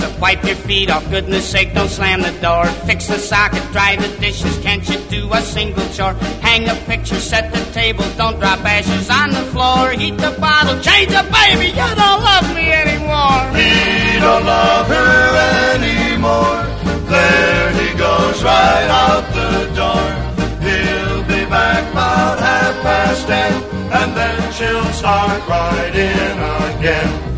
Hang 0.00 0.02
your 0.02 0.20
wipe 0.20 0.42
your 0.44 0.56
feet 0.56 0.90
off, 0.90 1.08
goodness 1.10 1.48
sake, 1.48 1.74
don't 1.74 1.88
slam 1.88 2.22
the 2.22 2.32
door. 2.40 2.66
Fix 2.86 3.08
the 3.08 3.18
socket, 3.18 3.62
dry 3.72 3.96
the 3.96 4.08
dishes, 4.18 4.58
can't 4.58 4.88
you 4.88 4.98
do 5.10 5.32
a 5.32 5.40
single 5.42 5.86
chore? 5.90 6.14
Hang 6.40 6.68
a 6.68 6.74
picture, 6.86 7.16
set 7.16 7.52
the 7.52 7.64
table, 7.72 8.04
don't 8.16 8.38
drop 8.38 8.64
ashes 8.64 9.10
on 9.10 9.30
the 9.30 9.42
floor. 9.52 9.90
Heat 9.90 10.16
the 10.16 10.34
bottle, 10.40 10.80
change 10.80 11.10
the 11.10 11.24
baby, 11.32 11.68
you 11.68 11.94
don't 11.94 12.22
love 12.22 12.54
me 12.54 12.72
anymore. 12.72 13.42
He 13.58 14.18
don't 14.20 14.46
love 14.46 14.86
her 14.86 15.74
anymore. 15.74 16.64
There 17.08 17.72
he 17.72 17.98
goes 17.98 18.42
right 18.42 18.88
out 18.88 19.24
the 19.34 19.52
door. 19.76 20.08
He'll 20.66 21.22
be 21.24 21.44
back 21.50 21.90
about 21.92 22.38
half 22.38 22.82
past 22.82 23.26
ten, 23.26 23.52
and 23.92 24.16
then 24.16 24.52
she'll 24.52 24.92
start 24.92 25.46
right 25.48 25.94
in 25.94 26.78
again. 26.78 27.31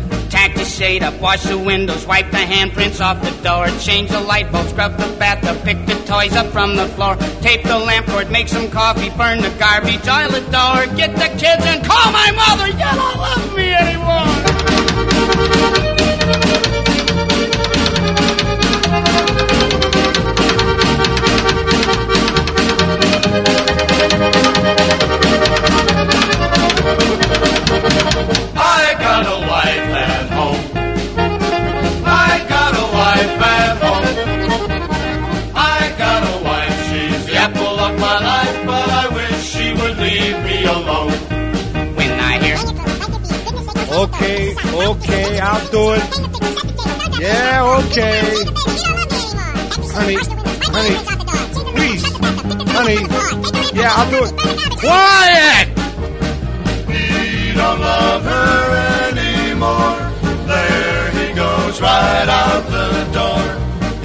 Shade 0.75 1.03
up, 1.03 1.21
wash 1.21 1.43
the 1.43 1.57
windows, 1.57 2.05
wipe 2.05 2.31
the 2.31 2.37
handprints 2.37 2.99
off 2.99 3.21
the 3.21 3.31
door, 3.41 3.67
change 3.79 4.09
the 4.09 4.19
light 4.19 4.51
bulb, 4.51 4.67
scrub 4.67 4.97
the 4.97 5.07
bathtub, 5.17 5.63
pick 5.63 5.85
the 5.85 5.95
toys 6.05 6.35
up 6.35 6.47
from 6.47 6.75
the 6.75 6.85
floor, 6.89 7.15
tape 7.39 7.63
the 7.63 7.79
lamp 7.79 8.07
cord, 8.07 8.29
make 8.29 8.49
some 8.49 8.69
coffee, 8.69 9.09
burn 9.11 9.37
the 9.41 9.51
garbage, 9.57 10.05
oil 10.05 10.27
the 10.27 10.41
door, 10.51 10.85
get 10.97 11.15
the 11.15 11.29
kids 11.39 11.63
and 11.65 11.81
call 11.85 12.11
my 12.11 12.29
mother. 12.31 12.67
You 12.67 12.77
don't 12.77 13.17
love 13.17 13.55
me 13.55 13.71
anymore. 13.71 14.25
I 28.57 28.95
got 28.99 29.25
a 29.25 29.47
wife 29.47 29.94
Okay, 44.05 44.53
okay, 44.53 45.39
I'll 45.39 45.71
do 45.71 45.93
it. 45.97 46.03
Yeah, 47.19 47.81
okay. 47.81 48.21
Honey, 49.95 50.17
honey, 50.75 50.95
please, 51.73 52.03
honey. 52.77 52.99
Yeah, 53.73 53.97
I'll 53.97 54.11
do 54.11 54.19
it. 54.25 54.33
Quiet! 54.77 55.67
He 56.93 57.53
don't 57.55 57.79
love 57.81 58.23
her 58.23 59.09
anymore. 59.09 59.97
There 60.53 61.11
he 61.17 61.33
goes 61.33 61.81
right 61.81 62.29
out 62.29 62.63
the 62.77 62.89
door. 63.17 63.43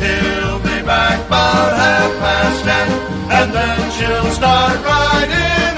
He'll 0.00 0.60
be 0.60 0.82
back 0.86 1.26
about 1.26 1.72
half 1.76 2.10
past 2.20 2.64
ten, 2.64 2.88
and 3.36 3.52
then 3.52 3.90
she'll 3.92 4.30
start 4.32 4.82
right 4.82 5.28
in 5.28 5.70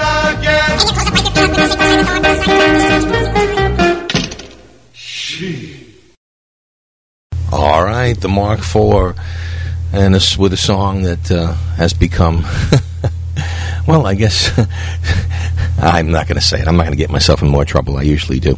All 7.55 7.83
right, 7.83 8.19
the 8.19 8.27
Mark 8.27 8.61
IV, 8.61 9.15
and 9.93 10.15
with 10.39 10.53
a 10.53 10.57
song 10.57 11.03
that 11.03 11.31
uh, 11.31 11.53
has 11.75 11.93
become, 11.93 12.43
well, 13.87 14.07
I 14.07 14.15
guess 14.15 14.49
I'm 15.77 16.09
not 16.09 16.27
going 16.27 16.39
to 16.39 16.45
say 16.45 16.59
it. 16.59 16.67
I'm 16.67 16.77
not 16.77 16.85
going 16.85 16.97
to 16.97 16.97
get 16.97 17.11
myself 17.11 17.43
in 17.43 17.49
more 17.49 17.63
trouble. 17.63 17.97
I 17.97 18.01
usually 18.01 18.39
do, 18.39 18.57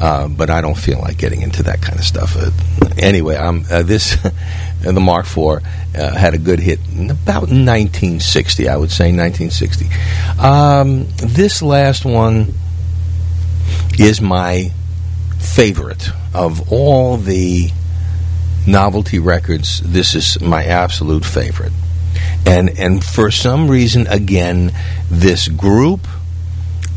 uh, 0.00 0.28
but 0.28 0.50
I 0.50 0.60
don't 0.60 0.78
feel 0.78 1.00
like 1.00 1.18
getting 1.18 1.42
into 1.42 1.64
that 1.64 1.82
kind 1.82 1.98
of 1.98 2.04
stuff. 2.04 2.36
Uh, 2.36 2.50
anyway, 2.96 3.34
um, 3.34 3.64
uh, 3.72 3.82
this 3.82 4.16
the 4.82 5.00
Mark 5.00 5.26
IV 5.26 5.38
uh, 5.98 6.14
had 6.16 6.32
a 6.34 6.38
good 6.38 6.60
hit 6.60 6.78
in 6.94 7.10
about 7.10 7.50
1960. 7.50 8.68
I 8.68 8.76
would 8.76 8.92
say 8.92 9.06
1960. 9.06 9.86
Um, 10.38 11.08
this 11.16 11.60
last 11.60 12.04
one 12.04 12.54
is 13.98 14.20
my 14.20 14.70
favorite 15.40 16.08
of 16.32 16.72
all 16.72 17.16
the 17.16 17.72
novelty 18.68 19.18
records. 19.18 19.80
This 19.80 20.14
is 20.14 20.40
my 20.40 20.64
absolute 20.64 21.24
favorite, 21.24 21.72
and 22.46 22.78
and 22.78 23.02
for 23.02 23.30
some 23.30 23.68
reason, 23.68 24.06
again, 24.06 24.72
this 25.10 25.48
group 25.48 26.06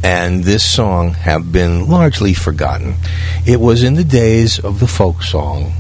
and 0.03 0.43
this 0.43 0.63
song 0.63 1.13
have 1.13 1.51
been 1.51 1.87
largely 1.87 2.33
forgotten. 2.33 2.95
It 3.45 3.59
was 3.59 3.83
in 3.83 3.95
the 3.95 4.03
days 4.03 4.59
of 4.59 4.79
the 4.79 4.87
folk 4.87 5.23
song, 5.23 5.73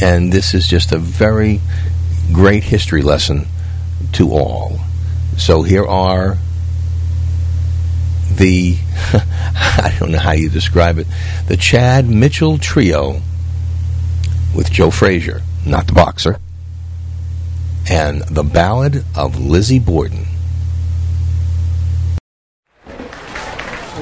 and 0.00 0.32
this 0.32 0.54
is 0.54 0.66
just 0.66 0.92
a 0.92 0.98
very 0.98 1.60
great 2.32 2.62
history 2.62 3.02
lesson 3.02 3.46
to 4.12 4.30
all. 4.32 4.78
So 5.36 5.62
here 5.62 5.86
are 5.86 6.38
the 8.34 8.76
I 9.12 9.96
don't 9.98 10.12
know 10.12 10.18
how 10.18 10.32
you 10.32 10.48
describe 10.48 10.98
it 10.98 11.06
the 11.46 11.56
Chad 11.56 12.06
Mitchell 12.06 12.58
Trio 12.58 13.22
with 14.54 14.70
Joe 14.70 14.90
Frazier, 14.90 15.42
not 15.66 15.86
the 15.86 15.92
boxer, 15.92 16.38
and 17.90 18.22
the 18.22 18.42
Ballad 18.42 19.04
of 19.16 19.40
Lizzie 19.40 19.78
Borden. 19.78 20.26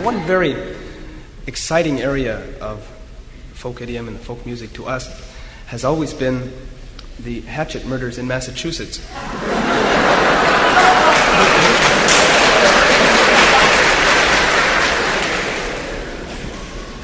One 0.03 0.21
very 0.25 0.77
exciting 1.47 2.01
area 2.01 2.43
of 2.61 2.85
folk 3.55 3.81
idiom 3.81 4.09
and 4.09 4.19
folk 4.19 4.45
music 4.45 4.73
to 4.75 4.87
us 4.87 5.09
has 5.67 5.85
always 5.85 6.13
been 6.13 6.53
the 7.21 7.41
Hatchet 7.43 7.87
murders 7.87 8.19
in 8.19 8.27
Massachusetts. 8.27 9.01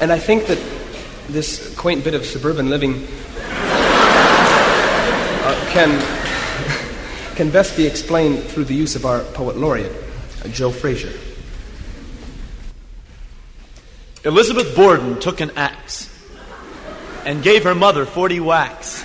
And 0.01 0.11
I 0.11 0.19
think 0.19 0.47
that 0.47 0.59
this 1.29 1.73
quaint 1.77 2.03
bit 2.03 2.13
of 2.13 2.25
suburban 2.25 2.69
living 2.69 3.07
can, 5.73 7.35
can 7.35 7.49
best 7.49 7.75
be 7.75 7.87
explained 7.87 8.43
through 8.43 8.65
the 8.65 8.75
use 8.75 8.95
of 8.95 9.07
our 9.07 9.21
poet 9.21 9.57
laureate, 9.57 9.91
Joe 10.51 10.69
Frazier. 10.69 11.11
Elizabeth 14.23 14.75
Borden 14.75 15.19
took 15.19 15.41
an 15.41 15.49
axe 15.55 16.09
and 17.25 17.41
gave 17.41 17.63
her 17.63 17.73
mother 17.73 18.05
40 18.05 18.39
whacks. 18.41 19.03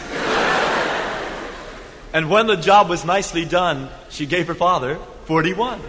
And 2.13 2.29
when 2.29 2.47
the 2.47 2.57
job 2.57 2.91
was 2.91 3.03
nicely 3.03 3.47
done, 3.47 3.89
she 4.11 4.27
gave 4.27 4.47
her 4.49 4.55
father 4.55 4.97
41. 5.25 5.81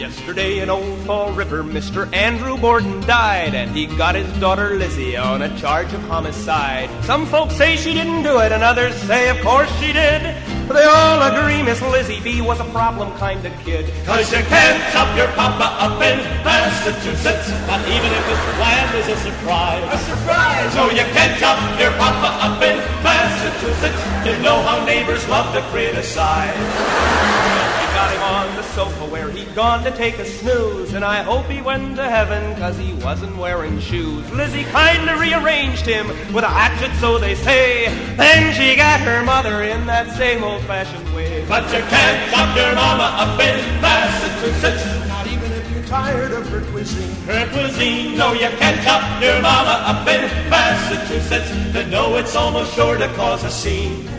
Yesterday 0.00 0.60
in 0.60 0.70
Old 0.70 0.98
Fall 1.00 1.30
River, 1.32 1.62
Mr. 1.62 2.10
Andrew 2.14 2.56
Borden 2.56 3.02
died, 3.02 3.54
and 3.54 3.70
he 3.76 3.84
got 3.84 4.14
his 4.14 4.26
daughter 4.40 4.76
Lizzie 4.76 5.14
on 5.14 5.42
a 5.42 5.58
charge 5.58 5.92
of 5.92 6.00
homicide. 6.04 6.88
Some 7.04 7.26
folks 7.26 7.54
say 7.54 7.76
she 7.76 7.92
didn't 7.92 8.22
do 8.22 8.38
it, 8.40 8.50
and 8.50 8.62
others 8.62 8.94
say, 9.02 9.28
of 9.28 9.38
course 9.42 9.70
she 9.78 9.92
did. 9.92 10.22
But 10.66 10.80
they 10.80 10.88
all 10.88 11.20
agree 11.28 11.62
Miss 11.62 11.82
Lizzie 11.82 12.18
B 12.20 12.40
was 12.40 12.60
a 12.60 12.64
problem 12.72 13.12
kind 13.18 13.44
of 13.44 13.52
kid. 13.60 13.92
Cause 14.06 14.32
you 14.32 14.38
can't 14.48 14.80
chop 14.94 15.14
your 15.18 15.28
papa 15.36 15.68
up 15.84 16.00
in 16.00 16.16
Massachusetts, 16.48 17.50
not 17.68 17.84
even 17.84 18.08
if 18.08 18.24
his 18.24 18.40
plan 18.56 18.96
is 18.96 19.08
a 19.08 19.16
surprise. 19.20 19.84
A 19.84 19.98
surprise! 19.98 20.74
No, 20.76 20.88
you 20.88 21.04
can't 21.12 21.38
chop 21.38 21.60
your 21.78 21.90
papa 22.00 22.40
up 22.40 22.62
in 22.62 22.78
Massachusetts. 23.04 24.00
You 24.24 24.40
know 24.42 24.62
how 24.62 24.82
neighbors 24.86 25.28
love 25.28 25.52
to 25.54 25.60
criticize. 25.68 26.56
We 26.56 27.86
got 27.92 28.14
him 28.14 28.22
on 28.22 28.56
the 28.56 28.62
sofa 28.62 29.06
where 29.06 29.28
he'd 29.28 29.52
gone 29.56 29.82
to 29.82 29.89
take 29.96 30.18
a 30.18 30.24
snooze, 30.24 30.94
and 30.94 31.04
I 31.04 31.22
hope 31.22 31.46
he 31.46 31.60
went 31.60 31.96
to 31.96 32.08
heaven 32.08 32.56
cause 32.56 32.76
he 32.76 32.92
wasn't 33.04 33.36
wearing 33.36 33.78
shoes. 33.80 34.28
Lizzie 34.32 34.64
kinda 34.64 35.16
rearranged 35.16 35.86
him 35.86 36.08
with 36.32 36.44
a 36.44 36.48
hatchet, 36.48 36.90
so 37.00 37.18
they 37.18 37.34
say. 37.34 37.88
Then 38.16 38.52
she 38.54 38.76
got 38.76 39.00
her 39.00 39.22
mother 39.22 39.62
in 39.62 39.86
that 39.86 40.16
same 40.16 40.42
old 40.42 40.62
fashioned 40.62 41.14
way. 41.14 41.44
But 41.48 41.64
you 41.72 41.82
can't 41.88 42.30
chop 42.30 42.56
your 42.56 42.74
mama 42.74 43.08
up 43.24 43.40
in 43.40 43.58
Massachusetts. 43.80 44.84
Not 45.08 45.26
even 45.26 45.52
if 45.52 45.70
you're 45.72 45.84
tired 45.84 46.32
of 46.32 46.48
her 46.48 46.60
cuisine. 46.72 47.14
Her 47.26 47.46
cuisine, 47.48 48.16
no, 48.16 48.32
you 48.32 48.48
can't 48.58 48.82
chop 48.82 49.22
your 49.22 49.40
mama 49.40 49.76
up 49.86 50.08
in 50.08 50.22
Massachusetts. 50.50 51.50
To 51.72 51.86
know 51.86 52.16
it's 52.16 52.34
almost 52.34 52.74
sure 52.74 52.98
to 52.98 53.08
cause 53.14 53.44
a 53.44 53.50
scene. 53.50 54.09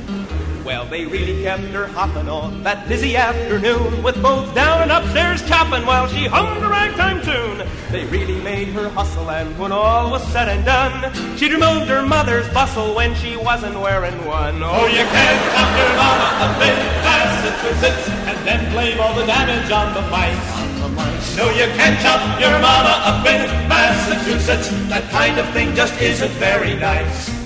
Well, 0.72 0.86
they 0.86 1.03
really 1.03 1.43
kept 1.43 1.63
her 1.76 1.88
hopping 1.88 2.30
on 2.30 2.63
that 2.63 2.88
busy 2.88 3.17
afternoon 3.17 4.01
with 4.01 4.15
both 4.24 4.55
down 4.55 4.84
and 4.84 4.89
upstairs 4.89 5.45
chopping 5.45 5.86
while 5.86 6.07
she 6.07 6.28
hummed 6.28 6.63
a 6.63 6.69
ragtime 6.69 7.19
tune. 7.22 7.67
They 7.91 8.05
really 8.05 8.39
made 8.39 8.69
her 8.69 8.88
hustle, 8.88 9.30
and 9.30 9.51
when 9.59 9.74
all 9.74 10.09
was 10.09 10.24
said 10.32 10.47
and 10.47 10.63
done, 10.63 11.11
she'd 11.36 11.51
removed 11.51 11.91
her 11.91 12.01
mother's 12.01 12.47
bustle 12.53 12.95
when 12.95 13.13
she 13.15 13.36
wasn't 13.36 13.78
wearing 13.82 14.15
one. 14.26 14.63
Oh, 14.63 14.88
you 14.88 15.03
can't 15.11 15.41
chop 15.51 15.76
your 15.76 15.91
mama 15.99 16.28
up 16.39 16.55
in 16.63 16.78
Massachusetts. 17.03 18.07
And 18.32 18.38
then 18.47 18.72
blame 18.72 18.97
all 19.01 19.13
the 19.13 19.26
damage 19.26 19.69
on 19.72 19.93
the 19.93 20.07
mice. 20.07 21.36
No, 21.36 21.49
you 21.51 21.67
can't 21.76 21.99
chop 21.99 22.39
your 22.39 22.55
mama 22.63 22.95
up 23.11 23.26
in 23.28 23.43
Massachusetts. 23.67 24.69
That 24.88 25.03
kind 25.11 25.38
of 25.38 25.49
thing 25.51 25.76
just 25.76 25.99
isn't 25.99 26.32
very 26.39 26.76
nice. 26.76 27.41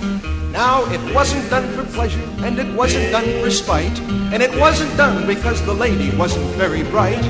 Now, 0.56 0.90
it 0.90 1.02
wasn't 1.14 1.50
done 1.50 1.68
for 1.76 1.84
pleasure, 1.92 2.24
and 2.38 2.58
it 2.58 2.74
wasn't 2.78 3.12
done 3.12 3.26
for 3.42 3.52
spite, 3.52 4.00
and 4.32 4.42
it 4.42 4.58
wasn't 4.58 4.96
done 4.96 5.28
because 5.28 5.62
the 5.66 5.74
lady 5.74 6.16
wasn't 6.16 6.46
very 6.56 6.84
bright. 6.84 7.22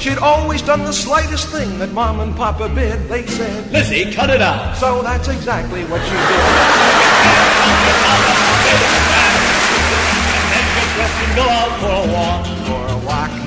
She'd 0.00 0.18
always 0.18 0.62
done 0.62 0.80
the 0.80 0.92
slightest 0.92 1.48
thing 1.50 1.78
that 1.78 1.92
Mom 1.92 2.18
and 2.18 2.34
Papa 2.34 2.68
bid. 2.74 3.08
They 3.08 3.24
said, 3.24 3.70
Lizzie, 3.70 4.12
cut 4.12 4.30
it 4.30 4.42
out. 4.42 4.76
So 4.78 5.00
that's 5.00 5.28
exactly 5.28 5.84
what 5.84 6.02
she 6.02 6.10
did. 6.10 6.18
and 11.22 11.36
go 11.36 11.48
out 11.48 11.78
for 11.78 11.86
a 11.86 12.12
walk. 12.12 12.46
For 12.46 12.50
a 12.50 12.56
walk. 12.56 12.61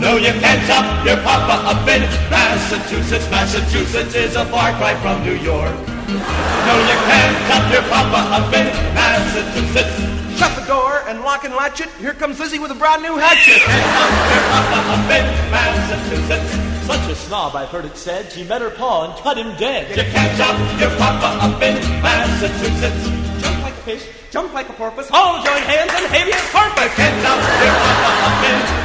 No, 0.06 0.18
you 0.18 0.34
can't 0.40 0.62
chop 0.68 0.86
your 1.04 1.18
papa 1.26 1.66
up 1.66 1.82
in 1.90 2.02
Massachusetts. 2.30 3.28
Massachusetts 3.32 4.14
is 4.14 4.36
a 4.36 4.46
far 4.46 4.72
cry 4.78 4.94
from 5.02 5.24
New 5.24 5.34
York. 5.34 5.74
No, 6.06 6.76
you 6.86 6.98
can't 7.10 7.36
chop 7.50 7.66
your 7.74 7.82
papa 7.90 8.22
up 8.38 8.54
in 8.54 8.68
Massachusetts. 8.94 10.38
Shut 10.38 10.56
the 10.62 10.68
door 10.68 11.02
and 11.08 11.22
lock 11.22 11.44
and 11.44 11.56
latch 11.56 11.82
it. 11.82 11.90
Here 11.98 12.14
comes 12.14 12.40
Lizzie 12.40 12.60
with 12.60 12.70
a 12.70 12.76
brand 12.76 13.02
new 13.02 13.18
hatchet. 13.18 13.58
can't 13.66 13.90
top 13.98 14.30
your 14.30 14.46
papa 14.54 14.80
up 14.94 15.10
in 15.10 15.26
Massachusetts. 15.50 16.86
Such 16.86 17.10
a 17.10 17.16
snob, 17.16 17.56
I've 17.56 17.70
heard 17.70 17.86
it 17.86 17.98
said. 17.98 18.32
She 18.32 18.44
met 18.44 18.62
her 18.62 18.70
paw 18.70 19.06
and 19.06 19.24
cut 19.24 19.40
him 19.40 19.58
dead. 19.58 19.90
You 19.90 20.04
can't 20.04 20.38
chop 20.38 20.56
your 20.80 20.92
papa 21.00 21.44
up 21.44 21.60
in 21.64 21.82
Massachusetts. 22.04 23.25
Fish, 23.86 24.10
jump 24.32 24.52
like 24.52 24.68
a 24.68 24.74
porpoise. 24.74 25.12
All 25.14 25.44
join 25.44 25.62
hands 25.62 25.92
and 25.94 26.08
habeas 26.08 26.42
corpus. 26.50 26.98
In 26.98 27.22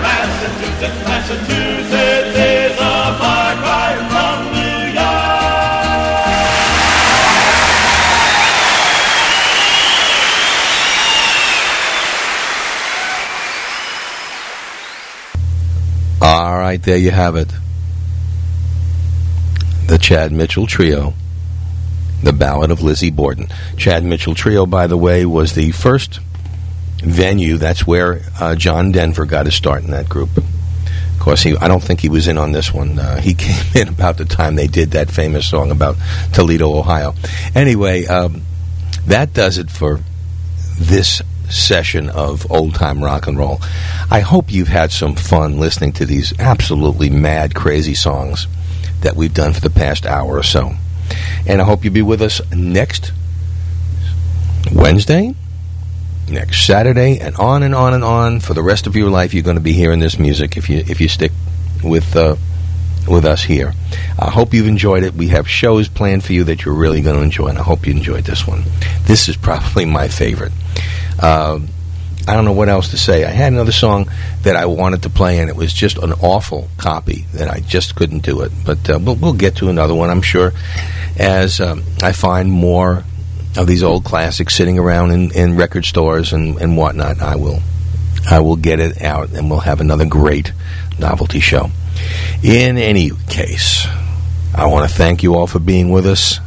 Massachusetts. 0.02 1.00
Massachusetts 1.08 2.36
is 2.36 2.72
a 2.72 3.16
far 3.18 3.56
cry 3.56 3.96
from 4.10 4.44
New 4.52 4.92
York. 4.92 5.40
All 16.20 16.58
right, 16.58 16.82
there 16.82 16.98
you 16.98 17.10
have 17.10 17.36
it. 17.36 17.48
The 19.86 19.96
Chad 19.96 20.30
Mitchell 20.30 20.66
Trio. 20.66 21.14
The 22.22 22.32
Ballad 22.32 22.70
of 22.70 22.82
Lizzie 22.82 23.10
Borden. 23.10 23.48
Chad 23.76 24.04
Mitchell 24.04 24.34
Trio, 24.34 24.66
by 24.66 24.86
the 24.86 24.96
way, 24.96 25.24
was 25.24 25.54
the 25.54 25.72
first 25.72 26.20
venue. 26.98 27.56
That's 27.56 27.86
where 27.86 28.22
uh, 28.38 28.54
John 28.54 28.92
Denver 28.92 29.24
got 29.24 29.46
his 29.46 29.54
start 29.54 29.82
in 29.82 29.90
that 29.90 30.08
group. 30.08 30.36
Of 30.36 31.18
course, 31.18 31.42
he, 31.42 31.56
I 31.56 31.68
don't 31.68 31.82
think 31.82 32.00
he 32.00 32.08
was 32.08 32.28
in 32.28 32.38
on 32.38 32.52
this 32.52 32.72
one. 32.72 32.98
Uh, 32.98 33.20
he 33.20 33.34
came 33.38 33.64
in 33.74 33.88
about 33.88 34.16
the 34.16 34.24
time 34.24 34.56
they 34.56 34.66
did 34.66 34.92
that 34.92 35.10
famous 35.10 35.46
song 35.46 35.70
about 35.70 35.96
Toledo, 36.32 36.72
Ohio. 36.74 37.14
Anyway, 37.54 38.06
um, 38.06 38.42
that 39.06 39.32
does 39.32 39.58
it 39.58 39.70
for 39.70 40.00
this 40.78 41.20
session 41.50 42.08
of 42.08 42.50
old 42.50 42.74
time 42.74 43.02
rock 43.02 43.26
and 43.26 43.36
roll. 43.36 43.60
I 44.10 44.20
hope 44.20 44.52
you've 44.52 44.68
had 44.68 44.92
some 44.92 45.14
fun 45.14 45.58
listening 45.58 45.92
to 45.94 46.06
these 46.06 46.38
absolutely 46.38 47.10
mad, 47.10 47.54
crazy 47.54 47.94
songs 47.94 48.46
that 49.00 49.16
we've 49.16 49.34
done 49.34 49.52
for 49.52 49.60
the 49.60 49.70
past 49.70 50.06
hour 50.06 50.36
or 50.36 50.42
so. 50.42 50.74
And 51.46 51.60
I 51.60 51.64
hope 51.64 51.84
you'll 51.84 51.94
be 51.94 52.02
with 52.02 52.22
us 52.22 52.40
next 52.52 53.12
Wednesday, 54.72 55.34
next 56.28 56.66
Saturday, 56.66 57.18
and 57.18 57.34
on 57.36 57.62
and 57.62 57.74
on 57.74 57.94
and 57.94 58.04
on 58.04 58.40
for 58.40 58.54
the 58.54 58.62
rest 58.62 58.86
of 58.86 58.96
your 58.96 59.10
life. 59.10 59.34
You're 59.34 59.42
going 59.42 59.56
to 59.56 59.62
be 59.62 59.72
hearing 59.72 60.00
this 60.00 60.18
music 60.18 60.56
if 60.56 60.68
you 60.68 60.78
if 60.78 61.00
you 61.00 61.08
stick 61.08 61.32
with 61.82 62.14
uh, 62.16 62.36
with 63.08 63.24
us 63.24 63.42
here. 63.44 63.74
I 64.18 64.30
hope 64.30 64.54
you've 64.54 64.68
enjoyed 64.68 65.02
it. 65.02 65.14
We 65.14 65.28
have 65.28 65.48
shows 65.48 65.88
planned 65.88 66.24
for 66.24 66.32
you 66.32 66.44
that 66.44 66.64
you're 66.64 66.74
really 66.74 67.00
going 67.00 67.16
to 67.16 67.22
enjoy, 67.22 67.48
and 67.48 67.58
I 67.58 67.62
hope 67.62 67.86
you 67.86 67.92
enjoyed 67.92 68.24
this 68.24 68.46
one. 68.46 68.62
This 69.04 69.28
is 69.28 69.36
probably 69.36 69.84
my 69.84 70.08
favorite. 70.08 70.52
Uh, 71.18 71.60
I 72.28 72.34
don't 72.34 72.44
know 72.44 72.52
what 72.52 72.68
else 72.68 72.90
to 72.90 72.98
say. 72.98 73.24
I 73.24 73.30
had 73.30 73.52
another 73.52 73.72
song 73.72 74.10
that 74.42 74.56
I 74.56 74.66
wanted 74.66 75.02
to 75.04 75.10
play, 75.10 75.38
and 75.38 75.48
it 75.48 75.56
was 75.56 75.72
just 75.72 75.98
an 75.98 76.12
awful 76.12 76.68
copy 76.76 77.26
that 77.32 77.48
I 77.48 77.60
just 77.60 77.96
couldn't 77.96 78.20
do 78.20 78.42
it. 78.42 78.52
But 78.64 78.90
uh, 78.90 78.98
we'll, 79.02 79.16
we'll 79.16 79.32
get 79.32 79.56
to 79.56 79.68
another 79.68 79.94
one, 79.94 80.10
I'm 80.10 80.22
sure, 80.22 80.52
as 81.18 81.60
um, 81.60 81.82
I 82.02 82.12
find 82.12 82.50
more 82.50 83.04
of 83.56 83.66
these 83.66 83.82
old 83.82 84.04
classics 84.04 84.54
sitting 84.54 84.78
around 84.78 85.10
in, 85.10 85.34
in 85.34 85.56
record 85.56 85.84
stores 85.84 86.32
and, 86.32 86.60
and 86.60 86.76
whatnot. 86.76 87.20
I 87.20 87.36
will, 87.36 87.60
I 88.30 88.40
will 88.40 88.56
get 88.56 88.80
it 88.80 89.02
out, 89.02 89.30
and 89.30 89.50
we'll 89.50 89.60
have 89.60 89.80
another 89.80 90.06
great 90.06 90.52
novelty 90.98 91.40
show. 91.40 91.70
In 92.42 92.78
any 92.78 93.10
case, 93.28 93.86
I 94.54 94.66
want 94.66 94.88
to 94.88 94.96
thank 94.96 95.22
you 95.22 95.34
all 95.34 95.46
for 95.46 95.58
being 95.58 95.90
with 95.90 96.06
us 96.06 96.38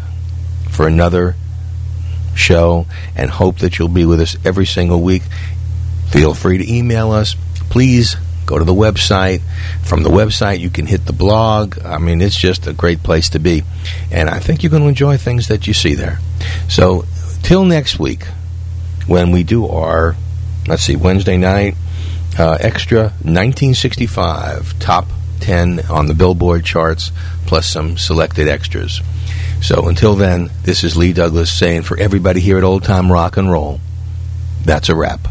for 0.70 0.88
another 0.88 1.36
show 2.36 2.88
and 3.16 3.30
hope 3.30 3.60
that 3.60 3.78
you'll 3.78 3.88
be 3.88 4.06
with 4.06 4.20
us 4.20 4.36
every 4.46 4.66
single 4.66 5.02
week. 5.02 5.24
Feel 6.14 6.36
free 6.36 6.60
to 6.60 6.72
email 6.72 7.10
us. 7.10 7.36
Please 7.72 8.16
go 8.46 8.60
to 8.60 8.64
the 8.64 8.72
website. 8.72 9.42
From 9.84 10.04
the 10.04 10.12
website, 10.12 10.60
you 10.60 10.70
can 10.70 10.86
hit 10.86 11.08
the 11.08 11.12
blog. 11.12 11.80
I 11.84 11.98
mean, 11.98 12.22
it's 12.22 12.38
just 12.38 12.68
a 12.68 12.74
great 12.74 13.02
place 13.02 13.30
to 13.30 13.40
be. 13.40 13.64
And 14.12 14.30
I 14.30 14.38
think 14.38 14.62
you're 14.62 14.70
going 14.70 14.84
to 14.84 14.90
enjoy 14.90 15.18
things 15.18 15.48
that 15.48 15.66
you 15.66 15.74
see 15.74 15.96
there. 15.96 16.20
So, 16.70 17.06
till 17.42 17.66
next 17.66 17.98
week, 17.98 18.26
when 19.08 19.32
we 19.32 19.42
do 19.42 19.68
our, 19.68 20.16
let's 20.68 20.84
see, 20.84 20.96
Wednesday 20.96 21.38
night 21.38 21.74
uh, 22.38 22.60
extra 22.60 23.06
1965 23.24 24.78
top 24.78 25.08
10 25.40 25.88
on 25.90 26.06
the 26.06 26.14
Billboard 26.14 26.64
charts, 26.64 27.12
plus 27.48 27.66
some 27.66 27.98
selected 27.98 28.48
extras. 28.48 29.02
So 29.64 29.88
until 29.88 30.14
then, 30.14 30.52
this 30.62 30.84
is 30.84 30.96
Lee 30.96 31.14
Douglas 31.14 31.52
saying 31.52 31.82
for 31.82 31.98
everybody 31.98 32.40
here 32.40 32.60
at 32.60 32.64
Old 32.64 32.84
Time 32.84 33.12
Rock 33.12 33.38
and 33.38 33.52
Roll, 33.52 33.80
that's 34.64 34.90
a 34.90 34.96
wrap. 34.96 35.28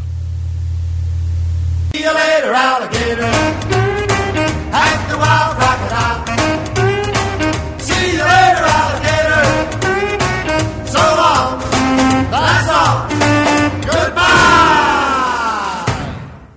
See 1.94 2.04
you 2.04 2.14
later, 2.14 2.52
alligator. 2.54 3.28
Act 4.72 5.10
the 5.10 5.18
wild 5.18 5.56
crocodile. 5.58 6.01